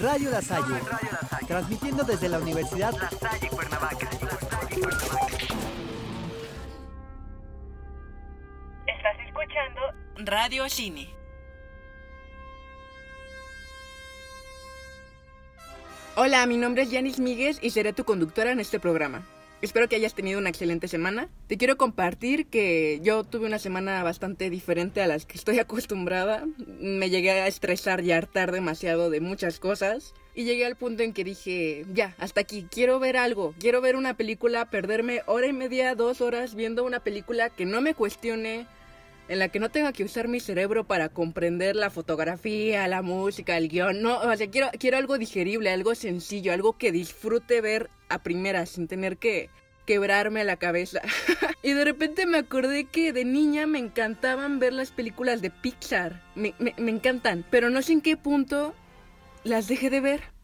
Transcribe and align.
Radio 0.00 0.30
La 0.30 0.40
Salle, 0.40 0.80
transmitiendo 1.46 2.04
desde 2.04 2.30
la 2.30 2.38
Universidad 2.38 2.92
La 2.92 3.10
Salle 3.10 3.48
Cuernavaca. 3.50 4.08
Estás 8.86 9.16
escuchando 9.26 9.80
Radio 10.24 10.66
Cine. 10.70 11.10
Hola, 16.16 16.46
mi 16.46 16.56
nombre 16.56 16.82
es 16.82 16.90
Yanis 16.90 17.18
Míguez 17.18 17.58
y 17.60 17.68
seré 17.68 17.92
tu 17.92 18.04
conductora 18.04 18.52
en 18.52 18.60
este 18.60 18.80
programa. 18.80 19.22
Espero 19.62 19.90
que 19.90 19.96
hayas 19.96 20.14
tenido 20.14 20.38
una 20.38 20.48
excelente 20.48 20.88
semana. 20.88 21.28
Te 21.46 21.58
quiero 21.58 21.76
compartir 21.76 22.46
que 22.46 22.98
yo 23.02 23.24
tuve 23.24 23.46
una 23.46 23.58
semana 23.58 24.02
bastante 24.02 24.48
diferente 24.48 25.02
a 25.02 25.06
las 25.06 25.26
que 25.26 25.36
estoy 25.36 25.58
acostumbrada. 25.60 26.46
Me 26.80 27.10
llegué 27.10 27.30
a 27.32 27.46
estresar 27.46 28.02
y 28.02 28.12
hartar 28.12 28.52
demasiado 28.52 29.10
de 29.10 29.20
muchas 29.20 29.60
cosas. 29.60 30.14
Y 30.34 30.44
llegué 30.44 30.64
al 30.64 30.76
punto 30.76 31.02
en 31.02 31.12
que 31.12 31.24
dije, 31.24 31.84
ya, 31.92 32.14
hasta 32.18 32.40
aquí, 32.40 32.66
quiero 32.70 33.00
ver 33.00 33.18
algo, 33.18 33.52
quiero 33.58 33.80
ver 33.80 33.96
una 33.96 34.16
película, 34.16 34.70
perderme 34.70 35.22
hora 35.26 35.48
y 35.48 35.52
media, 35.52 35.94
dos 35.94 36.20
horas 36.20 36.54
viendo 36.54 36.84
una 36.84 37.00
película 37.00 37.50
que 37.50 37.66
no 37.66 37.80
me 37.80 37.94
cuestione, 37.94 38.66
en 39.30 39.38
la 39.38 39.48
que 39.48 39.60
no 39.60 39.70
tenga 39.70 39.92
que 39.92 40.02
usar 40.02 40.26
mi 40.26 40.40
cerebro 40.40 40.88
para 40.88 41.08
comprender 41.08 41.76
la 41.76 41.88
fotografía, 41.88 42.88
la 42.88 43.00
música, 43.00 43.56
el 43.56 43.68
guion. 43.68 44.02
No, 44.02 44.18
o 44.18 44.36
sea, 44.36 44.50
quiero, 44.50 44.70
quiero 44.76 44.96
algo 44.96 45.18
digerible, 45.18 45.70
algo 45.70 45.94
sencillo, 45.94 46.52
algo 46.52 46.76
que 46.76 46.90
disfrute 46.90 47.60
ver 47.60 47.90
a 48.08 48.24
primera 48.24 48.66
sin 48.66 48.88
tener 48.88 49.18
que 49.18 49.48
quebrarme 49.86 50.42
la 50.42 50.56
cabeza. 50.56 51.00
y 51.62 51.74
de 51.74 51.84
repente 51.84 52.26
me 52.26 52.38
acordé 52.38 52.86
que 52.86 53.12
de 53.12 53.24
niña 53.24 53.68
me 53.68 53.78
encantaban 53.78 54.58
ver 54.58 54.72
las 54.72 54.90
películas 54.90 55.40
de 55.42 55.50
Pixar. 55.50 56.24
Me, 56.34 56.54
me, 56.58 56.74
me 56.76 56.90
encantan. 56.90 57.44
Pero 57.52 57.70
no 57.70 57.82
sé 57.82 57.92
en 57.92 58.00
qué 58.00 58.16
punto 58.16 58.74
las 59.44 59.68
dejé 59.68 59.90
de 59.90 60.00
ver. 60.00 60.39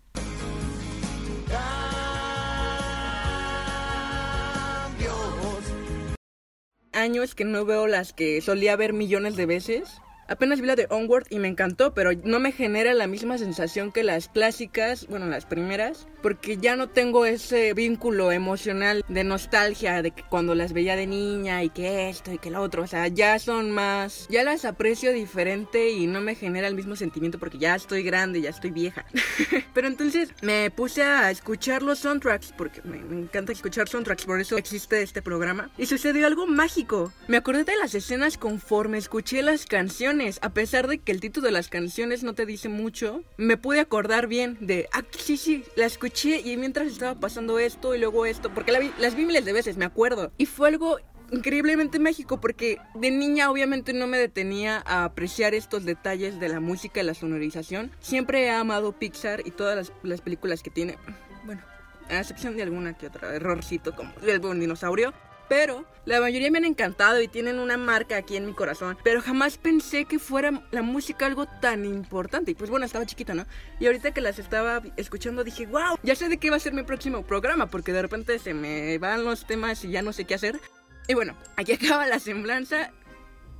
Años 6.96 7.34
que 7.34 7.44
no 7.44 7.66
veo 7.66 7.86
las 7.86 8.14
que 8.14 8.40
solía 8.40 8.74
ver 8.74 8.94
millones 8.94 9.36
de 9.36 9.44
veces. 9.44 10.00
Apenas 10.28 10.60
vi 10.60 10.66
la 10.66 10.74
de 10.74 10.88
Onward 10.90 11.26
y 11.30 11.38
me 11.38 11.46
encantó, 11.46 11.94
pero 11.94 12.10
no 12.24 12.40
me 12.40 12.50
genera 12.50 12.94
la 12.94 13.06
misma 13.06 13.38
sensación 13.38 13.92
que 13.92 14.02
las 14.02 14.28
clásicas, 14.28 15.06
bueno, 15.06 15.26
las 15.26 15.46
primeras, 15.46 16.08
porque 16.20 16.56
ya 16.56 16.74
no 16.74 16.88
tengo 16.88 17.26
ese 17.26 17.74
vínculo 17.74 18.32
emocional 18.32 19.04
de 19.06 19.22
nostalgia 19.22 20.02
de 20.02 20.10
que 20.10 20.24
cuando 20.24 20.56
las 20.56 20.72
veía 20.72 20.96
de 20.96 21.06
niña 21.06 21.62
y 21.62 21.70
que 21.70 22.08
esto 22.08 22.32
y 22.32 22.38
que 22.38 22.50
lo 22.50 22.60
otro, 22.60 22.82
o 22.82 22.86
sea, 22.88 23.06
ya 23.06 23.38
son 23.38 23.70
más, 23.70 24.26
ya 24.28 24.42
las 24.42 24.64
aprecio 24.64 25.12
diferente 25.12 25.90
y 25.90 26.08
no 26.08 26.20
me 26.20 26.34
genera 26.34 26.66
el 26.66 26.74
mismo 26.74 26.96
sentimiento 26.96 27.38
porque 27.38 27.58
ya 27.58 27.76
estoy 27.76 28.02
grande, 28.02 28.40
ya 28.40 28.50
estoy 28.50 28.72
vieja. 28.72 29.06
pero 29.74 29.86
entonces 29.86 30.30
me 30.42 30.70
puse 30.72 31.04
a 31.04 31.30
escuchar 31.30 31.82
los 31.82 32.00
soundtracks 32.00 32.52
porque 32.52 32.82
me, 32.82 32.98
me 32.98 33.20
encanta 33.20 33.52
escuchar 33.52 33.88
soundtracks, 33.88 34.24
por 34.24 34.40
eso 34.40 34.56
existe 34.56 35.02
este 35.02 35.22
programa 35.22 35.70
y 35.78 35.86
sucedió 35.86 36.26
algo 36.26 36.48
mágico. 36.48 37.12
Me 37.28 37.36
acordé 37.36 37.62
de 37.62 37.76
las 37.76 37.94
escenas 37.94 38.38
conforme 38.38 38.98
escuché 38.98 39.42
las 39.42 39.66
canciones 39.66 40.15
a 40.40 40.50
pesar 40.50 40.88
de 40.88 40.98
que 40.98 41.12
el 41.12 41.20
título 41.20 41.46
de 41.46 41.52
las 41.52 41.68
canciones 41.68 42.22
no 42.22 42.34
te 42.34 42.46
dice 42.46 42.68
mucho, 42.68 43.22
me 43.36 43.56
pude 43.56 43.80
acordar 43.80 44.26
bien 44.26 44.56
de, 44.60 44.88
ah, 44.92 45.04
sí, 45.10 45.36
sí, 45.36 45.64
la 45.76 45.84
escuché 45.84 46.40
y 46.40 46.56
mientras 46.56 46.86
estaba 46.86 47.14
pasando 47.20 47.58
esto 47.58 47.94
y 47.94 47.98
luego 47.98 48.24
esto, 48.24 48.52
porque 48.52 48.72
las 48.98 49.14
vi 49.14 49.26
miles 49.26 49.44
de 49.44 49.52
veces, 49.52 49.76
me 49.76 49.84
acuerdo. 49.84 50.32
Y 50.38 50.46
fue 50.46 50.68
algo 50.68 50.98
increíblemente 51.30 51.98
mágico 51.98 52.40
porque 52.40 52.78
de 52.94 53.10
niña 53.10 53.50
obviamente 53.50 53.92
no 53.92 54.06
me 54.06 54.16
detenía 54.16 54.82
a 54.86 55.04
apreciar 55.04 55.54
estos 55.54 55.84
detalles 55.84 56.40
de 56.40 56.48
la 56.48 56.60
música 56.60 57.00
y 57.00 57.04
la 57.04 57.14
sonorización. 57.14 57.90
Siempre 58.00 58.44
he 58.44 58.50
amado 58.50 58.92
Pixar 58.92 59.42
y 59.44 59.50
todas 59.50 59.76
las, 59.76 59.92
las 60.02 60.22
películas 60.22 60.62
que 60.62 60.70
tiene. 60.70 60.96
Bueno, 61.44 61.62
a 62.08 62.20
excepción 62.20 62.56
de 62.56 62.62
alguna 62.62 62.96
que 62.96 63.08
otra 63.08 63.34
errorcito 63.34 63.94
como 63.94 64.12
el 64.26 64.40
buen 64.40 64.60
dinosaurio. 64.60 65.12
Pero 65.48 65.84
la 66.04 66.20
mayoría 66.20 66.50
me 66.50 66.58
han 66.58 66.64
encantado 66.64 67.20
y 67.20 67.28
tienen 67.28 67.58
una 67.58 67.76
marca 67.76 68.16
aquí 68.16 68.36
en 68.36 68.46
mi 68.46 68.52
corazón. 68.52 68.96
Pero 69.02 69.20
jamás 69.20 69.58
pensé 69.58 70.04
que 70.04 70.18
fuera 70.18 70.62
la 70.70 70.82
música 70.82 71.26
algo 71.26 71.46
tan 71.46 71.84
importante. 71.84 72.52
Y 72.52 72.54
pues 72.54 72.70
bueno, 72.70 72.86
estaba 72.86 73.06
chiquita, 73.06 73.34
¿no? 73.34 73.46
Y 73.80 73.86
ahorita 73.86 74.12
que 74.12 74.20
las 74.20 74.38
estaba 74.38 74.82
escuchando 74.96 75.44
dije, 75.44 75.66
wow, 75.66 75.98
ya 76.02 76.14
sé 76.14 76.28
de 76.28 76.38
qué 76.38 76.50
va 76.50 76.56
a 76.56 76.60
ser 76.60 76.72
mi 76.72 76.82
próximo 76.82 77.22
programa. 77.22 77.66
Porque 77.66 77.92
de 77.92 78.02
repente 78.02 78.38
se 78.38 78.54
me 78.54 78.98
van 78.98 79.24
los 79.24 79.46
temas 79.46 79.84
y 79.84 79.90
ya 79.90 80.02
no 80.02 80.12
sé 80.12 80.24
qué 80.24 80.34
hacer. 80.34 80.60
Y 81.08 81.14
bueno, 81.14 81.36
aquí 81.56 81.72
acaba 81.74 82.06
la 82.06 82.18
semblanza. 82.18 82.92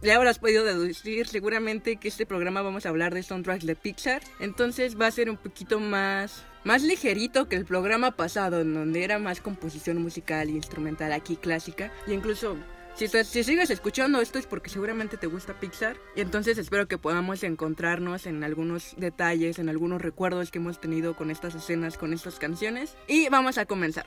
Ya 0.03 0.16
habrás 0.16 0.38
podido 0.38 0.64
deducir 0.64 1.26
seguramente 1.26 1.97
que 1.97 2.08
este 2.08 2.26
programa 2.26 2.62
vamos 2.62 2.84
a 2.84 2.91
hablar 2.91 3.14
de 3.14 3.22
soundtracks 3.22 3.64
de 3.64 3.76
Pixar. 3.76 4.22
Entonces 4.41 5.00
va 5.00 5.06
a 5.06 5.10
ser 5.10 5.30
un 5.30 5.36
poquito 5.36 5.80
más 5.80 6.44
más 6.66 6.82
ligerito 6.82 7.49
que 7.49 7.54
el 7.54 7.65
programa 7.65 8.16
pasado, 8.16 8.60
en 8.60 8.75
donde 8.75 9.04
era 9.04 9.21
más 9.21 9.41
composición 9.41 10.03
musical 10.03 10.50
y 10.50 10.56
instrumental, 10.56 11.12
aquí 11.12 11.37
clásica. 11.37 11.93
Y 12.09 12.12
incluso, 12.12 12.56
si, 12.97 13.06
si 13.06 13.44
sigues 13.44 13.71
escuchando 13.71 14.21
esto 14.21 14.41
es 14.41 14.49
porque 14.49 14.69
seguramente 14.69 15.16
te 15.16 15.28
gusta 15.28 15.60
Pixar. 15.60 15.97
Y 16.16 16.22
entonces 16.22 16.59
espero 16.59 16.88
que 16.88 16.99
podamos 16.99 17.44
encontrarnos 17.44 18.27
en 18.27 18.43
algunos 18.43 18.94
detalles, 18.97 19.60
en 19.60 19.69
algunos 19.69 20.03
recuerdos 20.03 20.50
que 20.50 20.59
hemos 20.59 20.81
tenido 20.81 21.15
con 21.15 21.31
estas 21.31 21.54
escenas, 21.54 21.97
con 21.97 22.12
estas 22.12 22.41
canciones. 22.41 22.97
Y 23.06 23.28
vamos 23.28 23.59
a 23.59 23.66
comenzar. 23.66 24.06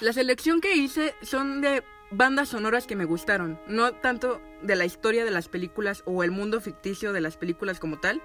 La 0.00 0.12
selección 0.12 0.60
que 0.60 0.76
hice 0.76 1.16
son 1.22 1.60
de 1.60 1.82
bandas 2.12 2.50
sonoras 2.50 2.86
que 2.86 2.94
me 2.94 3.04
gustaron, 3.04 3.58
no 3.66 3.94
tanto 3.94 4.40
de 4.62 4.76
la 4.76 4.84
historia 4.84 5.24
de 5.24 5.32
las 5.32 5.48
películas 5.48 6.04
o 6.06 6.22
el 6.22 6.30
mundo 6.30 6.60
ficticio 6.60 7.12
de 7.12 7.20
las 7.20 7.36
películas 7.36 7.80
como 7.80 7.98
tal, 7.98 8.22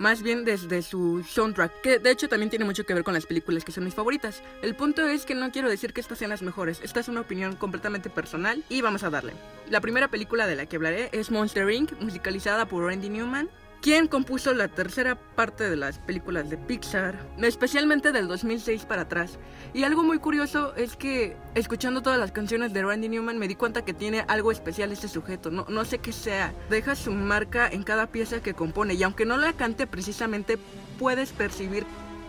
más 0.00 0.22
bien 0.22 0.44
desde 0.46 0.80
su 0.80 1.22
soundtrack, 1.22 1.82
que 1.82 1.98
de 1.98 2.10
hecho 2.10 2.28
también 2.28 2.48
tiene 2.48 2.64
mucho 2.64 2.84
que 2.84 2.94
ver 2.94 3.04
con 3.04 3.12
las 3.12 3.26
películas 3.26 3.64
que 3.64 3.70
son 3.70 3.84
mis 3.84 3.94
favoritas. 3.94 4.42
El 4.62 4.74
punto 4.74 5.06
es 5.06 5.26
que 5.26 5.34
no 5.34 5.52
quiero 5.52 5.68
decir 5.68 5.92
que 5.92 6.00
estas 6.00 6.18
sean 6.18 6.30
las 6.30 6.40
mejores, 6.40 6.80
esta 6.82 7.00
es 7.00 7.08
una 7.08 7.20
opinión 7.20 7.54
completamente 7.54 8.08
personal 8.08 8.64
y 8.70 8.80
vamos 8.80 9.02
a 9.02 9.10
darle. 9.10 9.34
La 9.68 9.82
primera 9.82 10.08
película 10.08 10.46
de 10.46 10.56
la 10.56 10.64
que 10.64 10.76
hablaré 10.76 11.10
es 11.12 11.30
Monster 11.30 11.70
Inc., 11.70 11.92
musicalizada 12.00 12.64
por 12.64 12.86
Randy 12.86 13.10
Newman, 13.10 13.50
quien 13.80 14.08
compuso 14.08 14.52
la 14.52 14.68
tercera 14.68 15.14
parte 15.14 15.68
de 15.68 15.76
las 15.76 15.98
películas 15.98 16.50
de 16.50 16.58
Pixar, 16.58 17.18
especialmente 17.40 18.12
del 18.12 18.28
2006 18.28 18.84
para 18.84 19.02
atrás. 19.02 19.38
Y 19.72 19.84
algo 19.84 20.02
muy 20.02 20.18
curioso 20.18 20.74
es 20.76 20.96
que 20.96 21.36
escuchando 21.54 22.02
todas 22.02 22.18
las 22.18 22.32
canciones 22.32 22.72
de 22.72 22.82
Randy 22.82 23.08
Newman 23.08 23.38
me 23.38 23.48
di 23.48 23.54
cuenta 23.54 23.84
que 23.84 23.94
tiene 23.94 24.24
algo 24.28 24.52
especial 24.52 24.92
este 24.92 25.08
sujeto, 25.08 25.50
no, 25.50 25.64
no 25.68 25.84
sé 25.84 25.98
qué 25.98 26.12
sea, 26.12 26.52
deja 26.68 26.94
su 26.94 27.12
marca 27.12 27.68
en 27.68 27.82
cada 27.82 28.08
pieza 28.08 28.42
que 28.42 28.54
compone 28.54 28.94
y 28.94 29.02
aunque 29.02 29.24
no 29.24 29.38
la 29.38 29.54
cante 29.54 29.86
precisamente 29.86 30.58
puedes 30.98 31.32
percibir 31.32 31.86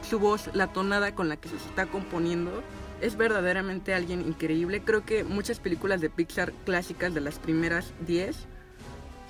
su 0.08 0.20
voz, 0.20 0.50
la 0.54 0.68
tonada 0.68 1.14
con 1.14 1.30
la 1.30 1.38
que 1.38 1.50
se 1.50 1.58
está 1.58 1.86
componiendo. 1.86 2.64
Es 3.02 3.18
verdaderamente 3.18 3.96
alguien 3.96 4.22
increíble. 4.22 4.84
Creo 4.84 5.04
que 5.04 5.24
muchas 5.24 5.60
películas 5.60 6.02
de 6.02 6.12
Pixar 6.12 6.54
clásicas 6.66 7.16
de 7.16 7.22
las 7.22 7.40
primeras 7.40 7.94
10 8.06 8.48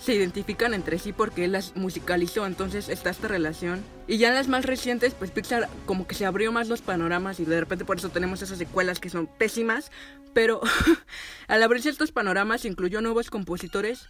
se 0.01 0.15
identifican 0.15 0.73
entre 0.73 0.97
sí 0.97 1.13
porque 1.13 1.45
él 1.45 1.51
las 1.51 1.75
musicalizó, 1.75 2.45
entonces 2.45 2.89
está 2.89 3.11
esta 3.11 3.27
relación. 3.27 3.83
Y 4.07 4.17
ya 4.17 4.29
en 4.29 4.35
las 4.35 4.47
más 4.47 4.65
recientes, 4.65 5.13
pues 5.13 5.31
Pixar 5.31 5.69
como 5.85 6.07
que 6.07 6.15
se 6.15 6.25
abrió 6.25 6.51
más 6.51 6.67
los 6.67 6.81
panoramas 6.81 7.39
y 7.39 7.45
de 7.45 7.59
repente 7.59 7.85
por 7.85 7.97
eso 7.97 8.09
tenemos 8.09 8.41
esas 8.41 8.57
secuelas 8.57 8.99
que 8.99 9.09
son 9.09 9.27
pésimas, 9.27 9.91
pero 10.33 10.61
al 11.47 11.61
abrirse 11.61 11.89
estos 11.89 12.11
panoramas 12.11 12.65
incluyó 12.65 13.01
nuevos 13.01 13.29
compositores 13.29 14.09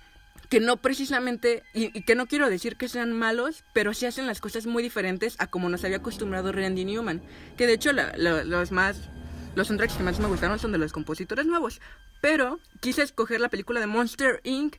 que 0.50 0.62
no 0.62 0.78
precisamente, 0.78 1.64
y, 1.74 2.02
que 2.04 2.16
no 2.16 2.26
quiero 2.26 2.50
decir 2.50 2.78
que 2.78 2.90
sean 2.90 3.14
malos, 3.14 3.64
pero 3.74 3.94
sí 3.94 4.06
hacen 4.06 4.28
las 4.28 4.42
cosas 4.42 4.66
muy 4.66 4.84
diferentes 4.84 5.36
a 5.40 5.48
como 5.48 5.70
nos 5.70 5.84
había 5.84 5.98
acostumbrado 5.98 6.52
Randy 6.52 6.86
Newman, 6.86 7.22
que 7.58 7.68
de 7.68 7.74
hecho 7.74 7.92
los 7.94 8.72
más... 8.72 9.10
Los 9.54 9.68
soundtracks 9.68 9.96
que 9.96 10.04
más 10.04 10.18
me 10.18 10.30
gustaron 10.30 10.60
son 10.60 10.72
de 10.72 10.78
los 10.78 10.94
compositores 10.94 11.46
nuevos, 11.46 11.82
pero 12.22 12.62
quise 12.80 13.02
escoger 13.02 13.42
la 13.42 13.50
película 13.50 13.82
de 13.82 13.86
Monster 13.86 14.40
Inc., 14.46 14.78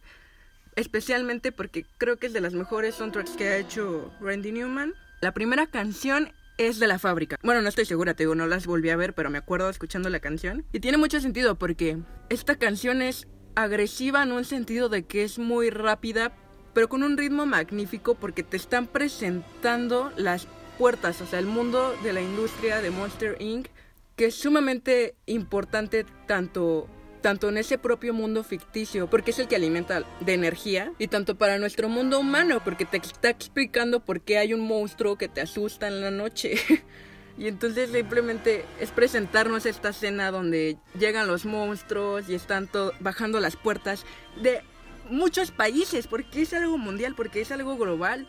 especialmente 0.77 1.53
porque 1.53 1.85
creo 1.99 2.17
que 2.17 2.27
es 2.27 2.33
de 2.33 2.41
las 2.41 2.55
mejores 2.55 2.95
soundtracks 2.97 3.33
que 3.33 3.49
ha 3.49 3.59
hecho 3.59 4.13
Randy 4.21 4.53
Newman. 4.53 4.95
La 5.21 5.33
primera 5.33 5.67
canción 5.67 6.33
es 6.59 6.79
de 6.79 6.87
la 6.87 6.99
fábrica. 6.99 7.39
Bueno, 7.43 7.63
no 7.63 7.69
estoy 7.69 7.85
segura, 7.85 8.15
te 8.15 8.25
digo, 8.25 8.35
no 8.35 8.47
las 8.47 8.67
volví 8.67 8.91
a 8.91 8.97
ver, 8.97 9.15
pero 9.15 9.31
me 9.31 9.39
acuerdo 9.39 9.69
escuchando 9.69 10.09
la 10.11 10.21
canción. 10.21 10.65
Y 10.73 10.81
tiene 10.81 10.99
mucho 10.99 11.21
sentido 11.21 11.57
porque 11.57 11.99
esta 12.29 12.57
canción 12.57 13.03
es 13.03 13.27
agresiva 13.55 14.23
en 14.23 14.33
un 14.33 14.45
sentido 14.45 14.89
de 14.89 15.05
que 15.05 15.25
es 15.25 15.39
muy 15.39 15.71
rápida, 15.71 16.33
pero 16.73 16.89
con 16.89 17.03
un 17.03 17.17
ritmo 17.17 17.47
magnífico 17.47 18.15
porque 18.15 18.43
te 18.43 18.57
están 18.57 18.87
presentando 18.87 20.13
las 20.17 20.47
puertas, 20.79 21.21
o 21.21 21.27
sea, 21.27 21.39
el 21.39 21.47
mundo 21.47 21.95
de 22.03 22.13
la 22.13 22.23
industria 22.23 22.81
de 22.81 22.91
Monster 22.91 23.37
Inc., 23.41 23.69
que 24.17 24.27
es 24.27 24.35
sumamente 24.35 25.15
importante 25.27 26.05
tanto 26.27 26.89
tanto 27.23 27.49
en 27.49 27.57
ese 27.57 27.79
propio 27.79 28.13
mundo 28.13 28.45
ficticio, 28.45 29.09
porque 29.09 29.31
es 29.31 29.39
el 29.39 29.49
que 29.49 29.57
alimenta 29.57 30.03
de 30.21 30.35
energía, 30.35 30.93
y 30.99 31.09
tanto 31.09 31.37
para 31.37 31.59
nuestro 31.59 31.89
mundo 31.89 32.19
humano, 32.19 32.61
porque 32.63 32.85
te 32.85 32.99
está 32.99 33.31
explicando 33.31 34.01
por 34.01 34.21
qué 34.21 34.39
hay 34.39 34.53
un 34.53 34.61
monstruo 34.61 35.17
que 35.17 35.29
te 35.29 35.41
asusta 35.41 35.89
en 35.89 36.01
la 36.01 36.11
noche. 36.11 36.55
y 37.39 37.49
entonces 37.49 37.91
simplemente 37.91 38.65
es 38.81 38.91
presentarnos 38.91 39.65
esta 39.65 39.91
escena 39.91 40.31
donde 40.31 40.77
llegan 40.99 41.29
los 41.29 41.47
monstruos 41.47 42.29
y 42.29 42.35
están 42.35 42.69
bajando 43.01 43.41
las 43.41 43.57
puertas 43.57 44.05
de 44.43 44.63
muchos 45.13 45.51
países, 45.51 46.07
porque 46.07 46.43
es 46.43 46.53
algo 46.55 46.79
mundial, 46.79 47.15
porque 47.15 47.41
es 47.41 47.53
algo 47.53 47.77
global. 47.77 48.27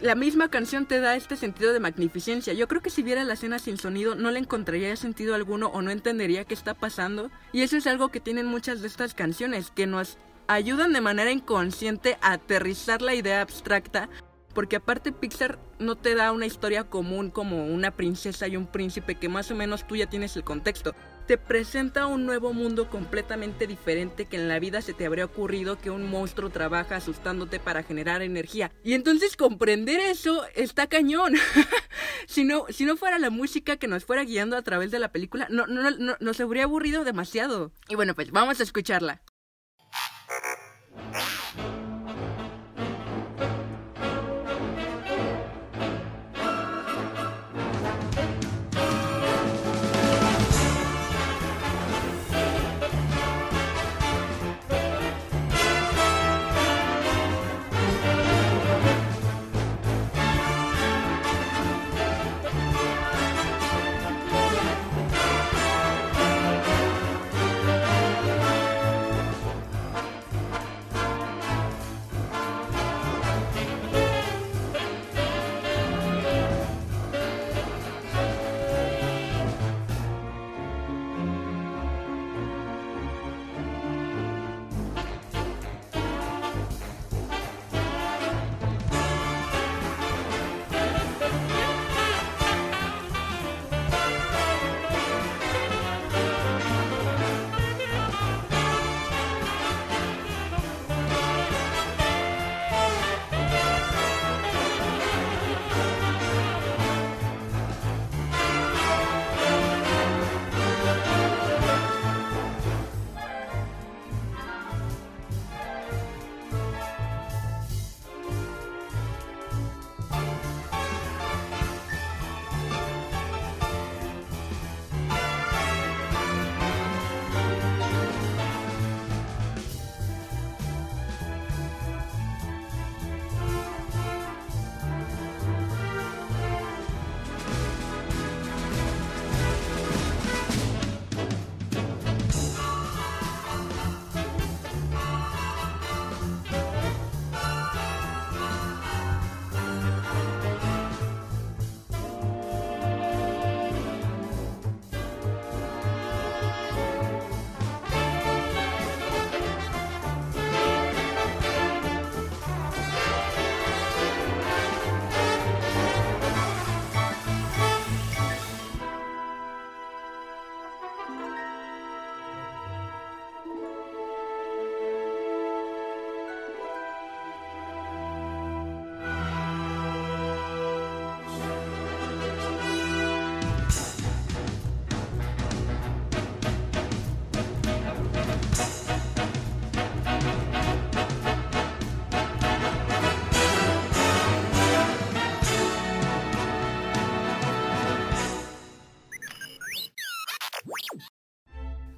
la 0.00 0.14
misma 0.14 0.48
canción 0.48 0.86
te 0.86 1.00
da 1.00 1.16
este 1.16 1.36
sentido 1.36 1.72
de 1.72 1.80
magnificencia. 1.80 2.52
Yo 2.52 2.68
creo 2.68 2.82
que 2.82 2.90
si 2.90 3.02
viera 3.02 3.24
la 3.24 3.34
escena 3.34 3.58
sin 3.58 3.78
sonido 3.78 4.14
no 4.14 4.30
le 4.30 4.38
encontraría 4.38 4.94
sentido 4.96 5.34
alguno 5.34 5.68
o 5.68 5.82
no 5.82 5.90
entendería 5.90 6.44
qué 6.44 6.54
está 6.54 6.74
pasando. 6.74 7.30
Y 7.52 7.62
eso 7.62 7.76
es 7.76 7.86
algo 7.86 8.10
que 8.10 8.20
tienen 8.20 8.46
muchas 8.46 8.82
de 8.82 8.88
estas 8.88 9.14
canciones, 9.14 9.70
que 9.70 9.86
nos 9.86 10.18
ayudan 10.46 10.92
de 10.92 11.00
manera 11.00 11.32
inconsciente 11.32 12.18
a 12.20 12.32
aterrizar 12.32 13.02
la 13.02 13.14
idea 13.14 13.40
abstracta 13.40 14.08
porque 14.56 14.76
aparte 14.76 15.12
Pixar 15.12 15.58
no 15.78 15.96
te 15.96 16.14
da 16.14 16.32
una 16.32 16.46
historia 16.46 16.84
común 16.84 17.30
como 17.30 17.66
una 17.66 17.90
princesa 17.90 18.48
y 18.48 18.56
un 18.56 18.66
príncipe 18.66 19.16
que 19.16 19.28
más 19.28 19.50
o 19.50 19.54
menos 19.54 19.86
tú 19.86 19.96
ya 19.96 20.06
tienes 20.06 20.34
el 20.34 20.44
contexto. 20.44 20.94
Te 21.26 21.38
presenta 21.38 22.06
un 22.06 22.24
nuevo 22.24 22.52
mundo 22.52 22.88
completamente 22.88 23.66
diferente 23.66 24.26
que 24.26 24.36
en 24.36 24.46
la 24.46 24.60
vida 24.60 24.80
se 24.80 24.94
te 24.94 25.06
habría 25.06 25.24
ocurrido 25.24 25.76
que 25.76 25.90
un 25.90 26.08
monstruo 26.08 26.50
trabaja 26.50 26.96
asustándote 26.96 27.58
para 27.58 27.82
generar 27.82 28.22
energía. 28.22 28.70
Y 28.84 28.92
entonces 28.92 29.36
comprender 29.36 29.98
eso 29.98 30.44
está 30.54 30.86
cañón. 30.86 31.34
si, 32.26 32.44
no, 32.44 32.66
si 32.68 32.84
no 32.84 32.96
fuera 32.96 33.18
la 33.18 33.30
música 33.30 33.76
que 33.76 33.88
nos 33.88 34.04
fuera 34.04 34.22
guiando 34.22 34.56
a 34.56 34.62
través 34.62 34.92
de 34.92 35.00
la 35.00 35.10
película, 35.10 35.48
no, 35.50 35.66
no, 35.66 35.90
no, 35.90 36.16
nos 36.20 36.40
habría 36.40 36.64
aburrido 36.64 37.02
demasiado. 37.02 37.72
Y 37.88 37.96
bueno, 37.96 38.14
pues 38.14 38.30
vamos 38.30 38.60
a 38.60 38.62
escucharla. 38.62 39.22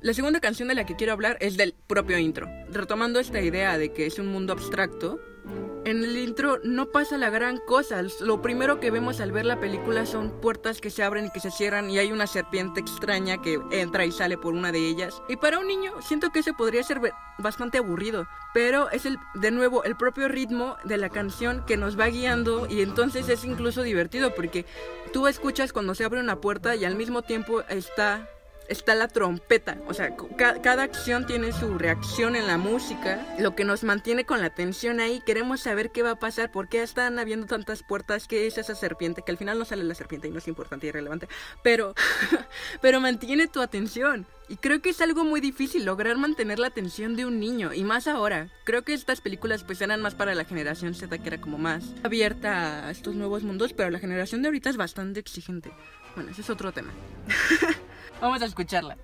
La 0.09 0.15
segunda 0.15 0.41
canción 0.41 0.69
de 0.69 0.75
la 0.75 0.87
que 0.87 0.97
quiero 0.97 1.13
hablar 1.13 1.37
es 1.39 1.59
del 1.59 1.75
propio 1.87 2.17
intro. 2.17 2.49
Retomando 2.71 3.21
esta 3.21 3.43
idea 3.43 3.77
de 3.77 3.93
que 3.93 4.07
es 4.07 4.19
un 4.19 4.29
mundo 4.29 4.55
abstracto, 4.55 5.21
en 5.85 6.03
el 6.03 6.17
intro 6.17 6.61
no 6.65 6.87
pasa 6.87 7.19
la 7.19 7.29
gran 7.29 7.59
cosa. 7.59 8.03
Lo 8.23 8.41
primero 8.41 8.81
que 8.81 8.91
vemos 8.91 9.21
al 9.21 9.33
ver 9.33 9.45
la 9.45 9.61
película 9.61 10.07
son 10.07 10.41
puertas 10.41 10.81
que 10.81 10.89
se 10.89 11.03
abren 11.03 11.27
y 11.27 11.31
que 11.31 11.41
se 11.41 11.51
cierran 11.51 11.91
y 11.91 11.99
hay 11.99 12.11
una 12.11 12.27
serpiente 12.27 12.81
extraña 12.81 13.43
que 13.43 13.61
entra 13.71 14.07
y 14.07 14.11
sale 14.11 14.39
por 14.39 14.55
una 14.55 14.73
de 14.73 14.79
ellas. 14.79 15.21
Y 15.29 15.37
para 15.37 15.59
un 15.59 15.69
niño 15.69 15.93
siento 16.01 16.31
que 16.31 16.39
ese 16.39 16.55
podría 16.55 16.83
ser 16.83 17.03
bastante 17.37 17.77
aburrido, 17.77 18.27
pero 18.55 18.89
es 18.89 19.05
el 19.05 19.19
de 19.35 19.51
nuevo 19.51 19.85
el 19.85 19.95
propio 19.95 20.29
ritmo 20.29 20.79
de 20.85 20.97
la 20.97 21.11
canción 21.11 21.67
que 21.67 21.77
nos 21.77 22.01
va 22.01 22.07
guiando 22.07 22.67
y 22.67 22.81
entonces 22.81 23.29
es 23.29 23.45
incluso 23.45 23.83
divertido 23.83 24.35
porque 24.35 24.65
tú 25.13 25.27
escuchas 25.27 25.75
cuando 25.75 25.95
se 25.95 26.05
abre 26.05 26.21
una 26.21 26.41
puerta 26.41 26.77
y 26.77 26.87
al 26.87 26.97
mismo 26.97 27.21
tiempo 27.21 27.61
está 27.69 28.27
está 28.69 28.95
la 28.95 29.09
trompeta. 29.09 29.79
O 29.87 29.95
sea, 29.95 30.15
cada 30.37 30.83
acción 30.83 31.27
tiene 31.27 31.53
su 31.53 31.79
reacción 31.79 32.37
en 32.37 32.47
la 32.47 32.59
música, 32.59 33.27
lo 33.39 33.55
que 33.55 33.65
nos 33.65 33.83
mantiene 33.83 34.25
con 34.25 34.41
la 34.41 34.47
atención 34.47 35.01
ahí. 35.01 35.23
Queremos 35.25 35.61
saber 35.61 35.91
qué 35.91 36.03
va 36.03 36.13
a 36.13 36.19
pasar, 36.19 36.53
por 36.53 36.69
qué 36.69 36.83
están 36.83 37.19
habiendo 37.19 37.47
tantas 37.47 37.83
puertas, 37.83 38.29
qué 38.29 38.47
es 38.47 38.59
esa 38.59 38.75
serpiente, 38.75 39.23
que 39.23 39.33
al 39.33 39.39
final 39.39 39.59
no 39.59 39.65
sale 39.65 39.85
la 39.85 39.95
serpiente 39.95 40.29
y 40.29 40.31
no 40.31 40.39
es 40.39 40.49
importante 40.49 40.87
y 40.87 40.93
relevante, 40.93 41.29
pero, 41.63 41.95
pero 42.81 43.01
mantiene 43.01 43.49
tu 43.49 43.61
atención. 43.61 44.27
Y 44.51 44.57
creo 44.57 44.81
que 44.81 44.91
es 44.91 45.01
algo 45.03 45.25
muy 45.25 45.43
difícil 45.43 45.85
lograr 45.85 46.17
mantener 46.17 46.59
la 46.59 46.69
atención 46.69 47.17
de 47.17 47.27
un 47.27 47.39
niño, 47.39 47.75
y 47.75 47.85
más 47.85 48.07
ahora. 48.07 48.49
Creo 48.65 48.83
que 48.83 48.95
estas 48.95 49.21
películas 49.21 49.63
pues 49.65 49.81
eran 49.83 50.01
más 50.01 50.15
para 50.15 50.35
la 50.35 50.45
generación 50.45 50.95
Z, 50.95 51.19
que 51.19 51.29
era 51.29 51.41
como 51.41 51.59
más 51.59 51.85
abierta 52.03 52.87
a 52.87 52.91
estos 52.91 53.15
nuevos 53.15 53.43
mundos, 53.43 53.73
pero 53.75 53.91
la 53.91 53.99
generación 53.99 54.43
de 54.43 54.49
ahorita 54.49 54.71
es 54.71 54.77
bastante 54.77 55.21
exigente. 55.21 55.71
Bueno, 56.15 56.31
ese 56.31 56.41
es 56.41 56.51
otro 56.51 56.73
tema. 56.73 56.93
Vamos 58.21 58.43
a 58.43 58.47
escucharla. 58.47 58.97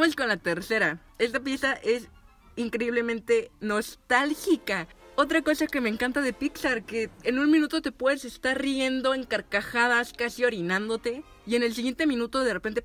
Vamos 0.00 0.16
con 0.16 0.28
la 0.28 0.38
tercera. 0.38 0.98
Esta 1.18 1.40
pieza 1.40 1.74
es 1.74 2.08
increíblemente 2.56 3.50
nostálgica. 3.60 4.88
Otra 5.14 5.42
cosa 5.42 5.66
que 5.66 5.82
me 5.82 5.90
encanta 5.90 6.22
de 6.22 6.32
Pixar, 6.32 6.84
que 6.86 7.10
en 7.22 7.38
un 7.38 7.50
minuto 7.50 7.82
te 7.82 7.92
puedes 7.92 8.24
estar 8.24 8.58
riendo 8.58 9.12
en 9.12 9.24
carcajadas, 9.24 10.14
casi 10.14 10.42
orinándote, 10.42 11.22
y 11.46 11.56
en 11.56 11.64
el 11.64 11.74
siguiente 11.74 12.06
minuto 12.06 12.42
de 12.42 12.54
repente 12.54 12.82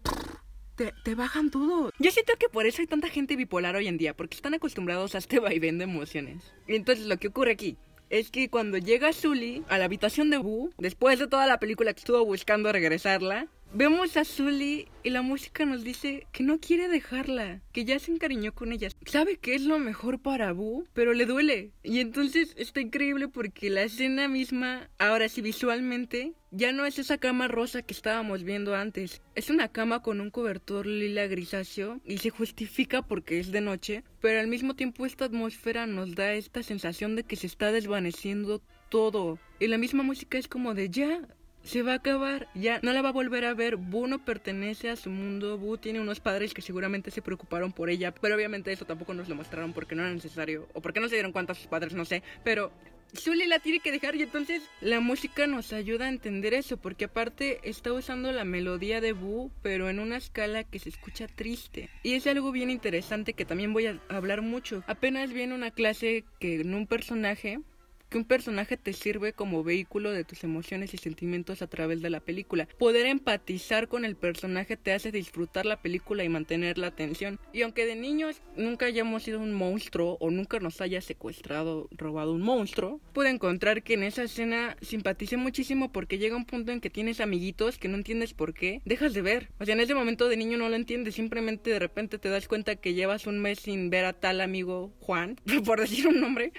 te, 0.75 0.93
te, 1.05 1.15
bajan 1.15 1.51
todo. 1.51 1.89
Yo 1.99 2.11
siento 2.11 2.33
que 2.37 2.49
por 2.49 2.65
eso 2.65 2.81
hay 2.81 2.87
tanta 2.87 3.07
gente 3.07 3.37
bipolar 3.37 3.77
hoy 3.77 3.87
en 3.87 3.97
día, 3.97 4.13
porque 4.13 4.35
están 4.35 4.53
acostumbrados 4.53 5.15
a 5.15 5.19
este 5.19 5.39
vaivén 5.39 5.77
de 5.77 5.85
emociones. 5.85 6.53
Y 6.67 6.75
entonces 6.75 7.05
lo 7.05 7.15
que 7.15 7.29
ocurre 7.29 7.53
aquí 7.53 7.77
es 8.09 8.29
que 8.29 8.49
cuando 8.49 8.77
llega 8.77 9.13
Sully 9.13 9.63
a 9.69 9.77
la 9.77 9.85
habitación 9.85 10.29
de 10.29 10.37
Boo, 10.37 10.71
después 10.77 11.17
de 11.17 11.27
toda 11.27 11.47
la 11.47 11.59
película 11.59 11.93
que 11.93 11.99
estuvo 11.99 12.25
buscando 12.25 12.73
regresarla, 12.73 13.47
Vemos 13.73 14.15
a 14.15 14.23
Sully 14.23 14.87
y 15.03 15.09
la 15.09 15.21
música 15.21 15.65
nos 15.65 15.83
dice 15.83 16.27
que 16.31 16.43
no 16.43 16.59
quiere 16.59 16.87
dejarla, 16.87 17.61
que 17.73 17.83
ya 17.83 17.99
se 17.99 18.11
encariñó 18.11 18.53
con 18.53 18.71
ella. 18.71 18.89
Sabe 19.05 19.37
que 19.37 19.53
es 19.53 19.63
lo 19.63 19.79
mejor 19.79 20.19
para 20.19 20.53
Boo, 20.53 20.87
pero 20.93 21.13
le 21.13 21.25
duele. 21.25 21.71
Y 21.83 21.99
entonces 21.99 22.53
está 22.57 22.79
increíble 22.79 23.27
porque 23.27 23.69
la 23.69 23.83
escena 23.83 24.29
misma, 24.29 24.89
ahora 24.97 25.27
sí 25.27 25.41
visualmente, 25.41 26.33
ya 26.51 26.71
no 26.71 26.85
es 26.85 26.99
esa 26.99 27.17
cama 27.17 27.49
rosa 27.49 27.81
que 27.81 27.93
estábamos 27.93 28.43
viendo 28.43 28.75
antes. 28.75 29.21
Es 29.35 29.49
una 29.49 29.67
cama 29.67 30.01
con 30.01 30.21
un 30.21 30.29
cobertor 30.29 30.85
lila 30.85 31.27
grisáceo 31.27 31.99
y 32.05 32.19
se 32.19 32.29
justifica 32.29 33.01
porque 33.01 33.39
es 33.39 33.51
de 33.51 33.59
noche, 33.59 34.05
pero 34.21 34.39
al 34.39 34.47
mismo 34.47 34.75
tiempo 34.75 35.05
esta 35.05 35.25
atmósfera 35.25 35.85
nos 35.85 36.15
da 36.15 36.33
esta 36.33 36.63
sensación 36.63 37.17
de 37.17 37.23
que 37.23 37.35
se 37.35 37.47
está 37.47 37.73
desvaneciendo 37.73 38.61
todo. 38.89 39.37
Y 39.59 39.67
la 39.67 39.77
misma 39.77 40.03
música 40.03 40.37
es 40.37 40.47
como 40.47 40.73
de 40.73 40.89
ya, 40.89 41.27
se 41.65 41.81
va 41.81 41.93
a 41.93 41.95
acabar, 41.95 42.47
ya 42.53 42.79
no 42.83 42.93
la 42.93 43.01
va 43.01 43.09
a 43.09 43.11
volver 43.11 43.43
a 43.43 43.53
ver. 43.53 43.75
Boo 43.75 44.07
no 44.07 44.23
pertenece 44.23 44.89
a 44.89 44.95
su 44.95 45.09
mundo. 45.09 45.57
Boo 45.57 45.77
tiene 45.77 45.99
unos 45.99 46.19
padres 46.19 46.53
que 46.53 46.61
seguramente 46.61 47.11
se 47.11 47.23
preocuparon 47.23 47.73
por 47.73 47.89
ella, 47.89 48.13
pero 48.13 48.35
obviamente 48.35 48.71
eso 48.71 48.85
tampoco 48.85 49.13
nos 49.13 49.27
lo 49.27 49.35
mostraron 49.35 49.73
porque 49.73 49.95
no 49.95 50.03
era 50.03 50.13
necesario 50.13 50.69
o 50.73 50.81
porque 50.81 50.99
no 50.99 51.09
se 51.09 51.15
dieron 51.15 51.31
cuenta 51.31 51.55
sus 51.55 51.67
padres, 51.67 51.93
no 51.93 52.05
sé. 52.05 52.21
Pero 52.43 52.71
Sully 53.13 53.47
la 53.47 53.59
tiene 53.59 53.79
que 53.79 53.91
dejar 53.91 54.15
y 54.15 54.23
entonces 54.23 54.61
la 54.81 54.99
música 54.99 55.47
nos 55.47 55.73
ayuda 55.73 56.05
a 56.05 56.09
entender 56.09 56.53
eso 56.53 56.77
porque 56.77 57.05
aparte 57.05 57.59
está 57.63 57.93
usando 57.93 58.31
la 58.31 58.43
melodía 58.43 59.01
de 59.01 59.13
Boo 59.13 59.51
pero 59.61 59.89
en 59.89 59.99
una 59.99 60.17
escala 60.17 60.63
que 60.63 60.79
se 60.79 60.89
escucha 60.89 61.27
triste 61.27 61.89
y 62.03 62.13
es 62.13 62.27
algo 62.27 62.51
bien 62.51 62.69
interesante 62.69 63.33
que 63.33 63.45
también 63.45 63.73
voy 63.73 63.87
a 63.87 64.01
hablar 64.09 64.41
mucho 64.41 64.83
apenas 64.87 65.31
viene 65.31 65.55
una 65.55 65.71
clase 65.71 66.25
que 66.39 66.59
en 66.61 66.73
un 66.73 66.87
personaje 66.87 67.59
que 68.09 68.17
un 68.17 68.25
personaje 68.25 68.77
te 68.77 68.93
sirve 68.93 69.33
como 69.33 69.63
vehículo 69.63 70.11
de 70.11 70.23
tus 70.23 70.43
emociones 70.43 70.93
y 70.93 70.97
sentimientos 70.97 71.61
a 71.61 71.67
través 71.67 72.01
de 72.01 72.09
la 72.09 72.19
película. 72.19 72.67
Poder 72.77 73.05
empatizar 73.05 73.87
con 73.87 74.05
el 74.05 74.15
personaje 74.15 74.77
te 74.77 74.93
hace 74.93 75.11
disfrutar 75.11 75.65
la 75.65 75.81
película 75.81 76.23
y 76.23 76.29
mantener 76.29 76.77
la 76.77 76.87
atención. 76.87 77.39
Y 77.53 77.61
aunque 77.61 77.85
de 77.85 77.95
niños 77.95 78.41
nunca 78.55 78.85
hayamos 78.85 79.23
sido 79.23 79.39
un 79.39 79.53
monstruo 79.53 80.17
o 80.19 80.29
nunca 80.29 80.59
nos 80.59 80.81
haya 80.81 81.01
secuestrado, 81.01 81.87
robado 81.91 82.33
un 82.33 82.41
monstruo, 82.41 82.99
puedo 83.13 83.29
encontrar 83.29 83.83
que 83.83 83.95
en 83.95 84.03
esa 84.03 84.23
escena 84.23 84.77
simpaticé 84.81 85.37
muchísimo 85.37 85.91
porque 85.91 86.17
llega 86.17 86.35
un 86.35 86.45
punto 86.45 86.71
en 86.71 86.81
que 86.81 86.89
tienes 86.89 87.19
amiguitos 87.19 87.77
que 87.77 87.87
no 87.87 87.97
entiendes 87.97 88.33
por 88.33 88.53
qué, 88.53 88.81
dejas 88.85 89.13
de 89.13 89.21
ver. 89.21 89.49
O 89.59 89.65
sea, 89.65 89.73
en 89.73 89.81
ese 89.81 89.95
momento 89.95 90.29
de 90.29 90.37
niño 90.37 90.57
no 90.57 90.69
lo 90.69 90.75
entiendes, 90.75 91.15
simplemente 91.15 91.69
de 91.69 91.79
repente 91.79 92.17
te 92.17 92.29
das 92.29 92.47
cuenta 92.47 92.75
que 92.75 92.93
llevas 92.93 93.27
un 93.27 93.39
mes 93.39 93.59
sin 93.59 93.89
ver 93.89 94.05
a 94.05 94.13
tal 94.13 94.41
amigo 94.41 94.93
Juan, 94.99 95.39
por 95.65 95.79
decir 95.79 96.07
un 96.07 96.19
nombre. 96.21 96.53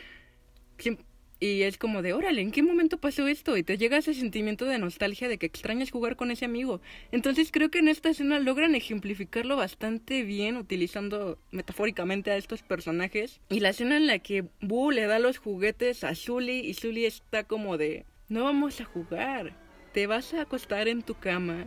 Y 1.38 1.62
es 1.62 1.76
como 1.76 2.00
de, 2.00 2.14
órale, 2.14 2.40
¿en 2.40 2.50
qué 2.50 2.62
momento 2.62 2.99
pasó 2.99 3.26
esto? 3.26 3.59
Y 3.59 3.62
te 3.62 3.76
llega 3.76 3.99
ese 3.99 4.14
sentimiento 4.14 4.64
de 4.64 4.78
nostalgia 4.78 5.28
de 5.28 5.37
que 5.37 5.45
extrañas 5.45 5.90
jugar 5.90 6.16
con 6.16 6.31
ese 6.31 6.47
amigo. 6.47 6.81
Entonces 7.12 7.50
creo 7.52 7.71
que 7.71 7.81
en 7.81 7.88
esta 7.88 8.09
escena 8.09 8.38
logran 8.38 8.75
ejemplificarlo 8.75 9.57
bastante 9.57 10.23
bien 10.23 10.57
utilizando 10.57 11.38
metafóricamente 11.50 12.31
a 12.31 12.38
estos 12.38 12.62
personajes. 12.62 13.40
Y 13.50 13.61
la 13.61 13.71
escena 13.71 13.99
en 13.99 14.07
la 14.07 14.19
que 14.19 14.47
Boo 14.62 14.93
le 14.93 15.07
da 15.07 15.19
los 15.19 15.37
juguetes 15.37 16.05
a 16.05 16.14
Sully 16.14 16.61
y 16.61 16.73
Sully 16.73 17.05
está 17.05 17.45
como 17.45 17.76
de, 17.76 18.07
no 18.28 18.45
vamos 18.45 18.81
a 18.81 18.87
jugar, 18.87 19.52
te 19.93 20.07
vas 20.07 20.33
a 20.33 20.43
acostar 20.43 20.88
en 20.88 21.02
tu 21.02 21.16
cama. 21.16 21.66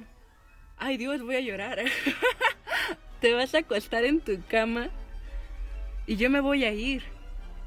Ay 0.78 0.98
Dios, 0.98 1.22
voy 1.22 1.36
a 1.36 1.42
llorar. 1.42 1.80
te 3.22 3.34
vas 3.34 3.54
a 3.54 3.60
acostar 3.60 4.04
en 4.04 4.20
tu 4.20 4.42
cama 4.48 4.90
y 6.08 6.16
yo 6.16 6.32
me 6.32 6.40
voy 6.40 6.64
a 6.64 6.74
ir. 6.74 7.04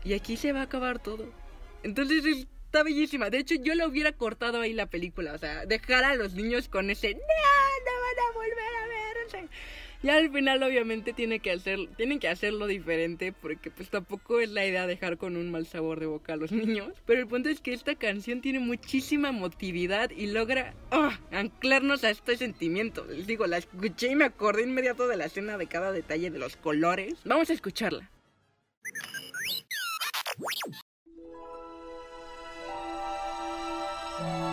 Y 0.04 0.14
aquí 0.14 0.36
se 0.36 0.52
va 0.52 0.60
a 0.60 0.64
acabar 0.64 0.98
todo. 0.98 1.41
Entonces 1.82 2.24
está 2.72 2.82
bellísima. 2.82 3.30
De 3.30 3.38
hecho, 3.38 3.54
yo 3.56 3.74
la 3.74 3.86
hubiera 3.86 4.12
cortado 4.12 4.60
ahí 4.60 4.72
la 4.72 4.86
película. 4.86 5.34
O 5.34 5.38
sea, 5.38 5.66
dejar 5.66 6.04
a 6.04 6.14
los 6.14 6.34
niños 6.34 6.68
con 6.68 6.90
ese 6.90 7.12
no, 7.12 7.20
no 7.20 7.92
van 8.00 8.18
a 8.18 8.32
volver 8.34 8.74
a 8.82 8.86
ver. 8.86 9.48
Y 10.02 10.08
al 10.08 10.32
final 10.32 10.60
obviamente 10.64 11.12
tiene 11.12 11.38
que 11.38 11.52
hacer, 11.52 11.78
tienen 11.96 12.18
que 12.18 12.26
hacerlo 12.26 12.66
diferente 12.66 13.32
porque 13.32 13.70
pues 13.70 13.88
tampoco 13.88 14.40
es 14.40 14.50
la 14.50 14.66
idea 14.66 14.88
dejar 14.88 15.16
con 15.16 15.36
un 15.36 15.52
mal 15.52 15.64
sabor 15.66 16.00
de 16.00 16.06
boca 16.06 16.32
a 16.32 16.36
los 16.36 16.50
niños. 16.50 16.92
Pero 17.06 17.20
el 17.20 17.28
punto 17.28 17.48
es 17.48 17.60
que 17.60 17.72
esta 17.72 17.94
canción 17.94 18.40
tiene 18.40 18.58
muchísima 18.58 19.28
emotividad 19.28 20.10
y 20.10 20.26
logra 20.26 20.74
ah, 20.90 21.20
anclarnos 21.30 22.02
a 22.02 22.10
este 22.10 22.36
sentimiento. 22.36 23.04
Les 23.04 23.28
digo, 23.28 23.46
la 23.46 23.58
escuché 23.58 24.08
y 24.08 24.16
me 24.16 24.24
acordé 24.24 24.62
inmediato 24.62 25.06
de 25.06 25.16
la 25.16 25.26
escena 25.26 25.56
de 25.56 25.68
cada 25.68 25.92
detalle 25.92 26.30
de 26.30 26.38
los 26.40 26.56
colores. 26.56 27.14
Vamos 27.24 27.50
a 27.50 27.52
escucharla. 27.52 28.10
Bye. 34.18 34.51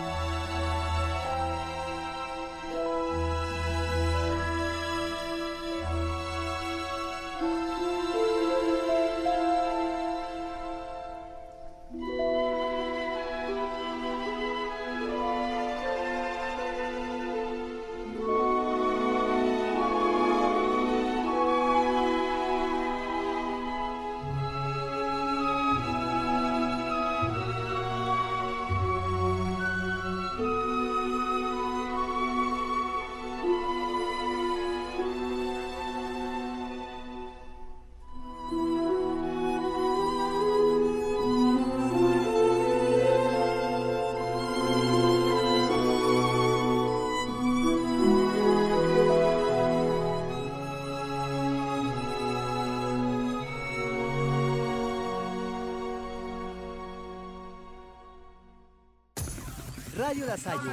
Radio 60.10 60.26
La 60.26 60.36
Salle, 60.36 60.70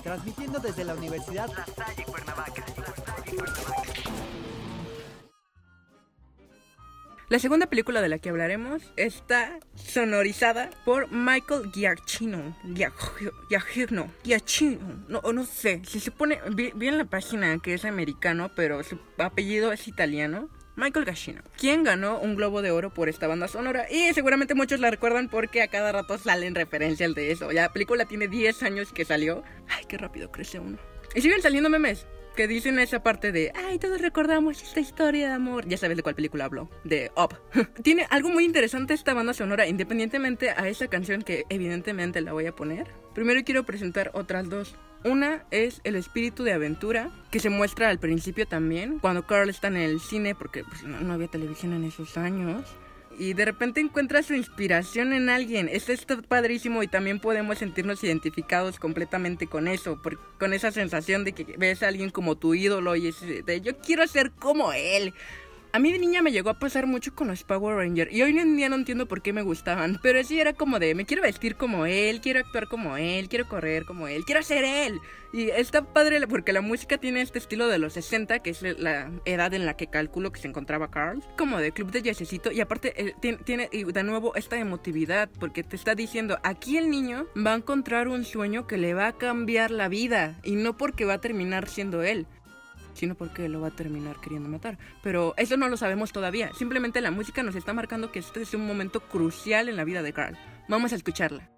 transmitiendo 0.00 0.60
desde 0.60 0.84
la 0.84 0.94
Universidad 0.94 1.48
La 1.48 1.66
Salle 1.66 2.04
Cuernavaca. 2.04 2.64
La 7.28 7.40
segunda 7.40 7.66
película 7.66 8.00
de 8.00 8.08
la 8.08 8.18
que 8.18 8.28
hablaremos 8.28 8.80
está 8.94 9.58
sonorizada 9.74 10.70
por 10.84 11.10
Michael 11.10 11.72
Giacchino. 11.72 12.56
Giacchino. 13.48 14.08
Giacchino. 14.22 15.04
No, 15.08 15.20
no 15.20 15.44
sé. 15.46 15.82
Si 15.84 15.98
se 15.98 16.12
pone. 16.12 16.38
Vi, 16.54 16.70
en 16.86 16.98
la 16.98 17.06
página 17.06 17.58
que 17.58 17.74
es 17.74 17.84
americano, 17.84 18.52
pero 18.54 18.84
su 18.84 19.00
apellido 19.18 19.72
es 19.72 19.88
italiano. 19.88 20.48
Michael 20.76 21.04
Giacchino, 21.04 21.42
quien 21.56 21.82
ganó 21.82 22.18
un 22.18 22.36
Globo 22.36 22.62
de 22.62 22.70
Oro 22.70 22.90
por 22.92 23.08
esta 23.08 23.26
banda 23.26 23.48
sonora 23.48 23.86
y 23.90 24.12
seguramente 24.14 24.54
muchos 24.54 24.80
la 24.80 24.90
recuerdan 24.90 25.28
porque 25.28 25.62
a 25.62 25.68
cada 25.68 25.92
rato 25.92 26.18
salen 26.18 26.54
referencias 26.54 27.14
de 27.14 27.32
eso. 27.32 27.50
La 27.52 27.72
película 27.72 28.04
tiene 28.04 28.28
10 28.28 28.62
años 28.62 28.92
que 28.92 29.04
salió. 29.04 29.42
Ay, 29.68 29.84
qué 29.88 29.98
rápido 29.98 30.30
crece 30.30 30.58
uno. 30.58 30.78
Y 31.14 31.20
siguen 31.20 31.42
saliendo 31.42 31.68
memes 31.68 32.06
que 32.36 32.46
dicen 32.46 32.78
esa 32.78 33.02
parte 33.02 33.32
de, 33.32 33.52
ay, 33.54 33.78
todos 33.78 34.00
recordamos 34.00 34.62
esta 34.62 34.80
historia 34.80 35.28
de 35.28 35.34
amor. 35.34 35.66
Ya 35.66 35.76
sabes 35.76 35.96
de 35.96 36.02
cuál 36.02 36.14
película 36.14 36.44
hablo, 36.44 36.70
de 36.84 37.10
Up. 37.16 37.36
Tiene 37.82 38.06
algo 38.10 38.30
muy 38.30 38.44
interesante 38.44 38.94
esta 38.94 39.14
banda 39.14 39.34
sonora, 39.34 39.66
independientemente 39.66 40.50
a 40.50 40.68
esa 40.68 40.88
canción 40.88 41.22
que 41.22 41.44
evidentemente 41.48 42.20
la 42.20 42.32
voy 42.32 42.46
a 42.46 42.54
poner. 42.54 42.88
Primero 43.14 43.40
quiero 43.44 43.64
presentar 43.64 44.10
otras 44.14 44.48
dos. 44.48 44.76
Una 45.04 45.44
es 45.50 45.80
el 45.84 45.96
espíritu 45.96 46.44
de 46.44 46.52
aventura, 46.52 47.10
que 47.30 47.40
se 47.40 47.48
muestra 47.48 47.88
al 47.88 47.98
principio 47.98 48.46
también, 48.46 48.98
cuando 48.98 49.26
Carl 49.26 49.48
está 49.48 49.68
en 49.68 49.78
el 49.78 50.00
cine, 50.00 50.34
porque 50.34 50.62
pues, 50.64 50.82
no, 50.82 51.12
había 51.12 51.28
televisión 51.28 51.72
en 51.72 51.84
esos 51.84 52.18
años. 52.18 52.64
Y 53.18 53.34
de 53.34 53.44
repente 53.44 53.80
encuentra 53.80 54.22
su 54.22 54.34
inspiración 54.34 55.12
en 55.12 55.28
alguien. 55.28 55.68
Esto 55.70 55.92
está 55.92 56.20
padrísimo 56.22 56.82
y 56.82 56.88
también 56.88 57.18
podemos 57.18 57.58
sentirnos 57.58 58.02
identificados 58.04 58.78
completamente 58.78 59.46
con 59.46 59.68
eso, 59.68 60.00
con 60.38 60.54
esa 60.54 60.70
sensación 60.70 61.24
de 61.24 61.32
que 61.32 61.56
ves 61.58 61.82
a 61.82 61.88
alguien 61.88 62.10
como 62.10 62.36
tu 62.36 62.54
ídolo 62.54 62.96
y 62.96 63.08
es 63.08 63.20
de 63.20 63.60
yo 63.60 63.76
quiero 63.78 64.06
ser 64.06 64.30
como 64.30 64.72
él. 64.72 65.12
A 65.72 65.78
mí 65.78 65.92
de 65.92 66.00
niña 66.00 66.20
me 66.20 66.32
llegó 66.32 66.50
a 66.50 66.58
pasar 66.58 66.88
mucho 66.88 67.14
con 67.14 67.28
los 67.28 67.44
Power 67.44 67.76
Rangers 67.76 68.12
y 68.12 68.22
hoy 68.22 68.36
en 68.36 68.56
día 68.56 68.68
no 68.68 68.74
entiendo 68.74 69.06
por 69.06 69.22
qué 69.22 69.32
me 69.32 69.42
gustaban, 69.42 70.00
pero 70.02 70.24
sí 70.24 70.40
era 70.40 70.52
como 70.52 70.80
de 70.80 70.96
me 70.96 71.06
quiero 71.06 71.22
vestir 71.22 71.54
como 71.54 71.86
él, 71.86 72.20
quiero 72.20 72.40
actuar 72.40 72.66
como 72.66 72.96
él, 72.96 73.28
quiero 73.28 73.48
correr 73.48 73.84
como 73.84 74.08
él, 74.08 74.24
quiero 74.24 74.42
ser 74.42 74.64
él. 74.64 75.00
Y 75.32 75.50
está 75.50 75.84
padre 75.84 76.26
porque 76.26 76.52
la 76.52 76.60
música 76.60 76.98
tiene 76.98 77.20
este 77.20 77.38
estilo 77.38 77.68
de 77.68 77.78
los 77.78 77.92
60, 77.92 78.40
que 78.40 78.50
es 78.50 78.62
la 78.62 79.12
edad 79.24 79.54
en 79.54 79.64
la 79.64 79.76
que 79.76 79.86
calculo 79.86 80.32
que 80.32 80.40
se 80.40 80.48
encontraba 80.48 80.90
Carl, 80.90 81.22
como 81.38 81.58
de 81.58 81.70
club 81.70 81.92
de 81.92 82.02
jazzcito 82.02 82.50
y 82.50 82.60
aparte 82.60 82.92
eh, 83.00 83.14
tiene, 83.44 83.68
de 83.70 84.02
nuevo 84.02 84.34
esta 84.34 84.58
emotividad 84.58 85.30
porque 85.38 85.62
te 85.62 85.76
está 85.76 85.94
diciendo, 85.94 86.40
aquí 86.42 86.78
el 86.78 86.90
niño 86.90 87.28
va 87.36 87.52
a 87.52 87.56
encontrar 87.56 88.08
un 88.08 88.24
sueño 88.24 88.66
que 88.66 88.76
le 88.76 88.94
va 88.94 89.06
a 89.06 89.12
cambiar 89.16 89.70
la 89.70 89.88
vida 89.88 90.40
y 90.42 90.56
no 90.56 90.76
porque 90.76 91.04
va 91.04 91.14
a 91.14 91.20
terminar 91.20 91.68
siendo 91.68 92.02
él 92.02 92.26
sino 93.00 93.14
porque 93.14 93.48
lo 93.48 93.62
va 93.62 93.68
a 93.68 93.70
terminar 93.70 94.20
queriendo 94.20 94.50
matar. 94.50 94.76
Pero 95.02 95.32
eso 95.38 95.56
no 95.56 95.68
lo 95.70 95.78
sabemos 95.78 96.12
todavía. 96.12 96.52
Simplemente 96.52 97.00
la 97.00 97.10
música 97.10 97.42
nos 97.42 97.56
está 97.56 97.72
marcando 97.72 98.12
que 98.12 98.18
este 98.18 98.42
es 98.42 98.52
un 98.52 98.66
momento 98.66 99.00
crucial 99.00 99.70
en 99.70 99.76
la 99.76 99.84
vida 99.84 100.02
de 100.02 100.12
Carl. 100.12 100.36
Vamos 100.68 100.92
a 100.92 100.96
escucharla. 100.96 101.48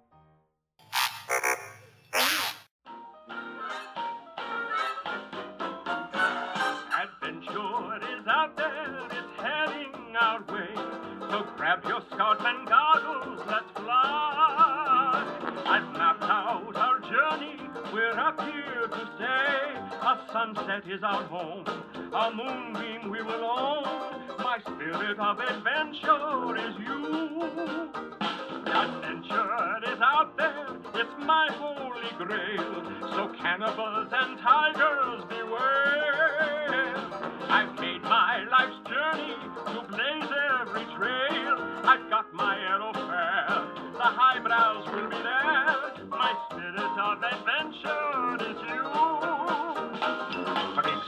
grab 11.57 12.62
we're 17.93 18.19
up 18.19 18.41
here 18.41 18.87
to 18.87 19.09
stay. 19.15 19.77
A 20.01 20.19
sunset 20.33 20.83
is 20.89 21.03
our 21.03 21.23
home, 21.25 21.63
a 22.11 22.31
moonbeam 22.33 23.11
we 23.11 23.21
will 23.21 23.45
own. 23.45 23.83
My 24.39 24.57
spirit 24.61 25.19
of 25.19 25.39
adventure 25.39 26.57
is 26.57 26.75
you. 26.87 27.89
Adventure 28.65 29.93
is 29.93 29.99
out 30.01 30.35
there, 30.37 30.67
it's 30.95 31.13
my 31.19 31.47
holy 31.51 32.09
grail. 32.17 32.83
So 33.11 33.31
cannibals 33.39 34.11
and 34.11 34.39
tigers 34.39 35.23
beware. 35.29 36.95
I've 37.47 37.79
made 37.79 38.01
my 38.01 38.43
life's 38.49 38.89
journey 38.89 39.35
to 39.67 39.81
blaze 39.87 40.31
every 40.61 40.85
trail. 40.97 41.57
I've 41.83 42.09
got 42.09 42.33
my 42.33 42.57
arrow 42.57 42.93
fair, 42.93 43.67
the 43.93 44.09
highbrows 44.17 44.91
will 44.91 45.09
be 45.09 45.17
there. 45.17 45.42
My 46.23 46.33
spirit 46.49 46.79
of 46.79 47.21
adventure 47.21 48.49
is 48.49 48.57
you 48.69 48.83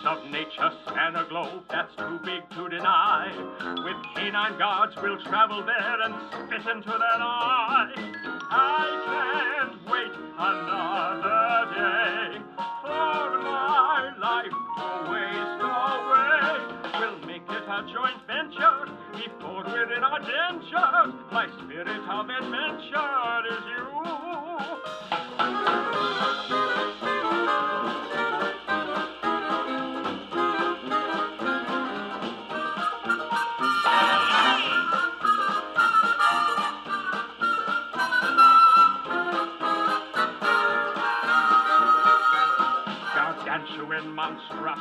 of 0.05 0.29
nature 0.29 0.71
span 0.85 1.15
a 1.15 1.23
globe 1.29 1.63
that's 1.71 1.95
too 1.95 2.19
big 2.25 2.43
to 2.51 2.67
deny. 2.67 3.31
With 3.85 3.95
canine 4.13 4.57
guards, 4.57 4.93
we'll 5.01 5.23
travel 5.23 5.63
there 5.65 6.01
and 6.01 6.13
spit 6.31 6.67
into 6.69 6.89
their 6.89 7.19
eye. 7.21 7.93
I 8.51 8.87
can't 9.07 9.89
wait 9.89 10.11
another 10.37 11.71
day 11.75 12.41
for 12.83 13.39
my 13.41 14.11
life 14.19 14.51
to 14.77 15.11
waste 15.11 15.61
away 15.63 16.24
how 17.65 17.81
joint 17.81 18.21
venture. 18.27 18.85
we 19.15 19.27
fought 19.41 19.65
within 19.65 20.03
our 20.03 20.19
dentures. 20.19 21.13
My 21.31 21.47
spirit 21.63 21.87
of 21.87 22.29
adventure 22.29 23.47
is 23.49 23.63
you. 26.49 26.54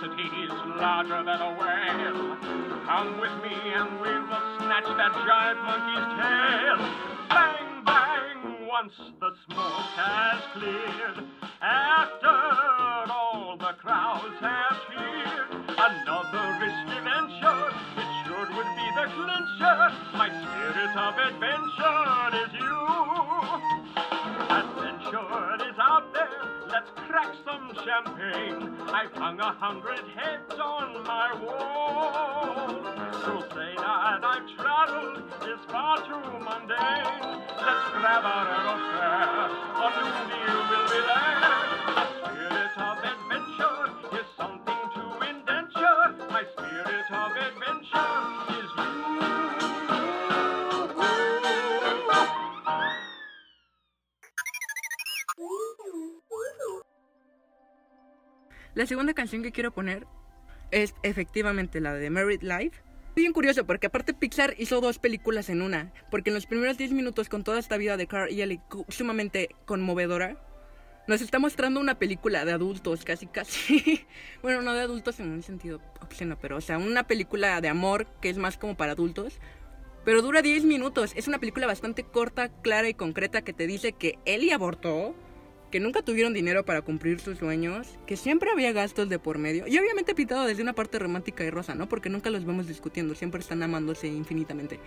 Monstrosities 0.05 0.51
larger 0.79 1.23
than 1.25 1.41
a 1.41 1.51
whale. 1.59 2.37
Come 2.87 3.21
with 3.21 3.33
me 3.43 3.57
and 3.75 4.01
we 4.01 4.09
will 4.09 4.45
snatch 4.59 4.85
that 4.85 5.13
giant 5.25 5.59
monkey's 5.65 6.09
tail. 6.21 6.79
Bang, 7.29 7.85
bang, 7.85 8.67
once 8.69 8.93
the 9.21 9.31
smoke 9.47 9.89
has 9.97 10.43
cleared. 10.53 11.25
After 11.61 12.29
all 13.11 13.57
the 13.59 13.73
crowds 13.81 14.37
have 14.41 14.77
cheered. 14.91 15.65
Another 15.77 16.47
risky 16.61 16.99
venture, 17.01 17.73
it 17.97 18.11
sure 18.27 18.49
would 18.57 18.71
be 18.77 18.89
the 18.97 19.07
clincher. 19.15 19.79
My 20.13 20.29
spirit 20.29 20.97
of 20.97 21.15
adventure 21.19 22.14
champagne. 27.85 28.73
I've 28.89 29.13
hung 29.13 29.39
a 29.41 29.53
hundred 29.53 30.01
heads 30.17 30.55
on 30.55 31.05
my 31.05 31.33
wall. 31.43 32.69
So 33.25 33.41
say 33.55 33.75
that 33.77 34.25
I've 34.25 34.49
traveled 34.57 35.19
is 35.43 35.61
far 35.69 35.99
too 35.99 36.25
mundane. 36.41 37.21
Let's 37.61 37.87
grab 37.93 38.25
our 38.25 38.47
aerosphere, 38.57 39.53
a 39.77 40.01
new 40.01 40.21
deal 40.33 40.61
will 40.71 40.89
be 40.89 41.01
there. 41.07 42.04
La 58.85 58.89
segunda 58.89 59.15
canción 59.15 59.43
que 59.43 59.51
quiero 59.51 59.71
poner 59.71 60.07
es 60.71 60.95
efectivamente 61.03 61.81
la 61.81 61.95
de 61.95 62.11
Married 62.11 62.43
Life. 62.43 62.83
Bien 63.17 63.33
curioso 63.33 63.65
porque 63.65 63.87
aparte 63.87 64.13
Pixar 64.13 64.55
hizo 64.59 64.83
dos 64.83 64.99
películas 64.99 65.49
en 65.49 65.63
una, 65.63 65.91
porque 66.11 66.29
en 66.29 66.35
los 66.35 66.45
primeros 66.45 66.77
10 66.77 66.93
minutos 66.93 67.31
con 67.31 67.45
toda 67.45 67.59
esta 67.59 67.79
vida 67.79 67.97
de 67.97 68.07
Carl 68.07 68.31
y 68.31 68.43
Ellie 68.43 68.61
sumamente 68.91 69.57
conmovedora, 69.65 70.37
nos 71.09 71.23
está 71.23 71.39
mostrando 71.39 71.81
una 71.81 71.99
película 71.99 72.45
de 72.45 72.53
adultos, 72.53 73.07
casi 73.07 73.27
casi. 73.27 74.05
bueno, 74.43 74.61
no 74.61 74.75
de 74.75 74.83
adultos 74.83 75.19
en 75.19 75.31
un 75.31 75.43
sentido 75.43 75.81
obsceno, 76.03 76.37
pero 76.39 76.59
o 76.59 76.61
sea, 76.61 76.77
una 76.77 77.07
película 77.07 77.63
de 77.63 77.69
amor 77.69 78.07
que 78.21 78.29
es 78.29 78.37
más 78.37 78.59
como 78.59 78.77
para 78.77 78.93
adultos. 78.93 79.39
Pero 80.05 80.21
dura 80.21 80.43
10 80.43 80.65
minutos. 80.65 81.15
Es 81.17 81.27
una 81.27 81.39
película 81.39 81.67
bastante 81.67 82.05
corta, 82.05 82.51
clara 82.51 82.91
y 82.91 82.93
concreta 82.93 83.41
que 83.41 83.55
te 83.55 83.67
dice 83.67 83.93
que 83.93 84.19
Ellie 84.27 84.53
abortó, 84.53 85.15
que 85.75 85.81
nunca 85.81 86.03
tuvieron 86.03 86.33
dinero 86.33 86.65
para 86.65 86.83
cumplir 86.83 87.19
sus 87.19 87.39
sueños, 87.39 87.99
que 88.07 88.17
siempre 88.17 88.49
había 88.49 88.71
gastos 88.71 89.09
de 89.09 89.19
por 89.19 89.39
medio, 89.39 89.67
y 89.67 89.77
obviamente 89.77 90.15
pintado 90.15 90.45
desde 90.45 90.63
una 90.63 90.73
parte 90.73 91.01
romántica 91.01 91.43
y 91.43 91.51
rosa, 91.51 91.75
¿no? 91.75 91.89
Porque 91.89 92.09
nunca 92.09 92.31
los 92.31 92.45
vemos 92.45 92.69
discutiendo, 92.69 93.17
siempre 93.17 93.41
están 93.41 93.61
amándose 93.61 94.07
infinitamente. 94.07 94.79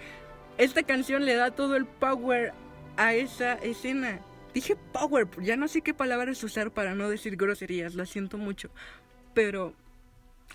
Esta 0.57 0.83
canción 0.83 1.25
le 1.25 1.35
da 1.35 1.51
todo 1.51 1.75
el 1.75 1.85
power 1.85 2.53
a 2.95 3.13
esa 3.13 3.55
escena. 3.55 4.21
Dije 4.53 4.77
power, 4.93 5.27
ya 5.41 5.57
no 5.57 5.67
sé 5.67 5.81
qué 5.81 5.93
palabras 5.93 6.41
usar 6.41 6.71
para 6.71 6.95
no 6.95 7.09
decir 7.09 7.35
groserías, 7.35 7.93
lo 7.93 8.05
siento 8.05 8.37
mucho, 8.37 8.69
pero 9.33 9.73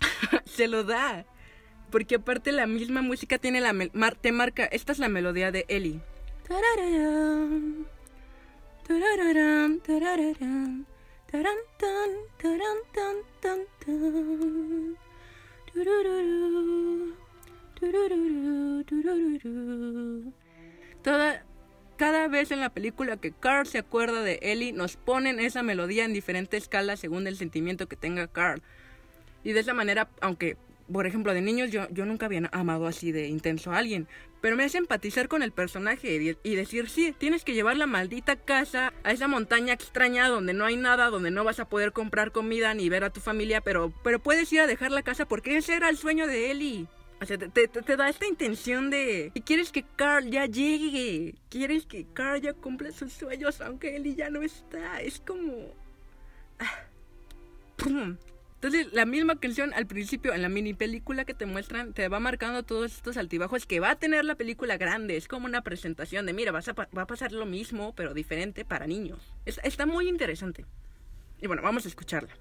se 0.45 0.67
lo 0.67 0.83
da. 0.83 1.27
Porque 1.91 2.15
aparte 2.15 2.51
la 2.51 2.65
misma 2.65 3.03
música 3.03 3.37
tiene 3.37 3.61
la 3.61 3.71
te 4.19 4.31
marca, 4.31 4.65
esta 4.65 4.93
es 4.93 4.97
la 4.97 5.09
melodía 5.09 5.51
de 5.51 5.65
Ellie. 5.67 6.01
Toda, 21.01 21.45
cada 21.97 22.27
vez 22.27 22.51
en 22.51 22.59
la 22.59 22.69
película 22.69 23.17
que 23.17 23.31
Carl 23.31 23.65
se 23.65 23.77
acuerda 23.77 24.21
de 24.21 24.39
Ellie, 24.41 24.73
nos 24.73 24.97
ponen 24.97 25.39
esa 25.39 25.63
melodía 25.63 26.05
en 26.05 26.13
diferentes 26.13 26.63
escalas 26.63 26.99
según 26.99 27.27
el 27.27 27.37
sentimiento 27.37 27.87
que 27.87 27.95
tenga 27.95 28.27
Carl. 28.27 28.61
Y 29.43 29.53
de 29.53 29.61
esa 29.61 29.73
manera, 29.73 30.09
aunque, 30.21 30.57
por 30.91 31.07
ejemplo, 31.07 31.33
de 31.33 31.41
niños 31.41 31.71
yo, 31.71 31.87
yo 31.89 32.05
nunca 32.05 32.25
había 32.25 32.49
amado 32.51 32.87
así 32.87 33.11
de 33.11 33.27
intenso 33.27 33.71
a 33.71 33.77
alguien, 33.77 34.07
pero 34.41 34.55
me 34.55 34.65
hace 34.65 34.77
empatizar 34.77 35.27
con 35.27 35.41
el 35.41 35.51
personaje 35.51 36.15
y, 36.21 36.37
y 36.43 36.55
decir, 36.55 36.89
sí, 36.89 37.15
tienes 37.17 37.43
que 37.43 37.53
llevar 37.53 37.77
la 37.77 37.87
maldita 37.87 38.35
casa 38.35 38.93
a 39.03 39.11
esa 39.11 39.27
montaña 39.27 39.73
extraña 39.73 40.27
donde 40.27 40.53
no 40.53 40.65
hay 40.65 40.75
nada, 40.75 41.09
donde 41.09 41.31
no 41.31 41.43
vas 41.43 41.59
a 41.59 41.69
poder 41.69 41.93
comprar 41.93 42.31
comida 42.31 42.73
ni 42.73 42.89
ver 42.89 43.03
a 43.03 43.09
tu 43.09 43.21
familia, 43.21 43.61
pero, 43.61 43.93
pero 44.03 44.19
puedes 44.19 44.51
ir 44.51 44.59
a 44.59 44.67
dejar 44.67 44.91
la 44.91 45.03
casa 45.03 45.25
porque 45.25 45.57
ese 45.57 45.75
era 45.75 45.89
el 45.89 45.97
sueño 45.97 46.27
de 46.27 46.51
Ellie. 46.51 46.87
O 47.21 47.25
sea, 47.25 47.37
te, 47.37 47.95
da 47.95 48.09
esta 48.09 48.27
intención 48.27 48.89
de 48.89 49.31
que 49.33 49.41
quieres 49.41 49.71
que 49.71 49.85
Carl 49.95 50.29
ya 50.29 50.45
llegue, 50.45 51.35
quieres 51.49 51.85
que 51.85 52.05
Carl 52.11 52.41
ya 52.41 52.51
cumpla 52.51 52.91
sus 52.91 53.13
sueños 53.13 53.61
aunque 53.61 53.95
Ellie 53.95 54.15
ya 54.15 54.29
no 54.29 54.41
está. 54.41 54.99
Es 55.01 55.21
como... 55.21 55.73
ah. 56.59 56.87
Entonces, 58.63 58.93
la 58.93 59.05
misma 59.05 59.37
canción 59.37 59.73
al 59.73 59.87
principio 59.87 60.33
en 60.33 60.41
la 60.41 60.47
mini 60.47 60.73
película 60.73 61.25
que 61.25 61.33
te 61.33 61.45
muestran 61.45 61.91
te 61.91 62.07
va 62.07 62.21
marcando 62.21 62.63
todos 62.63 62.93
estos 62.93 63.17
altibajos 63.17 63.65
que 63.65 63.81
va 63.81 63.89
a 63.89 63.99
tener 63.99 64.23
la 64.23 64.35
película 64.35 64.77
grande. 64.77 65.17
Es 65.17 65.27
como 65.27 65.47
una 65.47 65.63
presentación 65.63 66.25
de, 66.25 66.31
mira, 66.31 66.53
va 66.53 66.61
a 67.01 67.05
pasar 67.05 67.33
lo 67.33 67.45
mismo, 67.45 67.93
pero 67.93 68.13
diferente 68.13 68.63
para 68.63 68.87
niños. 68.87 69.19
Es- 69.45 69.59
está 69.65 69.85
muy 69.85 70.07
interesante. 70.07 70.65
Y 71.41 71.47
bueno, 71.47 71.61
vamos 71.61 71.83
a 71.83 71.89
escucharla. 71.89 72.33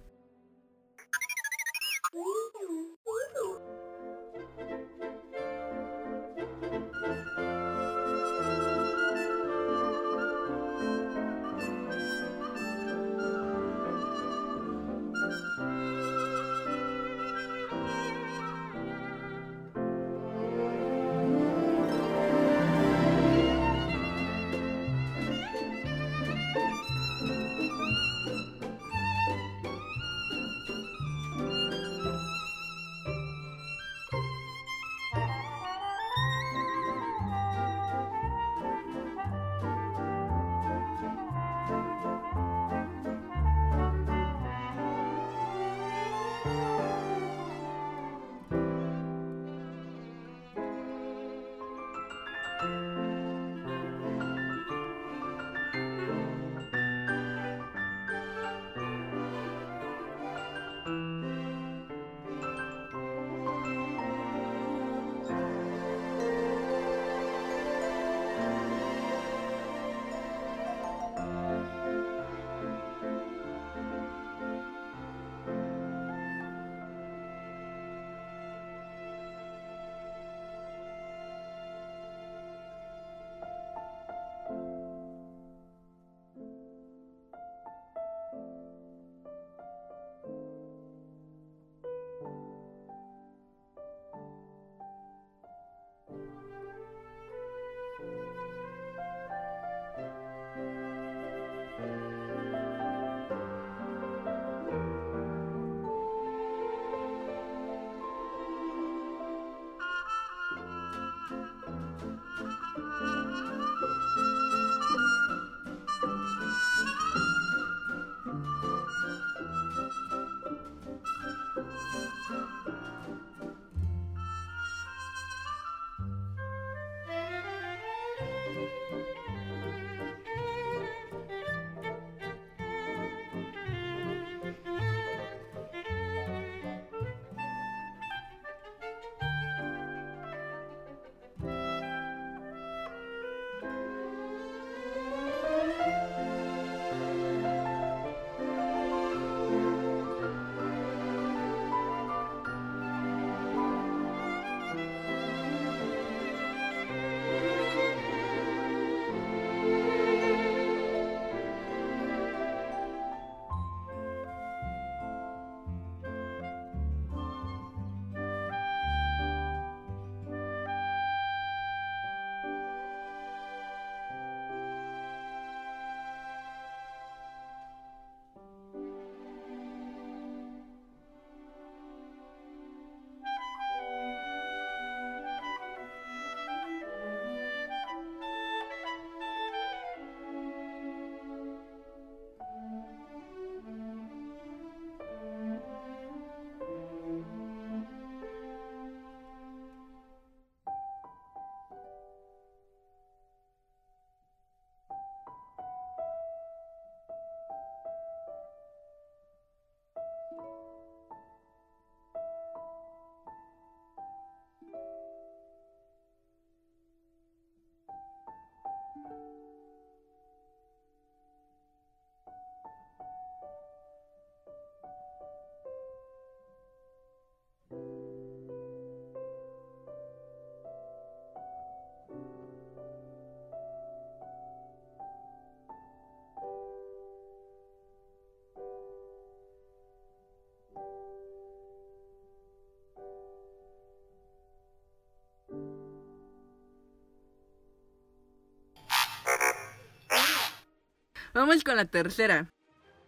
Vamos 251.35 251.65
con 251.65 251.77
la 251.77 251.87
tercera. 251.87 252.51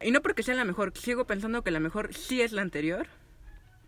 Y 0.01 0.11
no 0.11 0.23
porque 0.23 0.43
sea 0.43 0.55
la 0.55 0.65
mejor, 0.65 0.93
sigo 0.97 1.27
pensando 1.27 1.63
que 1.63 1.71
la 1.71 1.81
mejor 1.81 2.15
sí 2.15 2.41
es 2.41 2.53
la 2.53 2.63
anterior. 2.63 3.07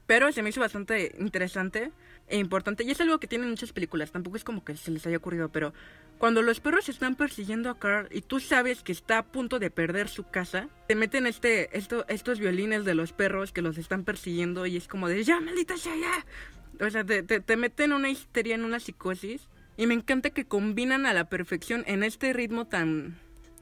Pero 0.07 0.31
se 0.31 0.43
me 0.43 0.51
hizo 0.51 0.61
bastante 0.61 1.17
interesante 1.19 1.91
e 2.29 2.39
importante. 2.39 2.85
Y 2.85 2.91
es 2.91 3.01
algo 3.01 3.19
que 3.19 3.27
tienen 3.27 3.51
muchas 3.51 3.73
películas. 3.73 4.13
Tampoco 4.13 4.37
es 4.37 4.45
como 4.45 4.65
que 4.65 4.77
se 4.77 4.91
les 4.91 5.07
haya 5.07 5.17
ocurrido. 5.17 5.49
Pero 5.49 5.73
cuando 6.19 6.43
los 6.43 6.61
perros 6.61 6.89
están 6.89 7.17
persiguiendo 7.17 7.71
a 7.71 7.79
Carl 7.79 8.09
y 8.13 8.21
tú 8.21 8.39
sabes 8.39 8.83
que 8.83 8.93
está 8.93 9.19
a 9.19 9.25
punto 9.25 9.59
de 9.59 9.71
perder 9.71 10.09
su 10.09 10.25
casa, 10.25 10.69
te 10.87 10.95
meten 10.95 11.27
este, 11.27 11.77
esto, 11.77 12.07
estos 12.09 12.39
violines 12.39 12.85
de 12.85 12.95
los 12.95 13.13
perros 13.13 13.53
que 13.53 13.63
los 13.63 13.79
están 13.79 14.05
persiguiendo. 14.05 14.67
Y 14.67 14.77
es 14.77 14.87
como 14.87 15.09
de 15.09 15.25
ya, 15.25 15.41
maldita 15.41 15.77
sea, 15.77 15.95
ya. 15.97 16.87
O 16.87 16.91
sea, 16.91 17.05
te, 17.05 17.23
te, 17.23 17.41
te 17.41 17.57
meten 17.57 17.93
una 17.93 18.09
histeria, 18.09 18.55
en 18.55 18.65
una 18.65 18.79
psicosis. 18.79 19.49
Y 19.77 19.87
me 19.87 19.95
encanta 19.95 20.31
que 20.31 20.47
combinan 20.47 21.05
a 21.05 21.15
la 21.15 21.29
perfección 21.29 21.83
en 21.87 22.05
este 22.05 22.33
ritmo 22.33 22.67
tan, 22.67 23.19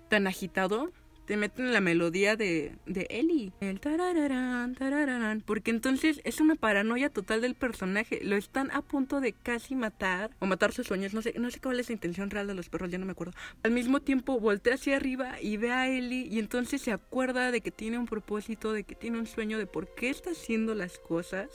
tan 0.09 0.27
agitado 0.27 0.93
te 1.25 1.37
meten 1.37 1.73
la 1.73 1.81
melodía 1.81 2.37
de, 2.37 2.77
de 2.87 3.07
Ellie. 3.09 3.53
El 3.61 3.81
tarararán, 3.81 4.75
tarararán. 4.75 5.41
Porque 5.41 5.71
entonces 5.71 6.21
es 6.25 6.41
una 6.41 6.55
paranoia 6.55 7.09
total 7.09 7.41
del 7.41 7.55
personaje. 7.55 8.21
Lo 8.23 8.37
están 8.37 8.71
a 8.73 8.83
punto 8.83 9.21
de 9.21 9.33
casi 9.33 9.75
matar. 9.75 10.31
O 10.41 10.47
matar 10.47 10.73
sus 10.73 10.87
sueños. 10.87 11.15
No 11.15 11.23
sé, 11.23 11.35
no 11.39 11.51
sé 11.51 11.61
cuál 11.61 11.81
es 11.81 11.89
la 11.89 11.95
intención 11.95 12.31
real 12.31 12.47
de 12.47 12.55
los 12.55 12.69
perros, 12.69 12.91
ya 12.91 12.99
no 12.99 13.07
me 13.07 13.13
acuerdo. 13.13 13.33
Al 13.63 13.71
mismo 13.71 14.01
tiempo 14.01 14.39
voltea 14.39 14.75
hacia 14.75 14.97
arriba 14.97 15.41
y 15.41 15.57
ve 15.57 15.73
a 15.73 15.89
Ellie. 15.89 16.29
Y 16.31 16.39
entonces 16.39 16.83
se 16.83 16.93
acuerda 16.93 17.51
de 17.51 17.61
que 17.61 17.71
tiene 17.71 17.99
un 17.99 18.07
propósito, 18.07 18.73
de 18.73 18.85
que 18.85 18.95
tiene 18.95 19.19
un 19.19 19.27
sueño, 19.27 19.59
de 19.59 19.67
por 19.67 19.95
qué 19.95 20.11
está 20.11 20.33
haciendo 20.33 20.75
las 20.75 20.99
cosas. 20.99 21.49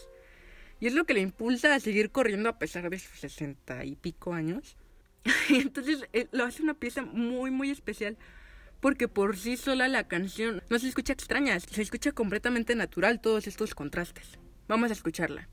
Y 0.79 0.88
es 0.88 0.93
lo 0.93 1.05
que 1.05 1.13
le 1.13 1.21
impulsa 1.21 1.75
a 1.75 1.79
seguir 1.79 2.09
corriendo 2.09 2.49
a 2.49 2.57
pesar 2.57 2.89
de 2.89 2.97
sus 2.97 3.19
sesenta 3.19 3.85
y 3.85 3.95
pico 3.95 4.33
años. 4.33 4.77
y 5.49 5.55
entonces 5.62 6.07
eh, 6.13 6.27
lo 6.31 6.45
hace 6.45 6.63
una 6.63 6.73
pieza 6.73 7.03
muy, 7.03 7.51
muy 7.51 7.69
especial 7.69 8.17
porque 8.79 9.07
por 9.07 9.37
sí 9.37 9.57
sola 9.57 9.87
la 9.87 10.07
canción 10.07 10.63
no 10.69 10.79
se 10.79 10.87
escucha 10.87 11.13
extraña, 11.13 11.59
se 11.59 11.81
escucha 11.81 12.11
completamente 12.11 12.75
natural 12.75 13.21
todos 13.21 13.47
estos 13.47 13.75
contrastes. 13.75 14.39
Vamos 14.67 14.89
a 14.89 14.93
escucharla. 14.93 15.49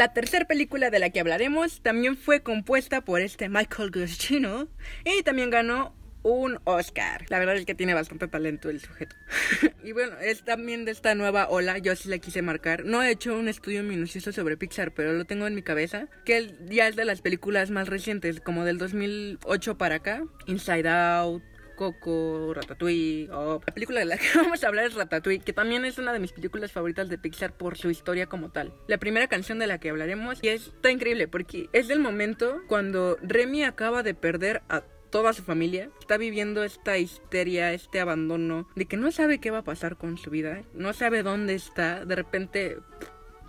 La 0.00 0.14
tercera 0.14 0.46
película 0.46 0.88
de 0.88 0.98
la 0.98 1.10
que 1.10 1.20
hablaremos 1.20 1.82
también 1.82 2.16
fue 2.16 2.42
compuesta 2.42 3.02
por 3.02 3.20
este 3.20 3.50
Michael 3.50 3.90
Giacchino 3.92 4.66
y 5.04 5.22
también 5.24 5.50
ganó 5.50 5.94
un 6.22 6.58
Oscar. 6.64 7.26
La 7.28 7.38
verdad 7.38 7.56
es 7.56 7.66
que 7.66 7.74
tiene 7.74 7.92
bastante 7.92 8.26
talento 8.26 8.70
el 8.70 8.80
sujeto. 8.80 9.14
y 9.84 9.92
bueno, 9.92 10.18
es 10.18 10.42
también 10.42 10.86
de 10.86 10.92
esta 10.92 11.14
nueva 11.14 11.50
ola, 11.50 11.76
yo 11.76 11.94
sí 11.96 12.08
la 12.08 12.16
quise 12.16 12.40
marcar. 12.40 12.86
No 12.86 13.02
he 13.02 13.10
hecho 13.10 13.38
un 13.38 13.46
estudio 13.46 13.82
minucioso 13.82 14.32
sobre 14.32 14.56
Pixar, 14.56 14.94
pero 14.94 15.12
lo 15.12 15.26
tengo 15.26 15.46
en 15.46 15.54
mi 15.54 15.60
cabeza, 15.60 16.08
que 16.24 16.54
ya 16.70 16.88
es 16.88 16.96
de 16.96 17.04
las 17.04 17.20
películas 17.20 17.70
más 17.70 17.86
recientes, 17.86 18.40
como 18.40 18.64
del 18.64 18.78
2008 18.78 19.76
para 19.76 19.96
acá. 19.96 20.24
Inside 20.46 20.88
Out, 20.88 21.42
Coco, 21.80 22.52
Ratatouille, 22.52 23.30
o 23.30 23.58
la 23.66 23.72
película 23.72 24.00
de 24.00 24.04
la 24.04 24.18
que 24.18 24.26
vamos 24.36 24.62
a 24.62 24.68
hablar 24.68 24.84
es 24.84 24.92
Ratatouille, 24.92 25.42
que 25.42 25.54
también 25.54 25.86
es 25.86 25.96
una 25.96 26.12
de 26.12 26.18
mis 26.18 26.32
películas 26.32 26.72
favoritas 26.72 27.08
de 27.08 27.16
Pixar 27.16 27.54
por 27.54 27.78
su 27.78 27.88
historia 27.88 28.26
como 28.26 28.50
tal. 28.50 28.74
La 28.86 28.98
primera 28.98 29.28
canción 29.28 29.58
de 29.58 29.66
la 29.66 29.80
que 29.80 29.88
hablaremos 29.88 30.40
y 30.42 30.48
está 30.48 30.90
increíble 30.90 31.26
porque 31.26 31.70
es 31.72 31.88
del 31.88 31.98
momento 31.98 32.60
cuando 32.68 33.16
Remy 33.22 33.64
acaba 33.64 34.02
de 34.02 34.12
perder 34.12 34.60
a 34.68 34.82
toda 35.08 35.32
su 35.32 35.42
familia 35.42 35.88
está 36.00 36.18
viviendo 36.18 36.64
esta 36.64 36.98
histeria, 36.98 37.72
este 37.72 37.98
abandono, 37.98 38.68
de 38.76 38.84
que 38.84 38.98
no 38.98 39.10
sabe 39.10 39.40
qué 39.40 39.50
va 39.50 39.58
a 39.58 39.64
pasar 39.64 39.96
con 39.96 40.18
su 40.18 40.28
vida, 40.28 40.60
no 40.74 40.92
sabe 40.92 41.22
dónde 41.22 41.54
está, 41.54 42.04
de 42.04 42.14
repente 42.14 42.76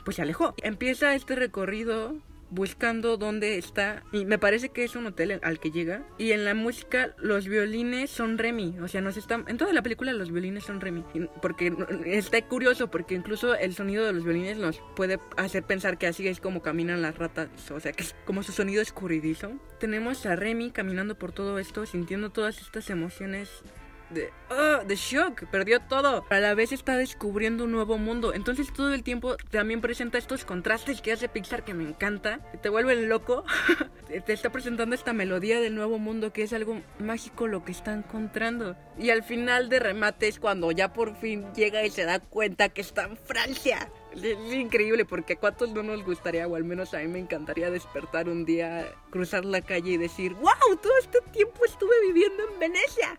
pues 0.06 0.16
se 0.16 0.22
alejó. 0.22 0.56
Empieza 0.64 1.16
este 1.16 1.36
recorrido 1.36 2.16
buscando 2.52 3.18
dónde 3.18 3.58
está. 3.58 4.04
Y 4.12 4.26
me 4.26 4.38
parece 4.38 4.70
que 4.70 4.84
es 4.84 4.96
un 4.96 5.08
hotel 5.08 5.40
al 5.42 5.60
que 5.60 5.72
llega. 5.72 6.04
Y 6.18 6.32
en 6.32 6.46
la 6.46 6.54
música 6.54 7.16
los 7.18 7.48
violines 7.48 8.12
son 8.12 8.38
Remy. 8.38 8.80
O 8.82 8.88
sea, 8.88 9.02
nos 9.02 9.18
están... 9.18 9.46
En 9.48 9.58
toda 9.58 9.74
la 9.74 9.82
película 9.82 10.14
los 10.14 10.32
violines 10.32 10.66
son 10.66 10.82
Remy. 10.82 11.04
Porque 11.42 11.74
está 12.06 12.42
curioso 12.48 12.92
porque 12.92 13.16
incluso 13.16 13.56
el 13.56 13.74
sonido 13.74 14.06
de 14.06 14.14
los 14.14 14.24
violines 14.24 14.58
nos 14.58 14.82
puede 14.96 15.20
hacer 15.38 15.64
pensar 15.64 15.98
que 15.98 16.08
así 16.08 16.28
es 16.28 16.40
como 16.40 16.62
caminan 16.62 17.02
las 17.02 17.18
ratas. 17.18 17.50
O 17.72 17.80
sea, 17.80 17.94
que 17.94 18.04
es 18.04 18.16
como 18.26 18.44
su 18.44 18.52
sonido 18.52 18.82
escurridizo. 18.82 19.54
Tenemos 19.80 20.26
a 20.26 20.36
Remy 20.36 20.72
caminando 20.72 21.18
por 21.18 21.32
todo 21.32 21.58
esto, 21.58 21.86
sintiendo 21.86 22.30
todas 22.30 22.62
estas 22.62 22.90
emociones 22.90 23.64
de, 24.14 24.32
oh, 24.50 24.84
de 24.86 24.96
shock, 24.96 25.46
perdió 25.46 25.80
todo. 25.82 26.26
A 26.30 26.40
la 26.40 26.54
vez 26.54 26.72
está 26.72 26.98
descubriendo 26.98 27.66
un 27.66 27.72
nuevo 27.72 27.98
mundo. 27.98 28.34
Entonces 28.34 28.72
todo 28.74 28.94
el 28.94 29.04
tiempo 29.04 29.36
también 29.50 29.82
presenta 29.82 30.18
estos 30.18 30.46
contrastes 30.46 31.02
que 31.02 31.12
hace 31.12 31.30
Pixar 31.30 31.64
que 31.64 31.74
me 31.74 31.84
encanta. 31.84 32.40
Te 32.62 32.70
vuelven 32.70 33.10
loco. 33.10 33.44
te 34.26 34.34
está 34.34 34.52
presentando 34.52 34.96
esta 34.96 35.14
melodía 35.14 35.60
del 35.60 35.76
nuevo 35.76 35.98
mundo 35.98 36.34
que 36.34 36.44
es 36.44 36.54
algo 36.54 36.82
mágico 37.00 37.48
lo 37.48 37.64
que 37.64 37.72
está 37.72 37.94
encontrando. 37.94 38.76
Y 38.98 39.10
al 39.10 39.24
final 39.24 39.70
de 39.70 39.80
remate 39.80 40.28
es 40.28 40.40
cuando 40.40 40.72
ya 40.72 40.94
por 40.94 41.16
fin 41.16 41.54
llega 41.54 41.84
y 41.86 41.90
se 41.90 42.06
da 42.06 42.20
cuenta 42.20 42.70
que 42.70 42.82
está 42.82 43.04
en 43.04 43.18
Francia. 43.18 43.92
Es 44.14 44.54
increíble 44.54 45.06
porque 45.06 45.34
a 45.34 45.36
cuántos 45.38 45.72
no 45.72 45.84
nos 45.84 46.04
gustaría, 46.04 46.48
o 46.48 46.56
al 46.56 46.66
menos 46.66 46.94
a 46.94 47.00
mí 47.00 47.08
me 47.08 47.20
encantaría 47.20 47.72
despertar 47.72 48.28
un 48.28 48.44
día, 48.44 48.94
cruzar 49.10 49.46
la 49.46 49.62
calle 49.62 49.92
y 49.92 49.98
decir, 49.98 50.34
wow, 50.34 50.76
todo 50.82 50.98
este 51.00 51.20
tiempo 51.32 51.64
estuve 51.66 51.94
viviendo 52.08 52.44
en 52.50 52.60
Venecia. 52.60 53.18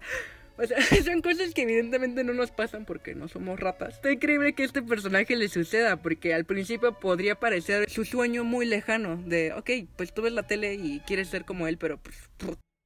O 0.57 0.67
sea, 0.67 0.79
son 1.05 1.23
cosas 1.23 1.55
que 1.55 1.63
evidentemente 1.63 2.25
no 2.25 2.33
nos 2.35 2.51
pasan 2.51 2.85
porque 2.85 3.15
no 3.15 3.29
somos 3.29 3.59
ratas. 3.59 3.95
Está 3.95 4.13
increíble 4.13 4.55
que 4.55 4.65
este 4.65 4.83
personaje 4.83 5.37
le 5.37 5.49
suceda 5.49 5.97
porque 5.97 6.35
al 6.35 6.45
principio 6.45 6.99
podría 6.99 7.37
parecer 7.37 7.89
su 7.91 8.05
sueño 8.05 8.45
muy 8.45 8.67
lejano 8.67 9.17
de, 9.17 9.53
ok, 9.53 9.71
pues 9.97 10.13
tú 10.13 10.23
ves 10.23 10.33
la 10.33 10.47
tele 10.47 10.75
y 10.75 11.01
quieres 11.01 11.29
ser 11.29 11.45
como 11.45 11.67
él, 11.67 11.79
pero 11.79 11.99
pues 11.99 12.17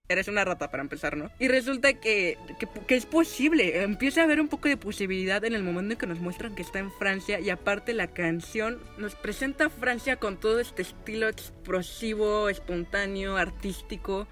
eres 0.08 0.28
una 0.28 0.44
rata 0.44 0.70
para 0.70 0.82
empezar, 0.82 1.16
¿no? 1.16 1.30
Y 1.38 1.48
resulta 1.48 1.94
que, 1.94 2.38
que, 2.86 2.94
es 2.94 3.06
posible, 3.06 3.82
empieza 3.82 4.20
a 4.20 4.24
haber 4.24 4.40
un 4.40 4.48
poco 4.48 4.68
de 4.68 4.76
posibilidad 4.76 5.44
en 5.44 5.54
el 5.54 5.62
momento 5.62 5.94
en 5.94 5.98
que 5.98 6.06
nos 6.06 6.20
muestran 6.20 6.54
que 6.54 6.62
está 6.62 6.78
en 6.78 6.92
Francia 6.92 7.40
y 7.40 7.50
aparte 7.50 7.92
la 7.92 8.08
canción 8.08 8.78
nos 8.98 9.14
presenta 9.14 9.66
a 9.66 9.70
Francia 9.70 10.16
con 10.16 10.38
todo 10.38 10.60
este 10.60 10.82
estilo 10.82 11.28
explosivo, 11.28 12.48
espontáneo, 12.48 13.36
artístico. 13.36 14.28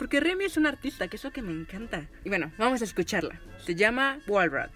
Porque 0.00 0.18
Remy 0.18 0.46
es 0.46 0.56
un 0.56 0.64
artista, 0.64 1.08
que 1.08 1.16
es 1.16 1.24
lo 1.24 1.30
que 1.30 1.42
me 1.42 1.52
encanta. 1.52 2.08
Y 2.24 2.30
bueno, 2.30 2.50
vamos 2.56 2.80
a 2.80 2.84
escucharla. 2.84 3.38
Se 3.66 3.74
llama 3.74 4.18
Wallrat. 4.26 4.70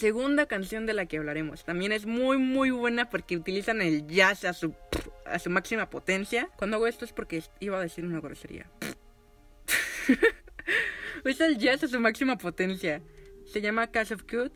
Segunda 0.00 0.46
canción 0.46 0.86
de 0.86 0.94
la 0.94 1.04
que 1.04 1.18
hablaremos 1.18 1.64
también 1.64 1.92
es 1.92 2.06
muy 2.06 2.38
muy 2.38 2.70
buena 2.70 3.10
porque 3.10 3.36
utilizan 3.36 3.82
el 3.82 4.06
jazz 4.06 4.46
a 4.46 4.54
su, 4.54 4.74
a 5.26 5.38
su 5.38 5.50
máxima 5.50 5.90
potencia. 5.90 6.48
Cuando 6.56 6.78
hago 6.78 6.86
esto 6.86 7.04
es 7.04 7.12
porque 7.12 7.42
iba 7.60 7.78
a 7.78 7.82
decir 7.82 8.04
una 8.06 8.20
grosería. 8.20 8.66
Usa 11.24 11.46
el 11.46 11.58
jazz 11.58 11.84
a 11.84 11.88
su 11.88 12.00
máxima 12.00 12.38
potencia. 12.38 13.02
Se 13.44 13.60
llama 13.60 13.88
Cash 13.88 14.14
of 14.14 14.22
Good 14.22 14.52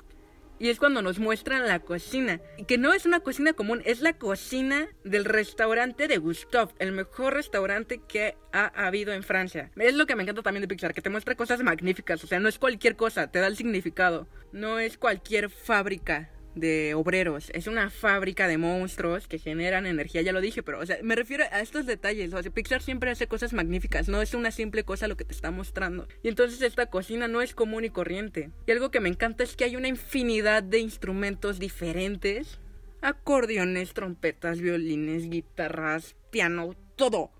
y 0.58 0.68
es 0.68 0.78
cuando 0.78 1.02
nos 1.02 1.18
muestran 1.18 1.66
la 1.66 1.80
cocina. 1.80 2.40
Y 2.56 2.64
que 2.64 2.78
no 2.78 2.94
es 2.94 3.04
una 3.04 3.20
cocina 3.20 3.52
común, 3.52 3.82
es 3.84 4.00
la 4.00 4.14
cocina 4.14 4.88
del 5.04 5.24
restaurante 5.24 6.08
de 6.08 6.16
Gustav, 6.18 6.72
el 6.78 6.92
mejor 6.92 7.34
restaurante 7.34 8.00
que 8.08 8.36
ha 8.52 8.66
habido 8.86 9.12
en 9.12 9.24
Francia. 9.24 9.70
Es 9.76 9.94
lo 9.94 10.06
que 10.06 10.16
me 10.16 10.22
encanta 10.22 10.42
también 10.42 10.62
de 10.62 10.68
Pixar, 10.68 10.94
que 10.94 11.02
te 11.02 11.10
muestra 11.10 11.34
cosas 11.34 11.62
magníficas. 11.62 12.22
O 12.24 12.26
sea, 12.26 12.40
no 12.40 12.48
es 12.48 12.58
cualquier 12.58 12.96
cosa, 12.96 13.26
te 13.26 13.40
da 13.40 13.48
el 13.48 13.56
significado. 13.56 14.28
No 14.54 14.78
es 14.78 14.98
cualquier 14.98 15.50
fábrica 15.50 16.30
de 16.54 16.94
obreros. 16.94 17.50
Es 17.54 17.66
una 17.66 17.90
fábrica 17.90 18.46
de 18.46 18.56
monstruos 18.56 19.26
que 19.26 19.40
generan 19.40 19.84
energía, 19.84 20.22
ya 20.22 20.30
lo 20.30 20.40
dije, 20.40 20.62
pero 20.62 20.78
o 20.78 20.86
sea, 20.86 20.96
me 21.02 21.16
refiero 21.16 21.42
a 21.50 21.60
estos 21.60 21.86
detalles. 21.86 22.32
O 22.32 22.40
sea, 22.40 22.52
Pixar 22.52 22.80
siempre 22.80 23.10
hace 23.10 23.26
cosas 23.26 23.52
magníficas, 23.52 24.08
no 24.08 24.22
es 24.22 24.32
una 24.32 24.52
simple 24.52 24.84
cosa 24.84 25.08
lo 25.08 25.16
que 25.16 25.24
te 25.24 25.34
está 25.34 25.50
mostrando. 25.50 26.06
Y 26.22 26.28
entonces 26.28 26.62
esta 26.62 26.86
cocina 26.86 27.26
no 27.26 27.42
es 27.42 27.52
común 27.52 27.84
y 27.84 27.90
corriente. 27.90 28.52
Y 28.64 28.70
algo 28.70 28.92
que 28.92 29.00
me 29.00 29.08
encanta 29.08 29.42
es 29.42 29.56
que 29.56 29.64
hay 29.64 29.74
una 29.74 29.88
infinidad 29.88 30.62
de 30.62 30.78
instrumentos 30.78 31.58
diferentes 31.58 32.60
acordeones, 33.02 33.92
trompetas, 33.92 34.60
violines, 34.60 35.28
guitarras, 35.28 36.14
piano, 36.30 36.76
todo. 36.94 37.32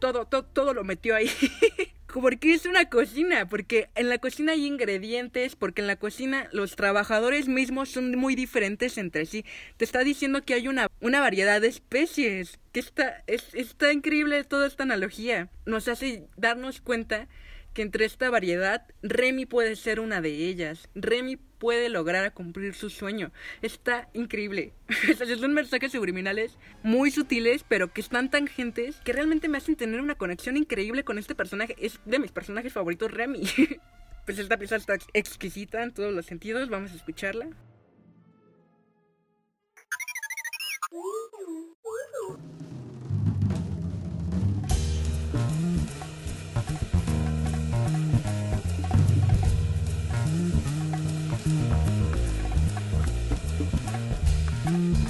Todo, 0.00 0.26
todo, 0.26 0.44
todo 0.44 0.74
lo 0.74 0.82
metió 0.82 1.14
ahí. 1.14 1.30
porque 2.12 2.54
es 2.54 2.64
una 2.64 2.88
cocina, 2.88 3.48
porque 3.48 3.90
en 3.94 4.08
la 4.08 4.18
cocina 4.18 4.52
hay 4.52 4.66
ingredientes, 4.66 5.56
porque 5.56 5.82
en 5.82 5.86
la 5.86 5.96
cocina 5.96 6.48
los 6.52 6.74
trabajadores 6.74 7.48
mismos 7.48 7.90
son 7.90 8.16
muy 8.16 8.34
diferentes 8.34 8.96
entre 8.98 9.26
sí. 9.26 9.44
Te 9.76 9.84
está 9.84 10.04
diciendo 10.04 10.42
que 10.42 10.54
hay 10.54 10.68
una, 10.68 10.88
una 11.00 11.20
variedad 11.20 11.60
de 11.60 11.68
especies, 11.68 12.58
que 12.72 12.80
está, 12.80 13.22
es, 13.26 13.54
está 13.54 13.92
increíble 13.92 14.42
toda 14.44 14.66
esta 14.66 14.84
analogía. 14.84 15.48
Nos 15.66 15.88
hace 15.88 16.24
darnos 16.36 16.80
cuenta 16.80 17.28
que 17.78 17.82
entre 17.82 18.06
esta 18.06 18.28
variedad, 18.28 18.88
Remy 19.04 19.46
puede 19.46 19.76
ser 19.76 20.00
una 20.00 20.20
de 20.20 20.30
ellas. 20.30 20.88
Remy 20.96 21.36
puede 21.36 21.88
lograr 21.88 22.34
cumplir 22.34 22.74
su 22.74 22.90
sueño. 22.90 23.30
Está 23.62 24.08
increíble. 24.14 24.72
Son 25.38 25.54
mensajes 25.54 25.92
subliminales 25.92 26.58
muy 26.82 27.12
sutiles, 27.12 27.64
pero 27.68 27.92
que 27.92 28.00
están 28.00 28.32
tangentes, 28.32 28.96
que 29.04 29.12
realmente 29.12 29.48
me 29.48 29.58
hacen 29.58 29.76
tener 29.76 30.00
una 30.00 30.16
conexión 30.16 30.56
increíble 30.56 31.04
con 31.04 31.18
este 31.18 31.36
personaje. 31.36 31.76
Es 31.78 32.00
de 32.04 32.18
mis 32.18 32.32
personajes 32.32 32.72
favoritos, 32.72 33.12
Remy. 33.12 33.44
pues 34.26 34.40
esta 34.40 34.56
pieza 34.56 34.74
está 34.74 34.96
exquisita 35.14 35.84
en 35.84 35.94
todos 35.94 36.12
los 36.12 36.26
sentidos. 36.26 36.68
Vamos 36.70 36.90
a 36.90 36.96
escucharla. 36.96 37.48
Mm-hmm. 54.68 55.07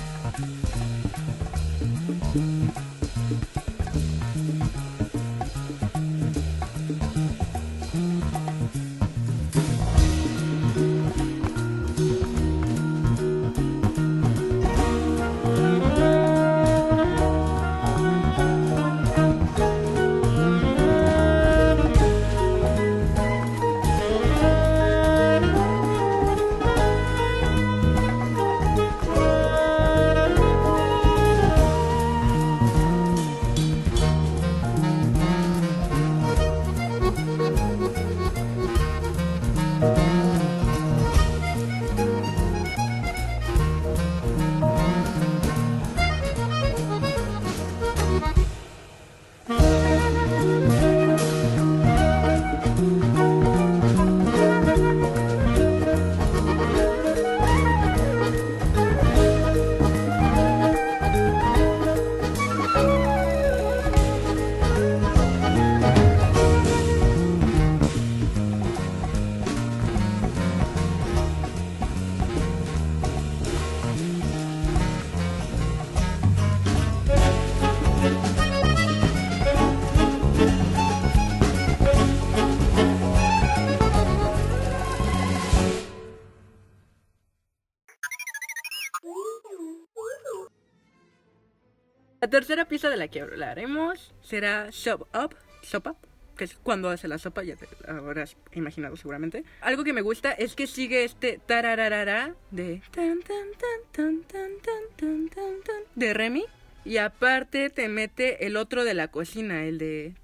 Tercera 92.30 92.66
pieza 92.66 92.90
de 92.90 92.96
la 92.96 93.08
que 93.08 93.20
hablaremos 93.20 94.14
será 94.22 94.68
Shop 94.70 95.06
Up, 95.14 95.34
Shop 95.62 95.86
Up, 95.86 95.96
que 96.36 96.44
es 96.44 96.54
cuando 96.54 96.88
hace 96.88 97.08
la 97.08 97.18
sopa, 97.18 97.42
ya 97.42 97.56
te 97.56 97.66
habrás 97.86 98.36
imaginado 98.52 98.96
seguramente. 98.96 99.44
Algo 99.60 99.84
que 99.84 99.92
me 99.92 100.02
gusta 100.02 100.32
es 100.32 100.54
que 100.54 100.66
sigue 100.66 101.04
este 101.04 101.40
tarararara 101.44 102.34
de 102.50 102.80
tan 102.92 103.20
tan 103.20 103.50
tan 103.58 104.22
tan 104.22 104.22
tan 104.22 104.60
tan 104.96 105.28
tan 105.28 105.62
tan 105.62 105.82
de 105.94 106.14
Remy 106.14 106.44
y 106.84 106.98
aparte 106.98 107.70
te 107.70 107.88
mete 107.88 108.46
el 108.46 108.56
otro 108.56 108.84
de 108.84 108.94
la 108.94 109.08
cocina, 109.08 109.64
el 109.64 109.78
de 109.78 110.14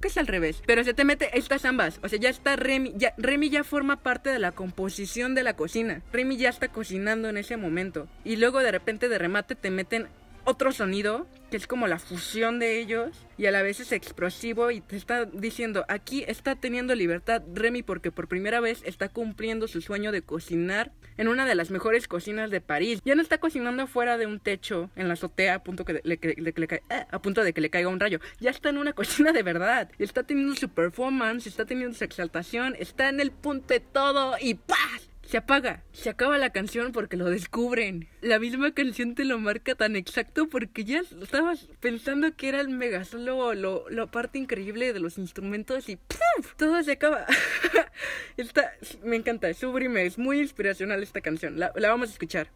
que 0.00 0.08
es 0.08 0.18
al 0.18 0.26
revés, 0.26 0.62
pero 0.66 0.84
se 0.84 0.94
te 0.94 1.04
mete 1.04 1.36
estas 1.36 1.64
ambas, 1.64 2.00
o 2.02 2.08
sea, 2.08 2.18
ya 2.18 2.28
está 2.28 2.56
Remy, 2.56 2.94
ya, 2.96 3.14
Remy 3.18 3.50
ya 3.50 3.64
forma 3.64 4.02
parte 4.02 4.30
de 4.30 4.38
la 4.38 4.52
composición 4.52 5.34
de 5.34 5.42
la 5.42 5.56
cocina, 5.56 6.02
Remy 6.12 6.36
ya 6.36 6.48
está 6.48 6.68
cocinando 6.68 7.28
en 7.28 7.36
ese 7.36 7.56
momento, 7.56 8.08
y 8.24 8.36
luego 8.36 8.60
de 8.60 8.72
repente 8.72 9.08
de 9.08 9.18
remate 9.18 9.54
te 9.54 9.70
meten 9.70 10.08
otro 10.44 10.72
sonido 10.72 11.26
que 11.50 11.56
es 11.56 11.66
como 11.66 11.86
la 11.86 11.98
fusión 11.98 12.58
de 12.58 12.80
ellos 12.80 13.10
y 13.38 13.46
a 13.46 13.50
la 13.50 13.62
vez 13.62 13.80
es 13.80 13.92
explosivo 13.92 14.70
y 14.70 14.80
te 14.80 14.96
está 14.96 15.24
diciendo 15.24 15.84
aquí 15.88 16.24
está 16.26 16.56
teniendo 16.56 16.94
libertad 16.94 17.42
Remy 17.52 17.82
porque 17.82 18.10
por 18.10 18.28
primera 18.28 18.60
vez 18.60 18.82
está 18.84 19.08
cumpliendo 19.08 19.68
su 19.68 19.80
sueño 19.80 20.12
de 20.12 20.22
cocinar 20.22 20.92
en 21.16 21.28
una 21.28 21.46
de 21.46 21.54
las 21.54 21.70
mejores 21.70 22.08
cocinas 22.08 22.50
de 22.50 22.60
París. 22.60 23.00
Ya 23.04 23.14
no 23.14 23.22
está 23.22 23.38
cocinando 23.38 23.86
fuera 23.86 24.18
de 24.18 24.26
un 24.26 24.40
techo 24.40 24.90
en 24.96 25.08
la 25.08 25.14
azotea 25.14 25.54
a 25.54 25.62
punto, 25.62 25.84
que 25.84 26.00
le, 26.02 26.18
eh, 26.22 26.80
a 27.10 27.22
punto 27.22 27.44
de 27.44 27.52
que 27.52 27.60
le 27.60 27.70
caiga 27.70 27.88
un 27.88 28.00
rayo. 28.00 28.20
Ya 28.40 28.50
está 28.50 28.70
en 28.70 28.78
una 28.78 28.92
cocina 28.92 29.32
de 29.32 29.42
verdad. 29.42 29.90
Está 29.98 30.24
teniendo 30.24 30.54
su 30.54 30.68
performance, 30.68 31.46
está 31.46 31.64
teniendo 31.64 31.96
su 31.96 32.04
exaltación, 32.04 32.74
está 32.78 33.08
en 33.08 33.20
el 33.20 33.30
punto 33.30 33.74
de 33.74 33.80
todo 33.80 34.36
y 34.40 34.54
¡paz! 34.54 35.13
Se 35.26 35.38
apaga, 35.38 35.82
se 35.92 36.10
acaba 36.10 36.38
la 36.38 36.50
canción 36.50 36.92
porque 36.92 37.16
lo 37.16 37.30
descubren. 37.30 38.08
La 38.20 38.38
misma 38.38 38.72
canción 38.72 39.14
te 39.14 39.24
lo 39.24 39.38
marca 39.38 39.74
tan 39.74 39.96
exacto 39.96 40.48
porque 40.48 40.84
ya 40.84 41.00
estabas 41.00 41.68
pensando 41.80 42.34
que 42.36 42.48
era 42.48 42.60
el 42.60 42.68
mega 42.68 43.04
solo, 43.04 43.54
lo, 43.54 43.88
la 43.90 44.06
parte 44.06 44.38
increíble 44.38 44.92
de 44.92 45.00
los 45.00 45.18
instrumentos 45.18 45.88
y 45.88 45.96
¡puf! 45.96 46.54
todo 46.56 46.82
se 46.82 46.92
acaba. 46.92 47.26
Está, 48.36 48.72
me 49.02 49.16
encanta, 49.16 49.48
es 49.48 49.58
sublime, 49.58 50.06
es 50.06 50.18
muy 50.18 50.40
inspiracional 50.40 51.02
esta 51.02 51.20
canción. 51.20 51.58
La, 51.58 51.72
la 51.76 51.88
vamos 51.88 52.10
a 52.10 52.12
escuchar. 52.12 52.50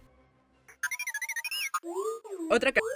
Otra 2.51 2.73
canción. 2.73 2.89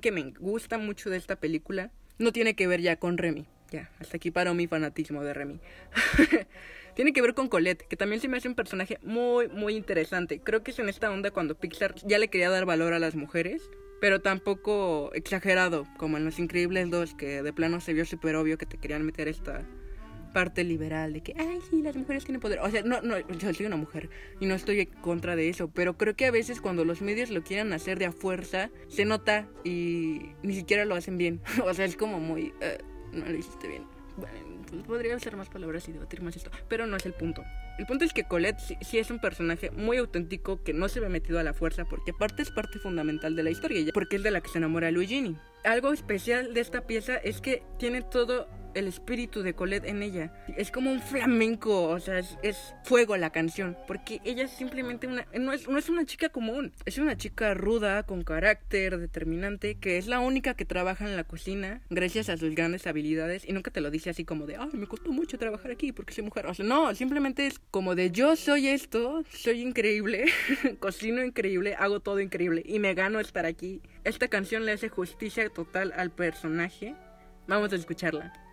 Que 0.00 0.12
me 0.12 0.32
gusta 0.38 0.78
mucho 0.78 1.10
de 1.10 1.16
esta 1.16 1.36
película 1.36 1.90
no 2.18 2.32
tiene 2.32 2.54
que 2.54 2.66
ver 2.66 2.80
ya 2.80 2.96
con 2.96 3.18
Remy. 3.18 3.46
Ya, 3.70 3.90
hasta 3.98 4.16
aquí 4.16 4.30
paró 4.30 4.54
mi 4.54 4.66
fanatismo 4.66 5.22
de 5.24 5.34
Remy. 5.34 5.60
tiene 6.94 7.12
que 7.12 7.22
ver 7.22 7.34
con 7.34 7.48
Colette, 7.48 7.86
que 7.88 7.96
también 7.96 8.20
se 8.20 8.28
me 8.28 8.36
hace 8.36 8.48
un 8.48 8.54
personaje 8.54 8.98
muy, 9.02 9.48
muy 9.48 9.74
interesante. 9.74 10.40
Creo 10.40 10.62
que 10.62 10.70
es 10.70 10.78
en 10.78 10.88
esta 10.88 11.10
onda 11.10 11.30
cuando 11.30 11.56
Pixar 11.56 11.94
ya 12.04 12.18
le 12.18 12.28
quería 12.28 12.50
dar 12.50 12.66
valor 12.66 12.92
a 12.92 12.98
las 12.98 13.14
mujeres. 13.16 13.62
pero 14.00 14.20
tampoco 14.20 15.10
exagerado, 15.14 15.86
como 15.96 16.18
en 16.18 16.26
Los 16.26 16.38
Increíbles 16.38 16.90
2, 16.90 17.14
que 17.14 17.42
de 17.42 17.52
plano 17.54 17.80
se 17.80 17.94
vio 17.94 18.04
súper 18.04 18.36
obvio 18.36 18.58
que 18.58 18.66
te 18.66 18.76
querían 18.76 19.06
meter 19.06 19.28
esta 19.28 19.64
parte 20.34 20.64
liberal 20.64 21.14
de 21.14 21.22
que, 21.22 21.34
ay, 21.38 21.60
sí, 21.70 21.80
las 21.80 21.96
mujeres 21.96 22.24
tienen 22.24 22.42
poder. 22.42 22.58
O 22.58 22.70
sea, 22.70 22.82
no, 22.82 23.00
no, 23.00 23.18
yo 23.20 23.54
soy 23.54 23.64
una 23.64 23.76
mujer 23.76 24.10
y 24.40 24.44
no 24.44 24.54
estoy 24.54 24.80
en 24.80 24.86
contra 25.00 25.36
de 25.36 25.48
eso, 25.48 25.68
pero 25.68 25.96
creo 25.96 26.14
que 26.14 26.26
a 26.26 26.30
veces 26.30 26.60
cuando 26.60 26.84
los 26.84 27.00
medios 27.00 27.30
lo 27.30 27.42
quieren 27.42 27.72
hacer 27.72 27.98
de 27.98 28.04
a 28.04 28.12
fuerza, 28.12 28.70
se 28.88 29.06
nota 29.06 29.48
y 29.64 30.32
ni 30.42 30.54
siquiera 30.54 30.84
lo 30.84 30.94
hacen 30.94 31.16
bien. 31.16 31.40
o 31.64 31.72
sea, 31.72 31.86
es 31.86 31.96
como 31.96 32.20
muy, 32.20 32.52
eh, 32.60 32.78
no 33.12 33.24
lo 33.24 33.34
hiciste 33.34 33.68
bien. 33.68 33.84
Bueno, 34.18 34.36
pues 34.68 34.82
podría 34.82 35.16
usar 35.16 35.36
más 35.36 35.48
palabras 35.48 35.88
y 35.88 35.92
debatir 35.92 36.20
más 36.20 36.36
esto, 36.36 36.50
pero 36.68 36.86
no 36.86 36.96
es 36.96 37.06
el 37.06 37.14
punto. 37.14 37.42
El 37.78 37.86
punto 37.86 38.04
es 38.04 38.12
que 38.12 38.24
Colette 38.24 38.60
sí, 38.60 38.98
es 38.98 39.10
un 39.10 39.18
personaje 39.18 39.70
muy 39.70 39.96
auténtico 39.96 40.62
que 40.62 40.72
no 40.72 40.88
se 40.88 41.00
ve 41.00 41.08
metido 41.08 41.40
a 41.40 41.42
la 41.42 41.54
fuerza 41.54 41.84
porque 41.84 42.12
aparte 42.12 42.42
es 42.42 42.50
parte 42.50 42.78
fundamental 42.78 43.34
de 43.34 43.42
la 43.42 43.50
historia, 43.50 43.84
porque 43.92 44.16
es 44.16 44.22
de 44.22 44.30
la 44.30 44.40
que 44.40 44.48
se 44.48 44.58
enamora 44.58 44.90
Luigini. 44.92 45.36
Algo 45.64 45.92
especial 45.92 46.54
de 46.54 46.60
esta 46.60 46.82
pieza 46.82 47.16
es 47.16 47.40
que 47.40 47.64
tiene 47.78 48.02
todo 48.02 48.48
el 48.74 48.88
espíritu 48.88 49.42
de 49.42 49.54
Colette 49.54 49.86
en 49.86 50.02
ella. 50.02 50.32
Es 50.56 50.70
como 50.70 50.90
un 50.90 51.00
flamenco, 51.00 51.84
o 51.84 52.00
sea, 52.00 52.18
es, 52.18 52.74
fuego 52.84 53.16
la 53.16 53.30
canción, 53.30 53.76
porque 53.86 54.20
ella 54.24 54.44
es 54.44 54.50
simplemente 54.50 55.06
una, 55.06 55.26
no 55.38 55.52
es, 55.52 55.68
no 55.68 55.78
es 55.78 55.88
una 55.88 56.04
chica 56.04 56.28
común, 56.28 56.72
es 56.84 56.98
una 56.98 57.16
chica 57.16 57.54
ruda, 57.54 58.04
con 58.04 58.22
carácter, 58.22 58.98
determinante, 58.98 59.76
que 59.76 59.98
es 59.98 60.06
la 60.06 60.20
única 60.20 60.54
que 60.54 60.64
trabaja 60.64 61.06
en 61.06 61.16
la 61.16 61.24
cocina 61.24 61.80
gracias 61.90 62.28
a 62.28 62.36
sus 62.36 62.54
grandes 62.54 62.86
habilidades 62.86 63.44
y 63.46 63.52
nunca 63.52 63.70
te 63.70 63.80
lo 63.80 63.90
dice 63.90 64.10
así 64.10 64.24
como 64.24 64.46
de, 64.46 64.56
ay, 64.56 64.70
me 64.72 64.86
costó 64.86 65.12
mucho 65.12 65.38
trabajar 65.38 65.70
aquí 65.70 65.92
porque 65.92 66.12
soy 66.12 66.24
mujer. 66.24 66.46
O 66.46 66.54
sea, 66.54 66.64
no, 66.64 66.94
simplemente 66.94 67.46
es 67.46 67.58
como 67.70 67.94
de, 67.94 68.10
yo 68.10 68.36
soy 68.36 68.68
esto, 68.68 69.24
soy 69.30 69.62
increíble, 69.62 70.26
cocino 70.80 71.24
increíble, 71.24 71.74
hago 71.78 72.00
todo 72.00 72.20
increíble 72.20 72.62
y 72.64 72.78
me 72.78 72.94
gano 72.94 73.20
estar 73.20 73.46
aquí. 73.46 73.80
Esta 74.04 74.28
canción 74.28 74.66
le 74.66 74.72
hace 74.72 74.88
justicia 74.88 75.48
total 75.48 75.92
al 75.96 76.10
personaje. 76.10 76.94
Vamos 77.46 77.72
a 77.72 77.76
escucharla. 77.76 78.43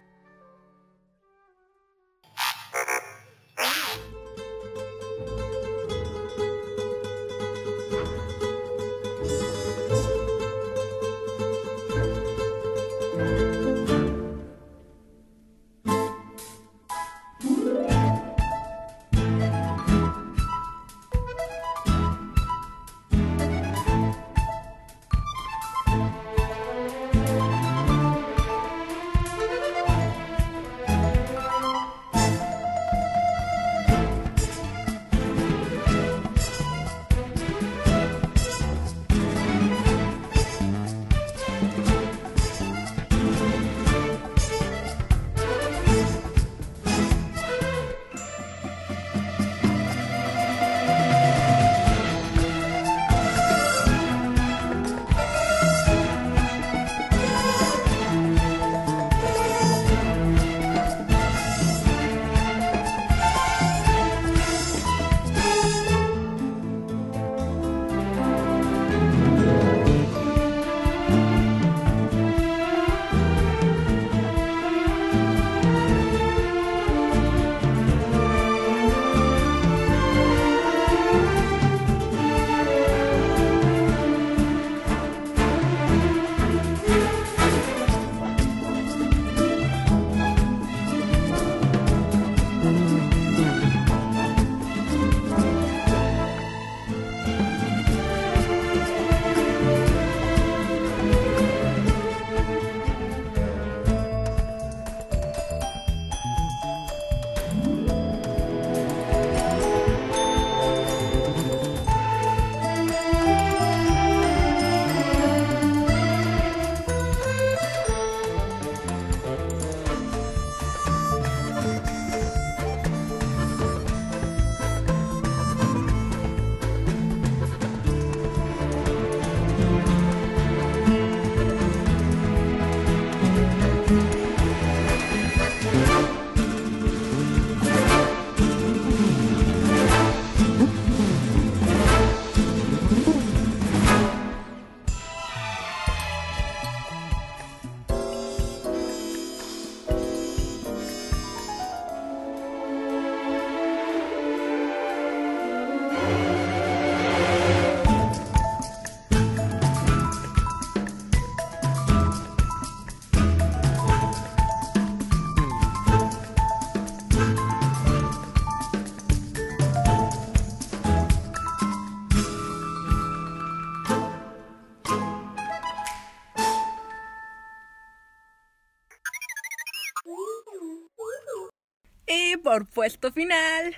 Por 182.52 182.66
puesto 182.66 183.14
final. 183.14 183.78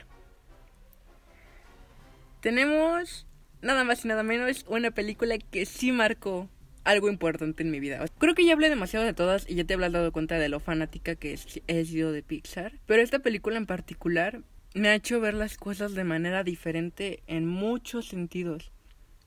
Tenemos 2.41 3.27
nada 3.61 3.83
más 3.83 4.03
y 4.03 4.07
nada 4.07 4.23
menos 4.23 4.65
una 4.67 4.89
película 4.89 5.37
que 5.37 5.67
sí 5.67 5.91
marcó 5.91 6.49
algo 6.83 7.07
importante 7.07 7.61
en 7.61 7.69
mi 7.69 7.79
vida. 7.79 8.03
Creo 8.17 8.33
que 8.33 8.43
ya 8.43 8.53
hablé 8.53 8.69
demasiado 8.69 9.05
de 9.05 9.13
todas 9.13 9.47
y 9.47 9.53
ya 9.53 9.63
te 9.63 9.75
habrás 9.75 9.91
dado 9.91 10.11
cuenta 10.11 10.39
de 10.39 10.49
lo 10.49 10.59
fanática 10.59 11.13
que 11.13 11.37
he 11.67 11.85
sido 11.85 12.11
de 12.11 12.23
Pixar. 12.23 12.79
Pero 12.87 13.03
esta 13.03 13.19
película 13.19 13.57
en 13.57 13.67
particular 13.67 14.41
me 14.73 14.87
ha 14.87 14.95
hecho 14.95 15.19
ver 15.19 15.35
las 15.35 15.55
cosas 15.55 15.93
de 15.93 16.03
manera 16.03 16.43
diferente 16.43 17.21
en 17.27 17.45
muchos 17.45 18.07
sentidos. 18.07 18.71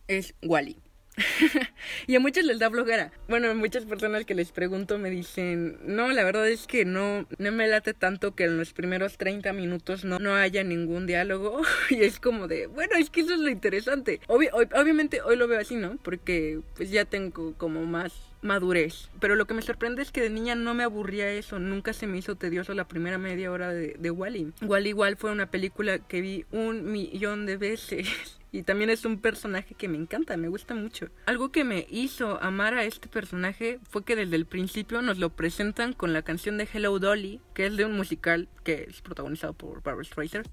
Es 0.08 0.34
Wally. 0.42 0.82
y 2.06 2.14
a 2.14 2.20
muchos 2.20 2.44
les 2.44 2.58
da 2.58 2.70
flojera. 2.70 3.12
Bueno, 3.28 3.54
muchas 3.54 3.84
personas 3.84 4.24
que 4.24 4.34
les 4.34 4.52
pregunto 4.52 4.98
me 4.98 5.10
dicen, 5.10 5.78
no, 5.82 6.12
la 6.12 6.24
verdad 6.24 6.48
es 6.48 6.66
que 6.66 6.84
no, 6.84 7.26
no 7.38 7.52
me 7.52 7.66
late 7.66 7.94
tanto 7.94 8.34
que 8.34 8.44
en 8.44 8.58
los 8.58 8.72
primeros 8.72 9.16
30 9.16 9.52
minutos 9.52 10.04
no, 10.04 10.18
no 10.18 10.34
haya 10.34 10.64
ningún 10.64 11.06
diálogo. 11.06 11.62
y 11.90 12.02
es 12.02 12.20
como 12.20 12.48
de, 12.48 12.66
bueno, 12.66 12.96
es 12.96 13.10
que 13.10 13.22
eso 13.22 13.34
es 13.34 13.40
lo 13.40 13.48
interesante. 13.48 14.20
obviamente 14.26 15.22
hoy 15.22 15.36
lo 15.36 15.48
veo 15.48 15.60
así, 15.60 15.76
¿no? 15.76 15.96
Porque 16.02 16.60
pues 16.76 16.90
ya 16.90 17.04
tengo 17.04 17.54
como 17.54 17.84
más 17.84 18.12
madurez. 18.46 19.10
Pero 19.20 19.36
lo 19.36 19.46
que 19.46 19.54
me 19.54 19.62
sorprende 19.62 20.02
es 20.02 20.12
que 20.12 20.22
de 20.22 20.30
niña 20.30 20.54
no 20.54 20.74
me 20.74 20.84
aburría 20.84 21.30
eso, 21.30 21.58
nunca 21.58 21.92
se 21.92 22.06
me 22.06 22.18
hizo 22.18 22.36
tedioso 22.36 22.72
la 22.74 22.88
primera 22.88 23.18
media 23.18 23.50
hora 23.52 23.72
de, 23.72 23.96
de 23.98 24.10
Wally. 24.10 24.52
Wally 24.62 24.88
igual 24.88 25.16
fue 25.16 25.30
una 25.32 25.50
película 25.50 25.98
que 25.98 26.20
vi 26.20 26.46
un 26.50 26.90
millón 26.90 27.46
de 27.46 27.56
veces. 27.56 28.08
Y 28.52 28.62
también 28.62 28.88
es 28.88 29.04
un 29.04 29.20
personaje 29.20 29.74
que 29.74 29.86
me 29.86 29.98
encanta, 29.98 30.38
me 30.38 30.48
gusta 30.48 30.74
mucho. 30.74 31.10
Algo 31.26 31.52
que 31.52 31.62
me 31.62 31.86
hizo 31.90 32.42
amar 32.42 32.72
a 32.72 32.84
este 32.84 33.06
personaje 33.06 33.80
fue 33.82 34.02
que 34.02 34.16
desde 34.16 34.36
el 34.36 34.46
principio 34.46 35.02
nos 35.02 35.18
lo 35.18 35.28
presentan 35.28 35.92
con 35.92 36.14
la 36.14 36.22
canción 36.22 36.56
de 36.56 36.66
Hello 36.72 36.98
Dolly, 36.98 37.42
que 37.52 37.66
es 37.66 37.76
de 37.76 37.84
un 37.84 37.94
musical 37.94 38.48
que 38.64 38.86
es 38.88 39.02
protagonizado 39.02 39.52
por 39.52 39.82
Barbara 39.82 40.04
Streisand. 40.04 40.48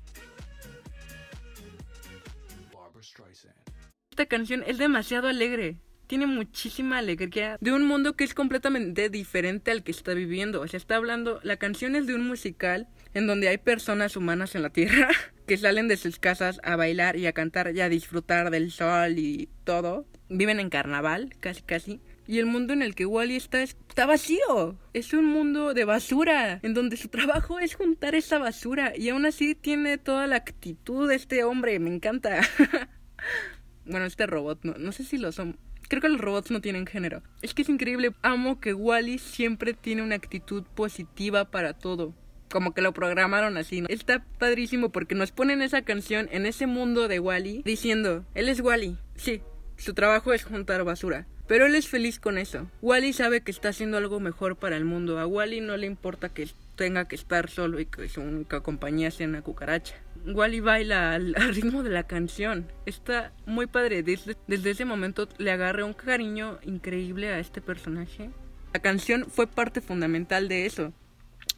Esta 4.10 4.26
canción 4.26 4.64
es 4.68 4.78
demasiado 4.78 5.30
alegre, 5.30 5.78
tiene 6.14 6.28
muchísima 6.28 7.00
alegría 7.00 7.58
de 7.60 7.72
un 7.72 7.88
mundo 7.88 8.16
que 8.16 8.24
es 8.24 8.36
completamente 8.36 9.10
diferente 9.10 9.72
al 9.72 9.82
que 9.82 9.90
está 9.90 10.14
viviendo. 10.14 10.62
O 10.62 10.68
sea, 10.68 10.78
está 10.78 10.96
hablando, 10.96 11.40
la 11.42 11.58
canción 11.58 11.96
es 11.96 12.06
de 12.06 12.14
un 12.14 12.28
musical 12.28 12.88
en 13.16 13.26
donde 13.26 13.48
hay 13.48 13.58
personas 13.58 14.16
humanas 14.16 14.54
en 14.54 14.62
la 14.62 14.70
Tierra 14.70 15.10
que 15.48 15.58
salen 15.58 15.88
de 15.88 15.98
sus 15.98 16.20
casas 16.20 16.60
a 16.62 16.76
bailar 16.76 17.16
y 17.16 17.26
a 17.26 17.34
cantar 17.34 17.76
y 17.76 17.82
a 17.82 17.90
disfrutar 17.90 18.52
del 18.52 18.70
sol 18.70 19.18
y 19.18 19.50
todo. 19.64 20.06
Viven 20.30 20.60
en 20.60 20.70
carnaval, 20.70 21.34
casi 21.40 21.64
casi. 21.64 22.00
Y 22.28 22.38
el 22.38 22.46
mundo 22.46 22.74
en 22.74 22.84
el 22.84 22.94
que 22.94 23.08
Wally 23.08 23.36
está 23.36 23.64
está 23.64 24.06
vacío. 24.06 24.78
Es 24.94 25.14
un 25.14 25.26
mundo 25.26 25.74
de 25.74 25.84
basura, 25.84 26.60
en 26.62 26.76
donde 26.76 26.96
su 26.96 27.08
trabajo 27.08 27.60
es 27.60 27.74
juntar 27.74 28.14
esa 28.14 28.38
basura. 28.38 28.94
Y 28.96 29.10
aún 29.10 29.26
así 29.26 29.56
tiene 29.56 29.98
toda 29.98 30.28
la 30.28 30.36
actitud 30.36 31.10
de 31.10 31.16
este 31.16 31.44
hombre, 31.44 31.80
me 31.80 31.92
encanta. 31.92 32.40
bueno, 33.88 34.06
este 34.06 34.28
robot, 34.28 34.60
no, 34.64 34.76
no 34.78 34.92
sé 34.92 35.04
si 35.06 35.18
lo 35.18 35.32
son. 35.32 35.58
Creo 35.88 36.02
que 36.02 36.10
los 36.10 36.22
robots 36.22 36.52
no 36.52 36.62
tienen 36.62 36.86
género. 36.86 37.22
Es 37.42 37.54
que 37.54 37.62
es 37.62 37.70
increíble. 37.70 38.14
Amo 38.22 38.60
que 38.60 38.74
Wally 38.74 39.20
siempre 39.20 39.74
tiene 39.74 40.02
una 40.02 40.16
actitud 40.16 40.64
positiva 40.76 41.52
para 41.52 41.74
todo 41.74 42.14
como 42.52 42.76
que 42.76 42.84
lo 42.84 42.94
programaron 42.94 43.58
así. 43.58 43.82
¿no? 43.82 43.88
Está 43.90 44.24
padrísimo 44.38 44.90
porque 44.90 45.16
nos 45.16 45.32
ponen 45.32 45.64
esa 45.64 45.82
canción 45.82 46.30
en 46.32 46.46
ese 46.46 46.68
mundo 46.68 47.08
de 47.08 47.20
Wally 47.20 47.64
diciendo, 47.66 48.26
él 48.36 48.48
es 48.48 48.62
Wally, 48.62 48.96
sí, 49.16 49.42
su 49.76 49.96
trabajo 49.96 50.34
es 50.34 50.44
juntar 50.44 50.84
basura. 50.84 51.26
Pero 51.48 51.66
él 51.66 51.76
es 51.76 51.90
feliz 51.90 52.20
con 52.20 52.38
eso. 52.38 52.70
Wally 52.82 53.12
sabe 53.12 53.42
que 53.42 53.52
está 53.52 53.70
haciendo 53.70 53.98
algo 53.98 54.22
mejor 54.22 54.56
para 54.56 54.78
el 54.78 54.86
mundo. 54.86 55.20
A 55.20 55.28
Wally 55.28 55.60
no 55.60 55.76
le 55.76 55.88
importa 55.88 56.30
que 56.30 56.48
tenga 56.76 57.08
que 57.08 57.16
estar 57.16 57.50
solo 57.50 57.82
y 57.82 57.86
que 57.86 58.08
su 58.08 58.22
única 58.22 58.62
compañía 58.62 59.12
sea 59.12 59.28
una 59.28 59.42
cucaracha. 59.42 59.96
Wally 60.26 60.62
baila 60.62 61.16
al, 61.16 61.34
ritmo 61.54 61.84
de 61.84 61.90
la 61.90 62.04
canción. 62.04 62.72
Está 62.86 63.34
muy 63.46 63.68
padre. 63.68 64.04
Desde, 64.04 64.38
desde 64.48 64.72
ese 64.72 64.86
momento 64.86 65.28
le 65.38 65.52
agarré 65.52 65.84
un 65.84 65.94
cariño 65.94 66.60
increíble 66.64 67.30
a 67.30 67.40
este 67.40 67.62
personaje. 67.62 68.30
La 68.74 68.80
canción 68.80 69.28
fue 69.30 69.48
parte 69.48 69.82
fundamental 69.82 70.48
de 70.48 70.66
eso. 70.66 70.94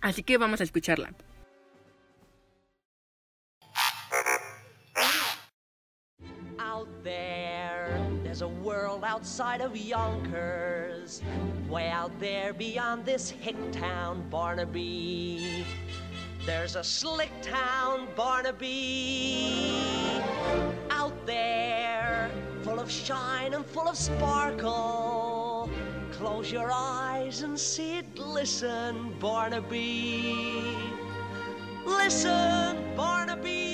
Así 0.01 0.23
que 0.23 0.37
vamos 0.37 0.61
a 0.61 0.63
escucharla. 0.63 1.13
Out 6.57 6.89
there, 7.03 7.87
there's 8.23 8.41
a 8.41 8.47
world 8.47 9.03
outside 9.03 9.61
of 9.61 9.75
Yonkers. 9.75 11.21
Way 11.69 11.89
out 11.89 12.11
there 12.19 12.53
beyond 12.53 13.05
this 13.05 13.29
hick 13.29 13.55
town, 13.71 14.27
Barnaby. 14.29 15.65
There's 16.45 16.75
a 16.75 16.83
slick 16.83 17.31
town, 17.41 18.07
Barnaby. 18.15 19.81
Out 20.91 21.25
there, 21.25 22.29
full 22.61 22.79
of 22.79 22.91
shine 22.91 23.55
and 23.55 23.65
full 23.65 23.87
of 23.87 23.97
sparkle. 23.97 25.71
Close 26.11 26.51
your 26.51 26.69
eyes 26.71 27.41
and 27.41 27.59
see 27.59 27.97
it 27.97 28.13
glisten, 28.13 29.15
Barnaby. 29.19 30.77
Listen, 31.83 32.77
Barnaby. 32.95 33.65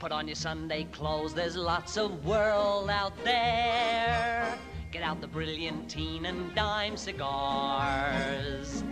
Put 0.00 0.10
on 0.10 0.26
your 0.26 0.34
Sunday 0.34 0.82
clothes, 0.90 1.32
there's 1.32 1.54
lots 1.54 1.96
of 1.96 2.24
world 2.26 2.90
out 2.90 3.12
there. 3.22 4.58
Get 4.94 5.02
out 5.02 5.20
the 5.20 5.26
brilliantine 5.26 6.24
and 6.26 6.54
dime 6.54 6.96
cigars. 6.96 8.84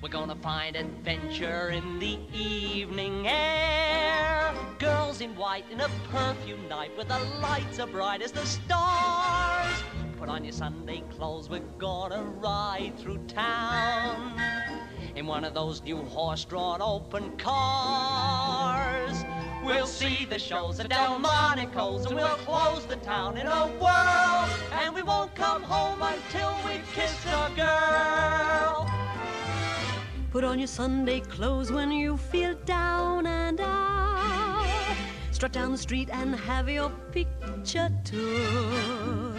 We're 0.00 0.08
gonna 0.08 0.36
find 0.36 0.74
adventure 0.74 1.68
in 1.68 1.98
the 1.98 2.18
evening 2.32 3.28
air. 3.28 4.54
Girls 4.78 5.20
in 5.20 5.36
white 5.36 5.66
in 5.70 5.82
a 5.82 5.88
perfume 6.10 6.66
night 6.66 6.96
with 6.96 7.08
the 7.08 7.18
lights 7.42 7.78
are 7.78 7.86
bright 7.86 8.22
as 8.22 8.32
the 8.32 8.46
stars. 8.46 9.82
Put 10.18 10.30
on 10.30 10.44
your 10.44 10.54
Sunday 10.54 11.02
clothes, 11.10 11.50
we're 11.50 11.60
gonna 11.76 12.22
ride 12.22 12.94
through 12.98 13.18
town 13.26 14.40
in 15.14 15.26
one 15.26 15.44
of 15.44 15.52
those 15.52 15.82
new 15.82 15.98
horse-drawn 15.98 16.80
open 16.80 17.36
cars. 17.36 19.01
We'll 19.62 19.86
see 19.86 20.24
the 20.24 20.38
shows 20.38 20.80
at 20.80 20.88
Delmonico's 20.90 22.06
and 22.06 22.16
we'll 22.16 22.36
close 22.38 22.84
the 22.86 22.96
town 22.96 23.38
in 23.38 23.46
a 23.46 23.68
whirl. 23.80 24.48
And 24.72 24.94
we 24.94 25.02
won't 25.02 25.34
come 25.34 25.62
home 25.62 26.02
until 26.02 26.54
we've 26.66 26.84
kissed 26.92 27.26
a 27.26 27.50
girl. 27.54 28.90
Put 30.30 30.44
on 30.44 30.58
your 30.58 30.68
Sunday 30.68 31.20
clothes 31.20 31.70
when 31.70 31.92
you 31.92 32.16
feel 32.16 32.54
down 32.64 33.26
and 33.26 33.60
out. 33.60 34.66
Strut 35.30 35.52
down 35.52 35.72
the 35.72 35.78
street 35.78 36.08
and 36.12 36.34
have 36.34 36.68
your 36.68 36.90
picture 37.12 37.90
took. 38.04 39.36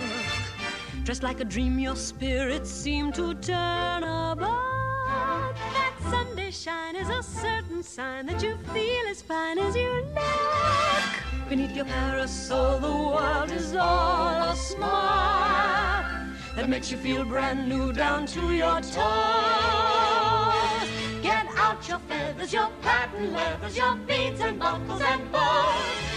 Dressed 1.03 1.23
like 1.23 1.41
a 1.41 1.45
dream, 1.45 1.79
your 1.79 1.95
spirits 1.95 2.69
seem 2.69 3.11
to 3.13 3.33
turn 3.35 4.03
about. 4.03 5.53
That 5.55 5.93
Sunday 6.09 6.32
shine 6.53 6.95
is 6.95 7.09
a 7.09 7.23
certain 7.23 7.81
sign 7.81 8.27
that 8.27 8.43
you 8.43 8.55
feel 8.73 9.07
as 9.09 9.23
fine 9.23 9.57
as 9.57 9.75
you 9.75 9.89
look. 10.13 11.49
Beneath 11.49 11.75
your 11.75 11.85
parasol, 11.85 12.79
the 12.79 12.91
world 12.91 13.49
is 13.49 13.73
all 13.75 14.51
a 14.51 14.55
smile 14.55 16.27
that 16.55 16.69
makes 16.69 16.91
you 16.91 16.97
feel 16.97 17.25
brand 17.25 17.67
new 17.67 17.91
down 17.91 18.27
to 18.27 18.53
your 18.53 18.79
toes. 18.81 18.93
Get 21.23 21.47
out 21.57 21.87
your 21.89 21.97
feathers, 22.07 22.53
your 22.53 22.69
patent 22.83 23.33
leathers, 23.33 23.75
your 23.75 23.95
beads 23.95 24.39
and 24.39 24.59
buckles 24.59 25.01
and 25.01 25.31
bows. 25.31 25.73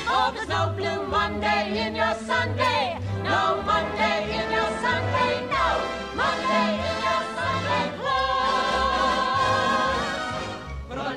Oh, 0.07 0.32
there's 0.34 0.49
no 0.49 0.74
blue 0.76 1.07
Monday 1.07 1.87
in 1.87 1.97
your 1.97 2.14
Sunday, 2.26 2.99
no 3.24 3.62
Monday 3.64 4.24
in 4.39 4.53
your 4.53 4.70
Sunday, 4.84 5.47
no 5.49 5.80
Monday 6.14 6.74
in 6.74 7.03
your 7.03 7.05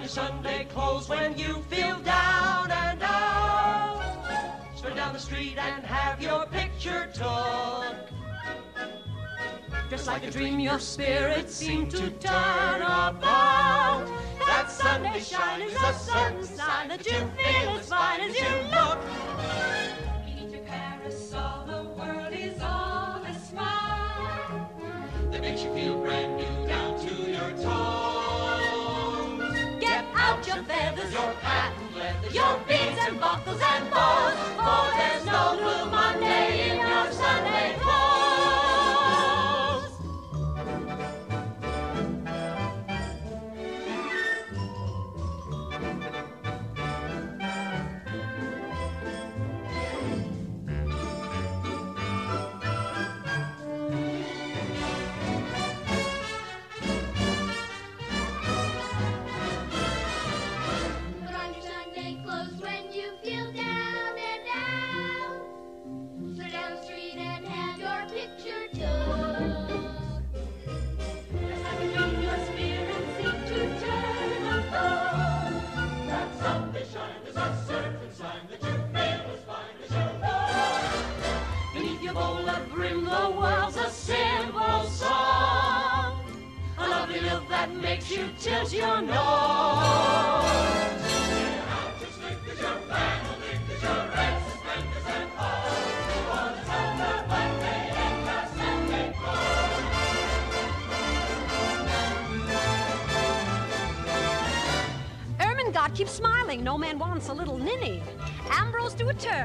Sunday 0.10 0.66
clothes 0.74 1.08
when 1.08 1.38
you 1.38 1.62
feel 1.70 2.00
down 2.00 2.72
and 2.72 3.00
out. 3.04 4.02
Straight 4.76 4.96
down 4.96 5.14
the 5.14 5.20
street 5.20 5.56
and 5.60 5.86
have 5.86 6.20
your 6.20 6.48
picture 6.48 7.08
took. 7.14 7.96
Just 9.88 10.08
like 10.08 10.24
a 10.24 10.32
dream, 10.32 10.60
your 10.60 10.80
spirits 10.80 11.54
seem 11.54 11.88
to 11.90 12.10
turn 12.10 12.82
about. 12.82 14.08
That 14.48 14.72
Sunday 14.72 15.20
shine 15.20 15.62
is 15.62 15.76
a 15.76 15.94
certain 15.94 16.44
sign 16.44 16.88
that 16.88 17.06
you 17.06 17.20
feel 17.38 17.78
as 17.78 17.88
fine 17.88 18.22
as 18.22 18.36
you 18.36 18.50
look. 18.74 19.00
Beneath 20.26 20.52
your 20.52 20.64
parasol, 20.64 21.68
the 21.68 21.84
world 21.92 22.34
is 22.34 22.60
all 22.64 23.22
a 23.22 23.34
smile 23.48 24.72
that 25.30 25.42
makes 25.42 25.62
you 25.62 25.72
feel 25.76 26.02
brand 26.02 26.38
new 26.38 26.39
out 30.40 30.48
your 30.48 30.64
feathers, 30.64 31.14
your 31.14 31.34
patent 31.42 31.96
leather, 31.98 32.30
your 32.30 32.58
beads 32.68 33.00
and 33.08 33.20
buckles 33.20 33.62
and 33.62 33.92
bows. 33.92 34.34
For 34.58 34.98
there's 34.98 35.26
no 35.26 35.58
blue 35.58 35.92
Monday 35.92 36.59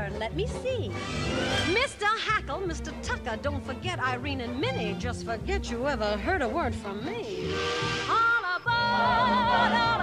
turn. 0.04 0.18
Let 0.18 0.34
me 0.34 0.46
see. 0.46 0.90
Mr. 1.72 2.06
Hackle, 2.06 2.60
Mr. 2.60 2.92
Tucker, 3.02 3.38
don't 3.42 3.64
forget 3.64 3.98
Irene 3.98 4.40
and 4.42 4.60
Minnie. 4.60 4.94
Just 4.98 5.24
forget 5.24 5.70
you 5.70 5.86
ever 5.88 6.16
heard 6.16 6.42
a 6.42 6.48
word 6.48 6.74
from 6.74 7.04
me. 7.04 7.54
All 8.08 8.44
aboard, 8.56 9.93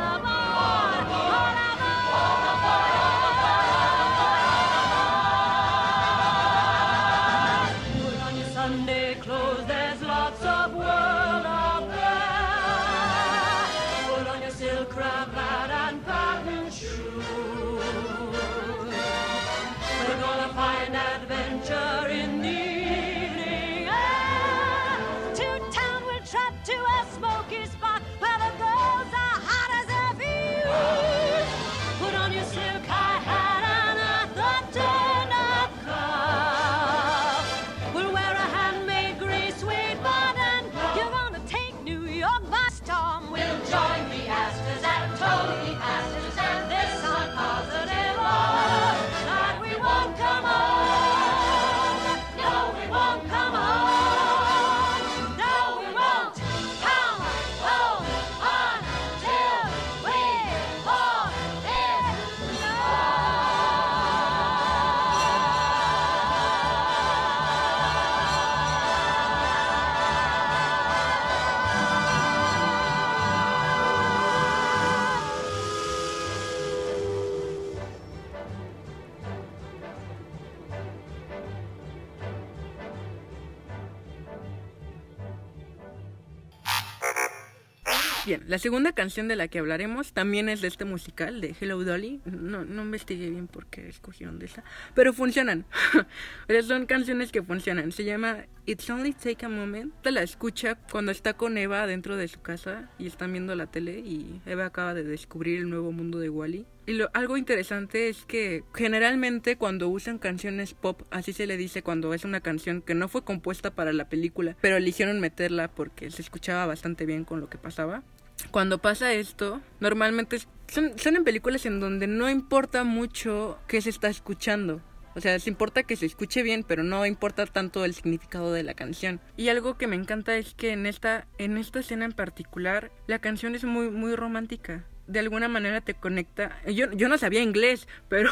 la 88.52 88.60
segunda 88.60 88.92
canción 88.92 89.30
de 89.30 89.38
la 89.38 89.48
que 89.48 89.60
hablaremos 89.60 90.12
también 90.12 90.50
es 90.50 90.60
de 90.60 90.68
este 90.68 90.84
musical 90.84 91.40
de 91.40 91.56
Hello 91.58 91.82
Dolly. 91.86 92.20
No, 92.26 92.66
no 92.66 92.82
investigué 92.82 93.30
bien 93.30 93.48
por 93.48 93.68
qué 93.68 93.88
escogieron 93.88 94.40
de 94.40 94.48
esa, 94.48 94.66
pero 94.94 95.14
funcionan. 95.14 95.64
son 96.68 96.86
canciones 96.86 97.32
que 97.32 97.42
funcionan. 97.42 97.94
Se 97.94 98.04
llama 98.04 98.40
It's 98.66 98.90
Only 98.90 99.14
Take 99.14 99.46
a 99.46 99.48
Moment. 99.48 99.94
Te 100.02 100.12
la 100.12 100.22
escucha 100.22 100.76
cuando 100.76 101.14
está 101.14 101.36
con 101.36 101.58
Eva 101.58 101.88
dentro 101.88 102.18
de 102.18 102.28
su 102.28 102.42
casa 102.42 102.90
y 103.00 103.08
están 103.08 103.32
viendo 103.32 103.56
la 103.56 103.68
tele 103.68 104.00
y 104.00 104.42
Eva 104.46 104.66
acaba 104.66 104.94
de 104.94 105.06
descubrir 105.06 105.60
el 105.60 105.70
nuevo 105.70 105.94
mundo 105.94 106.20
de 106.20 106.30
Wally. 106.30 106.66
Y 106.86 106.96
lo, 106.96 107.10
algo 107.14 107.38
interesante 107.38 108.10
es 108.10 108.26
que 108.26 108.66
generalmente 108.76 109.56
cuando 109.56 109.88
usan 109.88 110.18
canciones 110.18 110.74
pop, 110.74 111.04
así 111.10 111.32
se 111.32 111.48
le 111.48 111.56
dice 111.56 111.84
cuando 111.84 112.14
es 112.14 112.26
una 112.26 112.42
canción 112.42 112.82
que 112.82 112.96
no 112.96 113.08
fue 113.08 113.24
compuesta 113.24 113.72
para 113.72 113.94
la 113.94 114.10
película, 114.10 114.58
pero 114.60 114.76
eligieron 114.76 115.22
meterla 115.22 115.70
porque 115.70 116.12
se 116.12 116.22
escuchaba 116.22 116.66
bastante 116.66 117.06
bien 117.06 117.24
con 117.24 117.40
lo 117.40 117.50
que 117.50 117.58
pasaba. 117.58 118.04
Cuando 118.50 118.80
pasa 118.80 119.14
esto, 119.14 119.62
normalmente 119.80 120.40
son, 120.68 120.98
son 120.98 121.16
en 121.16 121.24
películas 121.24 121.66
en 121.66 121.80
donde 121.80 122.08
no 122.08 122.30
importa 122.30 122.84
mucho 122.84 123.60
qué 123.68 123.82
se 123.82 123.90
está 123.90 124.08
escuchando. 124.08 124.82
O 125.14 125.20
sea, 125.20 125.38
se 125.40 125.50
importa 125.50 125.84
que 125.84 125.98
se 125.98 126.06
escuche 126.06 126.42
bien, 126.42 126.64
pero 126.66 126.84
no 126.84 127.06
importa 127.06 127.46
tanto 127.46 127.84
el 127.84 127.94
significado 127.94 128.54
de 128.54 128.64
la 128.64 128.74
canción. 128.74 129.20
Y 129.36 129.50
algo 129.50 129.78
que 129.78 129.88
me 129.88 129.96
encanta 129.96 130.38
es 130.38 130.54
que 130.54 130.72
en 130.72 130.86
esta, 130.86 131.28
en 131.38 131.58
esta 131.58 131.80
escena 131.80 132.06
en 132.06 132.14
particular, 132.14 132.92
la 133.08 133.20
canción 133.20 133.56
es 133.56 133.66
muy, 133.66 133.90
muy 133.90 134.16
romántica. 134.16 134.86
De 135.08 135.20
alguna 135.20 135.50
manera 135.50 135.82
te 135.82 135.96
conecta. 135.96 136.62
Yo, 136.66 136.90
yo 136.94 137.10
no 137.10 137.18
sabía 137.18 137.42
inglés, 137.42 137.88
pero, 138.08 138.32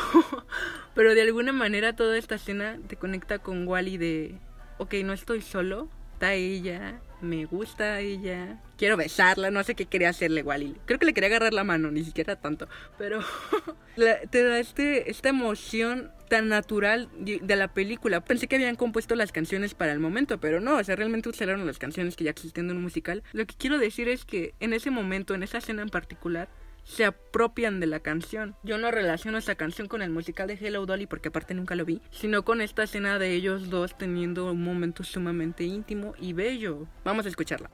pero 0.95 1.13
de 1.15 1.21
alguna 1.21 1.51
manera 1.51 1.95
toda 1.95 2.17
esta 2.17 2.35
escena 2.35 2.79
te 2.87 2.95
conecta 2.95 3.39
con 3.39 3.67
Wally 3.67 3.97
de, 3.97 4.39
ok, 4.77 4.93
no 5.03 5.11
estoy 5.11 5.41
solo, 5.41 5.89
está 6.13 6.33
ella, 6.33 7.01
me 7.21 7.45
gusta 7.45 7.99
ella, 7.99 8.59
quiero 8.77 8.97
besarla, 8.97 9.51
no 9.51 9.63
sé 9.63 9.75
qué 9.75 9.85
quería 9.85 10.09
hacerle 10.09 10.43
Wally. 10.43 10.75
Creo 10.85 10.99
que 10.99 11.05
le 11.05 11.13
quería 11.13 11.27
agarrar 11.27 11.53
la 11.53 11.63
mano, 11.63 11.91
ni 11.91 12.03
siquiera 12.03 12.35
tanto, 12.35 12.67
pero 12.97 13.21
te 14.29 14.43
da 14.43 14.59
este, 14.59 15.09
esta 15.09 15.29
emoción 15.29 16.11
tan 16.29 16.47
natural 16.47 17.09
de 17.17 17.39
de 17.41 17.55
la 17.55 17.67
película. 17.67 18.21
Pensé 18.21 18.47
que 18.47 18.55
habían 18.55 18.75
compuesto 18.75 19.15
las 19.15 19.31
canciones 19.31 19.73
para 19.73 19.91
el 19.91 19.99
momento, 19.99 20.39
pero 20.39 20.59
no, 20.59 20.77
o 20.77 20.83
sea, 20.83 20.95
realmente 20.95 21.29
usaron 21.29 21.65
las 21.65 21.79
canciones 21.79 22.15
que 22.15 22.23
ya 22.23 22.31
existen 22.31 22.69
en 22.69 22.77
un 22.77 22.83
musical. 22.83 23.23
Lo 23.33 23.45
que 23.45 23.55
quiero 23.55 23.77
decir 23.77 24.07
es 24.07 24.25
que 24.25 24.53
en 24.59 24.73
ese 24.73 24.91
momento, 24.91 25.33
en 25.33 25.43
esa 25.43 25.57
escena 25.57 25.81
en 25.81 25.89
particular, 25.89 26.49
se 26.89 27.05
apropian 27.05 27.79
de 27.79 27.85
la 27.85 27.99
canción. 27.99 28.55
Yo 28.63 28.79
no 28.79 28.89
relaciono 28.89 29.37
esta 29.37 29.55
canción 29.55 29.87
con 29.87 30.01
el 30.01 30.09
musical 30.09 30.47
de 30.47 30.55
Hello 30.55 30.87
Dolly 30.87 31.05
porque 31.05 31.29
aparte 31.29 31.53
nunca 31.53 31.75
lo 31.75 31.85
vi, 31.85 32.01
sino 32.09 32.43
con 32.43 32.61
esta 32.61 32.83
escena 32.83 33.19
de 33.19 33.31
ellos 33.31 33.69
dos 33.69 33.95
teniendo 33.95 34.51
un 34.51 34.63
momento 34.63 35.03
sumamente 35.03 35.63
íntimo 35.63 36.13
y 36.19 36.33
bello. 36.33 36.87
Vamos 37.05 37.27
a 37.27 37.29
escucharla. 37.29 37.69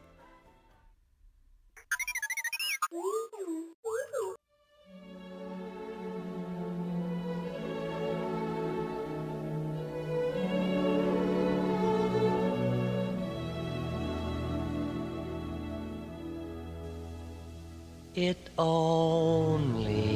It 18.15 18.37
only 18.57 20.07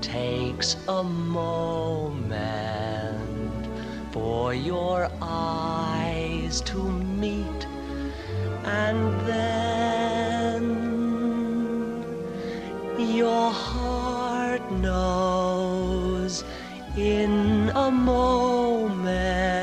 takes 0.00 0.76
a 0.88 1.04
moment 1.04 1.68
for 4.12 4.52
your 4.52 5.08
eyes 5.22 6.60
to 6.62 6.82
meet, 6.82 7.66
and 8.64 9.20
then 9.28 10.64
your 12.98 13.52
heart 13.52 14.72
knows 14.72 16.42
in 16.96 17.70
a 17.76 17.92
moment 17.92 19.59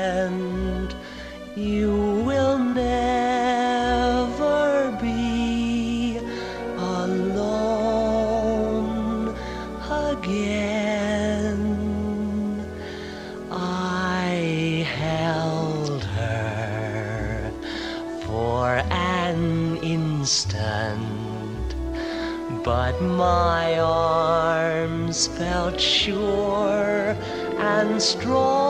my 23.00 23.78
arms 23.78 25.26
felt 25.28 25.80
sure 25.80 27.16
and 27.58 28.02
strong. 28.02 28.67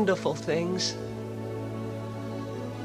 Wonderful 0.00 0.34
things? 0.34 0.96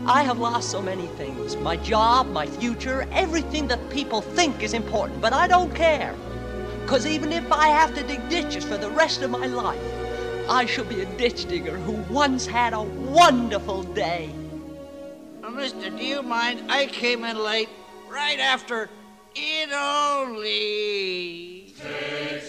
I 0.06 0.24
have 0.24 0.38
lost 0.38 0.70
so 0.70 0.82
many 0.82 1.08
things 1.20 1.56
my 1.56 1.78
job, 1.78 2.28
my 2.28 2.46
future, 2.46 3.08
everything 3.14 3.70
that 3.70 3.90
people 3.90 4.20
think 4.20 4.62
is 4.62 4.74
important, 4.74 5.22
but 5.22 5.32
I 5.32 5.48
don't 5.48 5.74
care. 5.74 6.14
Because 6.82 7.08
even 7.08 7.32
if 7.32 7.50
I 7.54 7.68
have 7.68 7.96
to 7.96 8.04
dig 8.04 8.28
ditches 8.28 8.66
for 8.66 8.78
the 8.78 8.90
rest 8.90 9.22
of 9.22 9.32
my 9.32 9.46
life, 9.46 9.80
I 10.50 10.66
shall 10.66 10.84
be 10.84 11.04
a 11.04 11.06
ditch 11.18 11.46
digger 11.46 11.78
who 11.78 11.94
once 12.14 12.46
had 12.46 12.74
a 12.74 12.82
wonderful 12.82 13.84
day. 13.84 14.30
Oh, 15.42 15.52
mister, 15.52 15.90
do 15.90 16.04
you 16.04 16.22
mind? 16.22 16.70
I 16.70 16.88
came 16.88 17.24
in 17.24 17.42
late, 17.42 17.70
right 18.10 18.42
after 18.42 18.90
it 19.36 19.72
only. 19.72 21.72
He 21.82 22.40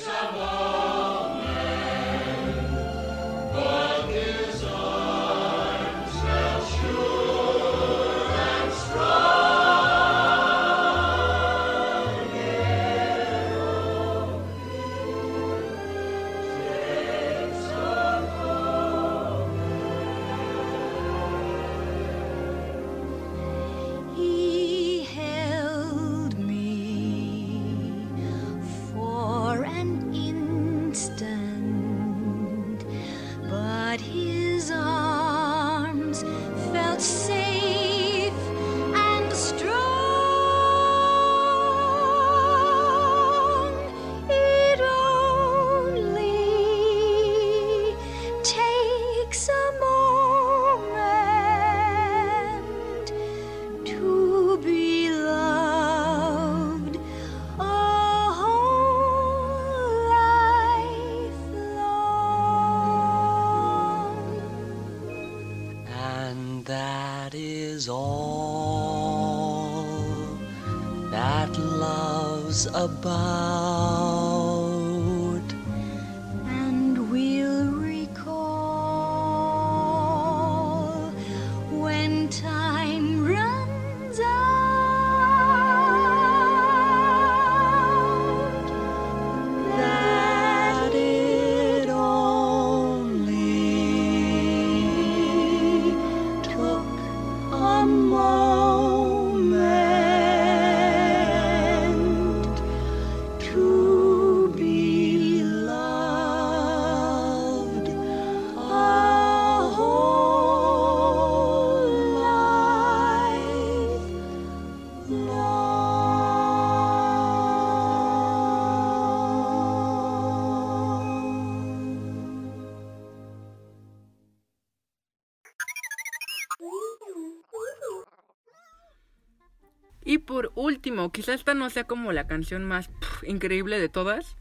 por 130.26 130.52
último, 130.54 131.10
quizá 131.12 131.34
esta 131.34 131.54
no 131.54 131.70
sea 131.70 131.84
como 131.84 132.12
la 132.12 132.26
canción 132.26 132.64
más 132.64 132.90
increíble 133.22 133.78
de 133.78 133.88
todas, 133.88 134.36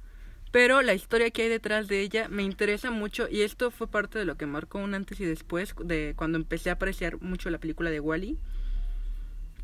pero 0.52 0.82
la 0.82 0.94
historia 0.94 1.32
que 1.32 1.44
hay 1.44 1.50
detrás 1.50 1.88
de 1.88 2.02
ella 2.02 2.28
me 2.30 2.44
interesa 2.44 2.92
mucho 2.92 3.28
y 3.30 3.42
esto 3.42 3.72
fue 3.72 3.88
parte 3.88 4.18
de 4.18 4.26
lo 4.26 4.38
que 4.38 4.46
marcó 4.46 4.80
un 4.80 4.94
antes 4.94 5.20
y 5.20 5.26
después 5.26 5.76
de 5.84 6.14
cuando 6.16 6.38
empecé 6.38 6.70
a 6.70 6.74
apreciar 6.74 7.22
mucho 7.22 7.50
la 7.50 7.60
película 7.60 7.90
de 7.90 8.00
Wally. 8.00 8.38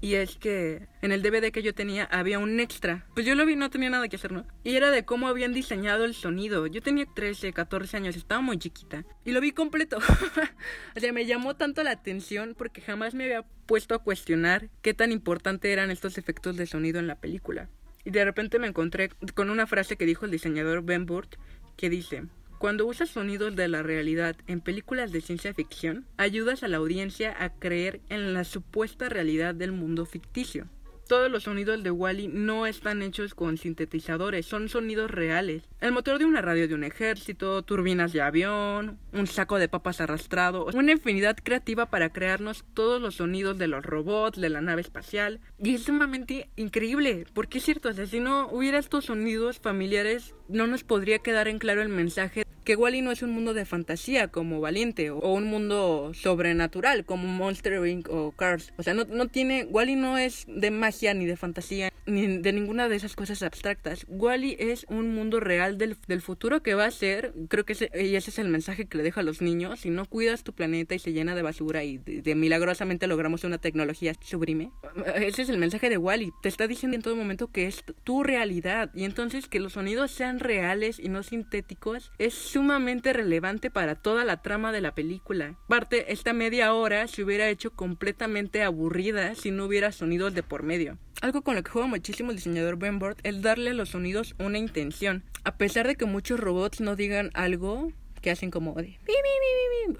Y 0.01 0.15
es 0.15 0.35
que 0.35 0.87
en 1.03 1.11
el 1.11 1.21
DVD 1.21 1.51
que 1.51 1.61
yo 1.61 1.75
tenía 1.75 2.05
había 2.05 2.39
un 2.39 2.59
extra. 2.59 3.05
Pues 3.13 3.23
yo 3.23 3.35
lo 3.35 3.45
vi, 3.45 3.55
no 3.55 3.69
tenía 3.69 3.91
nada 3.91 4.07
que 4.07 4.15
hacer, 4.15 4.31
¿no? 4.31 4.47
Y 4.63 4.75
era 4.75 4.89
de 4.89 5.05
cómo 5.05 5.27
habían 5.27 5.53
diseñado 5.53 6.05
el 6.05 6.15
sonido. 6.15 6.65
Yo 6.65 6.81
tenía 6.81 7.05
13, 7.05 7.53
14 7.53 7.97
años, 7.97 8.15
estaba 8.15 8.41
muy 8.41 8.57
chiquita. 8.57 9.05
Y 9.23 9.31
lo 9.31 9.39
vi 9.41 9.51
completo. 9.51 9.99
o 10.95 10.99
sea, 10.99 11.13
me 11.13 11.27
llamó 11.27 11.55
tanto 11.55 11.83
la 11.83 11.91
atención 11.91 12.55
porque 12.57 12.81
jamás 12.81 13.13
me 13.13 13.25
había 13.25 13.43
puesto 13.67 13.93
a 13.93 13.99
cuestionar 13.99 14.69
qué 14.81 14.95
tan 14.95 15.11
importante 15.11 15.71
eran 15.71 15.91
estos 15.91 16.17
efectos 16.17 16.57
de 16.57 16.65
sonido 16.65 16.99
en 16.99 17.05
la 17.05 17.19
película. 17.19 17.69
Y 18.03 18.09
de 18.09 18.25
repente 18.25 18.57
me 18.57 18.67
encontré 18.67 19.09
con 19.35 19.51
una 19.51 19.67
frase 19.67 19.97
que 19.97 20.07
dijo 20.07 20.25
el 20.25 20.31
diseñador 20.31 20.81
Ben 20.83 21.05
Burt 21.05 21.35
que 21.77 21.91
dice, 21.91 22.23
cuando 22.61 22.85
usas 22.85 23.09
sonidos 23.09 23.55
de 23.55 23.67
la 23.67 23.81
realidad 23.81 24.35
en 24.45 24.61
películas 24.61 25.11
de 25.11 25.21
ciencia 25.21 25.51
ficción, 25.51 26.05
ayudas 26.17 26.61
a 26.61 26.67
la 26.67 26.77
audiencia 26.77 27.35
a 27.39 27.49
creer 27.49 28.01
en 28.09 28.35
la 28.35 28.43
supuesta 28.43 29.09
realidad 29.09 29.55
del 29.55 29.71
mundo 29.71 30.05
ficticio. 30.05 30.67
Todos 31.11 31.29
los 31.29 31.43
sonidos 31.43 31.83
de 31.83 31.91
Wally 31.91 32.29
no 32.29 32.65
están 32.65 33.01
hechos 33.01 33.35
con 33.35 33.57
sintetizadores, 33.57 34.45
son 34.45 34.69
sonidos 34.69 35.11
reales. 35.11 35.63
El 35.81 35.91
motor 35.91 36.19
de 36.19 36.23
una 36.23 36.41
radio 36.41 36.69
de 36.69 36.73
un 36.73 36.85
ejército, 36.85 37.63
turbinas 37.63 38.13
de 38.13 38.21
avión, 38.21 38.97
un 39.11 39.27
saco 39.27 39.59
de 39.59 39.67
papas 39.67 39.99
arrastrado, 39.99 40.67
una 40.73 40.93
infinidad 40.93 41.35
creativa 41.35 41.87
para 41.87 42.13
crearnos 42.13 42.63
todos 42.73 43.01
los 43.01 43.15
sonidos 43.15 43.57
de 43.57 43.67
los 43.67 43.83
robots, 43.83 44.39
de 44.39 44.47
la 44.47 44.61
nave 44.61 44.79
espacial. 44.79 45.41
Y 45.61 45.75
es 45.75 45.83
sumamente 45.83 46.49
increíble, 46.55 47.25
porque 47.33 47.57
es 47.57 47.65
cierto, 47.65 47.89
o 47.89 47.93
sea, 47.93 48.07
si 48.07 48.21
no 48.21 48.47
hubiera 48.47 48.79
estos 48.79 49.03
sonidos 49.03 49.59
familiares, 49.59 50.33
no 50.47 50.65
nos 50.65 50.85
podría 50.85 51.19
quedar 51.19 51.49
en 51.49 51.59
claro 51.59 51.81
el 51.81 51.89
mensaje 51.89 52.45
que 52.63 52.75
Wally 52.75 53.01
no 53.01 53.11
es 53.11 53.23
un 53.23 53.31
mundo 53.31 53.53
de 53.53 53.65
fantasía 53.65 54.27
como 54.27 54.61
Valiente 54.61 55.09
o 55.09 55.33
un 55.33 55.45
mundo 55.45 56.11
sobrenatural 56.13 57.05
como 57.05 57.27
Monster 57.27 57.85
Inc. 57.85 58.07
o 58.09 58.31
Cars. 58.31 58.73
O 58.77 58.83
sea, 58.83 58.93
no, 58.93 59.05
no 59.05 59.27
tiene, 59.27 59.65
Wally 59.65 59.95
no 59.95 60.17
es 60.17 60.45
de 60.47 60.71
magia 60.71 61.00
ni 61.01 61.25
de 61.25 61.35
fantasía 61.35 61.91
ni 62.05 62.37
de 62.37 62.53
ninguna 62.53 62.89
de 62.89 62.95
esas 62.95 63.15
cosas 63.15 63.43
abstractas. 63.43 64.05
Wally 64.07 64.55
es 64.59 64.85
un 64.89 65.13
mundo 65.13 65.39
real 65.39 65.77
del, 65.77 65.97
del 66.07 66.21
futuro 66.21 66.61
que 66.61 66.73
va 66.73 66.85
a 66.85 66.91
ser, 66.91 67.33
creo 67.47 67.65
que 67.65 67.73
ese, 67.73 67.91
y 67.93 68.15
ese 68.15 68.31
es 68.31 68.39
el 68.39 68.49
mensaje 68.49 68.85
que 68.85 68.97
le 68.97 69.03
dejo 69.03 69.19
a 69.19 69.23
los 69.23 69.41
niños, 69.41 69.81
si 69.81 69.89
no 69.89 70.05
cuidas 70.05 70.43
tu 70.43 70.53
planeta 70.53 70.95
y 70.95 70.99
se 70.99 71.13
llena 71.13 71.35
de 71.35 71.41
basura 71.41 71.83
y 71.83 71.97
de, 71.97 72.21
de 72.21 72.35
milagrosamente 72.35 73.07
logramos 73.07 73.43
una 73.43 73.57
tecnología 73.57 74.13
sublime, 74.21 74.71
ese 75.15 75.43
es 75.43 75.49
el 75.49 75.57
mensaje 75.57 75.89
de 75.89 75.97
Wally. 75.97 76.31
Te 76.41 76.49
está 76.49 76.67
diciendo 76.67 76.95
en 76.95 77.03
todo 77.03 77.15
momento 77.15 77.47
que 77.47 77.67
es 77.67 77.83
tu 78.03 78.23
realidad 78.23 78.91
y 78.93 79.03
entonces 79.05 79.47
que 79.47 79.59
los 79.59 79.73
sonidos 79.73 80.11
sean 80.11 80.39
reales 80.39 80.99
y 80.99 81.09
no 81.09 81.23
sintéticos 81.23 82.11
es 82.17 82.33
sumamente 82.33 83.13
relevante 83.13 83.69
para 83.69 83.95
toda 83.95 84.25
la 84.25 84.41
trama 84.41 84.71
de 84.71 84.81
la 84.81 84.95
película. 84.95 85.57
Aparte, 85.65 86.11
esta 86.11 86.33
media 86.33 86.73
hora 86.73 87.07
se 87.07 87.23
hubiera 87.23 87.49
hecho 87.49 87.71
completamente 87.71 88.63
aburrida 88.63 89.35
si 89.35 89.51
no 89.51 89.65
hubiera 89.65 89.91
sonidos 89.91 90.33
de 90.33 90.43
por 90.43 90.63
medio. 90.63 90.80
Algo 91.21 91.41
con 91.43 91.55
lo 91.55 91.63
que 91.63 91.71
juega 91.71 91.87
muchísimo 91.87 92.31
el 92.31 92.37
diseñador 92.37 92.77
Ben 92.77 92.99
Burt 92.99 93.19
es 93.23 93.41
darle 93.41 93.71
a 93.71 93.73
los 93.73 93.89
sonidos 93.89 94.35
una 94.39 94.57
intención. 94.57 95.23
A 95.43 95.57
pesar 95.57 95.87
de 95.87 95.95
que 95.95 96.05
muchos 96.05 96.39
robots 96.39 96.81
no 96.81 96.95
digan 96.95 97.29
algo, 97.33 97.91
que 98.21 98.31
hacen 98.31 98.51
como. 98.51 98.75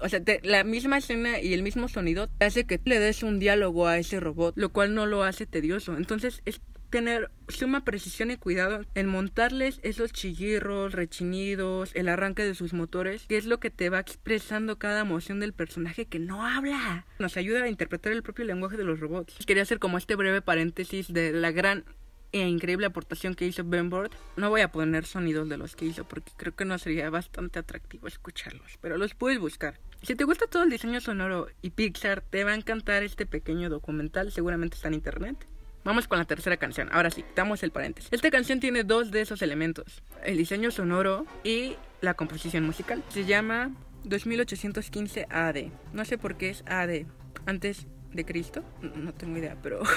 O 0.00 0.08
sea, 0.08 0.22
la 0.42 0.64
misma 0.64 0.98
escena 0.98 1.40
y 1.40 1.52
el 1.52 1.62
mismo 1.62 1.88
sonido 1.88 2.28
hace 2.40 2.64
que 2.64 2.80
le 2.84 2.98
des 2.98 3.22
un 3.22 3.38
diálogo 3.38 3.86
a 3.86 3.98
ese 3.98 4.20
robot, 4.20 4.56
lo 4.56 4.72
cual 4.72 4.94
no 4.94 5.06
lo 5.06 5.22
hace 5.24 5.46
tedioso. 5.46 5.96
Entonces 5.96 6.40
es 6.44 6.60
tener 6.92 7.30
suma 7.48 7.84
precisión 7.84 8.30
y 8.30 8.36
cuidado 8.36 8.84
en 8.94 9.08
montarles 9.08 9.80
esos 9.82 10.12
chillirros, 10.12 10.92
rechinidos, 10.92 11.90
el 11.94 12.08
arranque 12.08 12.44
de 12.44 12.54
sus 12.54 12.74
motores, 12.74 13.24
que 13.26 13.38
es 13.38 13.46
lo 13.46 13.58
que 13.58 13.70
te 13.70 13.88
va 13.88 13.98
expresando 13.98 14.78
cada 14.78 15.00
emoción 15.00 15.40
del 15.40 15.54
personaje 15.54 16.04
que 16.04 16.18
no 16.18 16.46
habla. 16.46 17.06
Nos 17.18 17.38
ayuda 17.38 17.64
a 17.64 17.68
interpretar 17.68 18.12
el 18.12 18.22
propio 18.22 18.44
lenguaje 18.44 18.76
de 18.76 18.84
los 18.84 19.00
robots. 19.00 19.34
Quería 19.46 19.62
hacer 19.62 19.78
como 19.78 19.96
este 19.96 20.16
breve 20.16 20.42
paréntesis 20.42 21.10
de 21.10 21.32
la 21.32 21.50
gran 21.50 21.84
e 22.32 22.46
increíble 22.46 22.86
aportación 22.86 23.34
que 23.34 23.46
hizo 23.46 23.64
Ben 23.64 23.88
Board. 23.88 24.10
No 24.36 24.50
voy 24.50 24.60
a 24.60 24.70
poner 24.70 25.06
sonidos 25.06 25.48
de 25.48 25.56
los 25.56 25.74
que 25.74 25.86
hizo 25.86 26.04
porque 26.04 26.32
creo 26.36 26.54
que 26.54 26.66
no 26.66 26.78
sería 26.78 27.08
bastante 27.08 27.58
atractivo 27.58 28.06
escucharlos, 28.06 28.78
pero 28.82 28.98
los 28.98 29.14
puedes 29.14 29.38
buscar. 29.38 29.80
Si 30.02 30.14
te 30.14 30.24
gusta 30.24 30.46
todo 30.46 30.62
el 30.62 30.70
diseño 30.70 31.00
sonoro 31.00 31.48
y 31.62 31.70
Pixar, 31.70 32.20
te 32.20 32.44
va 32.44 32.52
a 32.52 32.56
encantar 32.56 33.02
este 33.02 33.24
pequeño 33.24 33.70
documental, 33.70 34.30
seguramente 34.30 34.76
está 34.76 34.88
en 34.88 34.94
internet. 34.94 35.46
Vamos 35.84 36.06
con 36.06 36.18
la 36.18 36.24
tercera 36.24 36.56
canción. 36.56 36.88
Ahora 36.92 37.10
sí, 37.10 37.24
damos 37.34 37.62
el 37.62 37.72
paréntesis. 37.72 38.12
Esta 38.12 38.30
canción 38.30 38.60
tiene 38.60 38.84
dos 38.84 39.10
de 39.10 39.20
esos 39.20 39.42
elementos: 39.42 40.02
el 40.24 40.36
diseño 40.36 40.70
sonoro 40.70 41.26
y 41.44 41.76
la 42.00 42.14
composición 42.14 42.64
musical. 42.64 43.02
Se 43.08 43.24
llama 43.24 43.72
2815 44.04 45.26
AD. 45.30 45.56
No 45.92 46.04
sé 46.04 46.18
por 46.18 46.36
qué 46.36 46.50
es 46.50 46.64
AD. 46.66 47.06
Antes 47.46 47.86
de 48.12 48.24
Cristo. 48.24 48.62
No 48.80 49.12
tengo 49.12 49.38
idea, 49.38 49.56
pero. 49.62 49.82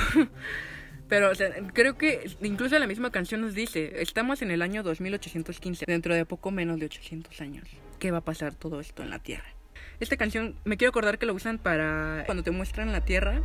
Pero 1.07 1.29
o 1.29 1.35
sea, 1.35 1.51
creo 1.73 1.99
que 1.99 2.31
incluso 2.41 2.79
la 2.79 2.87
misma 2.87 3.11
canción 3.11 3.41
nos 3.41 3.53
dice, 3.53 4.01
estamos 4.01 4.41
en 4.41 4.49
el 4.49 4.63
año 4.63 4.81
2815, 4.81 5.85
dentro 5.85 6.15
de 6.15 6.25
poco 6.25 6.49
menos 6.49 6.79
de 6.79 6.87
800 6.87 7.41
años. 7.41 7.67
¿Qué 7.99 8.09
va 8.09 8.19
a 8.19 8.25
pasar 8.25 8.55
todo 8.55 8.79
esto 8.79 9.03
en 9.03 9.11
la 9.11 9.19
Tierra? 9.19 9.45
Esta 9.99 10.17
canción 10.17 10.55
me 10.65 10.77
quiero 10.77 10.89
acordar 10.89 11.19
que 11.19 11.25
lo 11.25 11.33
usan 11.33 11.59
para 11.59 12.23
cuando 12.25 12.43
te 12.43 12.49
muestran 12.49 12.91
la 12.91 13.01
Tierra, 13.01 13.41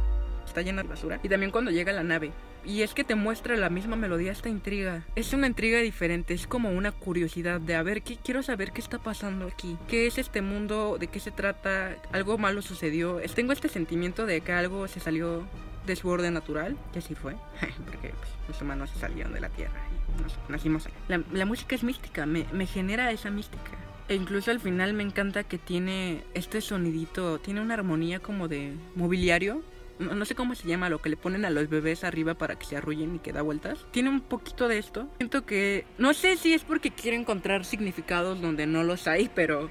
está 0.51 0.63
llena 0.63 0.83
de 0.83 0.89
basura, 0.89 1.19
y 1.23 1.29
también 1.29 1.51
cuando 1.51 1.71
llega 1.71 1.93
la 1.93 2.03
nave. 2.03 2.33
Y 2.65 2.83
es 2.83 2.93
que 2.93 3.05
te 3.05 3.15
muestra 3.15 3.57
la 3.57 3.71
misma 3.71 3.97
melodía, 3.97 4.33
esta 4.33 4.51
intriga. 4.51 5.03
Es 5.17 5.33
una 5.33 5.47
intriga 5.47 5.79
diferente, 5.81 6.35
es 6.35 6.47
como 6.47 6.71
una 6.71 6.93
curiosidad 6.93 7.59
de 7.61 7.75
a 7.75 7.83
ver, 7.83 8.03
¿qué, 8.03 8.19
quiero 8.23 8.43
saber 8.43 8.73
qué 8.73 8.83
está 8.83 8.99
pasando 8.99 9.47
aquí. 9.47 9.79
¿Qué 9.89 10.07
es 10.07 10.19
este 10.19 10.43
mundo? 10.43 10.99
¿De 11.01 11.07
qué 11.07 11.21
se 11.21 11.31
trata? 11.31 11.97
¿Algo 12.13 12.37
malo 12.37 12.61
sucedió? 12.61 13.19
Tengo 13.35 13.53
este 13.53 13.69
sentimiento 13.69 14.27
de 14.27 14.43
que 14.43 14.53
algo 14.53 14.87
se 14.89 15.01
salió 15.01 15.47
de 15.87 15.97
su 15.97 16.09
orden 16.11 16.35
natural, 16.35 16.77
que 16.93 16.99
así 16.99 17.15
fue, 17.15 17.35
porque 17.87 18.11
pues, 18.11 18.31
los 18.49 18.61
humanos 18.61 18.91
salieron 19.01 19.33
de 19.33 19.41
la 19.41 19.49
Tierra 19.49 19.81
y 20.19 20.23
nos- 20.23 20.39
nacimos 20.51 20.85
aquí. 20.87 20.95
La, 21.09 21.23
la 21.33 21.47
música 21.47 21.75
es 21.75 21.83
mística, 21.83 22.27
me, 22.27 22.45
me 22.53 22.67
genera 22.67 23.11
esa 23.11 23.31
mística. 23.31 23.71
E 24.09 24.17
incluso 24.17 24.51
al 24.51 24.61
final 24.61 24.93
me 24.93 25.03
encanta 25.05 25.45
que 25.45 25.57
tiene 25.57 26.25
este 26.35 26.61
sonidito, 26.61 27.39
tiene 27.39 27.61
una 27.63 27.75
armonía 27.75 28.19
como 28.21 28.49
de 28.49 28.75
mobiliario. 28.97 29.63
No, 30.01 30.25
sé 30.25 30.35
cómo 30.35 30.55
se 30.55 30.67
llama 30.67 30.89
lo 30.89 31.01
que 31.01 31.11
le 31.11 31.17
ponen 31.17 31.45
a 31.45 31.51
los 31.51 31.69
bebés 31.69 32.05
arriba 32.05 32.35
para 32.35 32.59
que 32.59 32.65
se 32.65 32.77
arrullen 32.77 33.17
y 33.17 33.19
que 33.19 33.33
da 33.33 33.43
vueltas. 33.43 33.87
Tiene 33.91 34.09
un 34.09 34.23
poquito 34.23 34.67
de 34.67 34.79
esto. 34.79 35.09
Siento 35.19 35.45
que... 35.45 35.85
No 35.99 36.15
sé 36.15 36.37
si 36.37 36.55
es 36.55 36.65
porque 36.65 36.91
quiere 36.91 37.17
encontrar 37.17 37.65
significados 37.65 38.41
donde 38.41 38.67
no 38.67 38.83
los 38.83 39.07
hay, 39.07 39.31
pero 39.35 39.71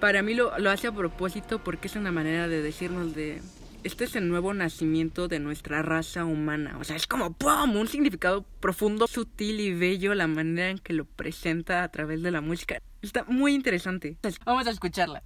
para 0.00 0.22
mí 0.22 0.34
lo, 0.34 0.58
lo 0.58 0.70
hace 0.70 0.88
a 0.88 0.92
propósito 0.92 1.62
porque 1.62 1.88
es 1.88 1.96
una 1.96 2.10
manera 2.10 2.48
de 2.48 2.62
decirnos 2.62 3.14
de... 3.14 3.42
Este 3.84 4.04
es 4.04 4.14
el 4.16 4.28
nuevo 4.28 4.54
nacimiento 4.54 5.28
de 5.28 5.40
nuestra 5.40 5.82
raza 5.82 6.24
humana. 6.24 6.76
O 6.80 6.84
sea, 6.84 6.96
es 6.96 7.06
como 7.06 7.32
¡pum! 7.32 7.76
Un 7.76 7.88
significado 7.88 8.46
profundo, 8.60 9.06
sutil 9.06 9.60
y 9.60 9.74
bello 9.74 10.14
la 10.14 10.28
manera 10.28 10.70
en 10.70 10.78
que 10.78 10.92
lo 10.92 11.04
presenta 11.04 11.82
a 11.82 11.88
través 11.90 12.22
de 12.22 12.30
la 12.30 12.40
música. 12.40 12.80
Está 13.02 13.24
muy 13.24 13.54
interesante. 13.54 14.16
Vamos 14.44 14.66
a 14.66 14.70
escucharla. 14.70 15.24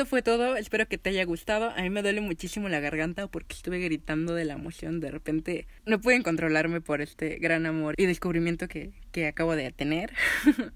Esto 0.00 0.08
fue 0.08 0.22
todo. 0.22 0.56
Espero 0.56 0.88
que 0.88 0.96
te 0.96 1.10
haya 1.10 1.26
gustado. 1.26 1.72
A 1.76 1.82
mí 1.82 1.90
me 1.90 2.00
duele 2.00 2.22
muchísimo 2.22 2.70
la 2.70 2.80
garganta 2.80 3.26
porque 3.26 3.54
estuve 3.54 3.80
gritando 3.80 4.34
de 4.34 4.46
la 4.46 4.54
emoción. 4.54 4.98
De 4.98 5.10
repente 5.10 5.66
no 5.84 6.00
pude 6.00 6.22
controlarme 6.22 6.80
por 6.80 7.02
este 7.02 7.36
gran 7.36 7.66
amor 7.66 7.94
y 7.98 8.06
descubrimiento 8.06 8.66
que, 8.66 8.92
que 9.12 9.26
acabo 9.26 9.56
de 9.56 9.70
tener. 9.72 10.14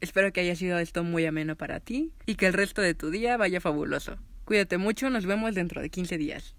Espero 0.00 0.32
que 0.32 0.40
haya 0.40 0.56
sido 0.56 0.78
esto 0.78 1.04
muy 1.04 1.26
ameno 1.26 1.56
para 1.56 1.80
ti 1.80 2.14
y 2.24 2.36
que 2.36 2.46
el 2.46 2.54
resto 2.54 2.80
de 2.80 2.94
tu 2.94 3.10
día 3.10 3.36
vaya 3.36 3.60
fabuloso. 3.60 4.16
Cuídate 4.46 4.78
mucho, 4.78 5.10
nos 5.10 5.26
vemos 5.26 5.54
dentro 5.54 5.82
de 5.82 5.90
15 5.90 6.16
días. 6.16 6.54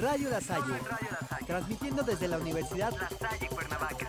Radio 0.00 0.30
La 0.30 0.40
Salle, 0.40 0.72
transmitiendo 1.46 2.02
desde 2.02 2.28
la 2.28 2.38
Universidad 2.38 2.92
La 2.92 3.10
Salle 3.10 3.46
Cuernavaca. 3.48 4.08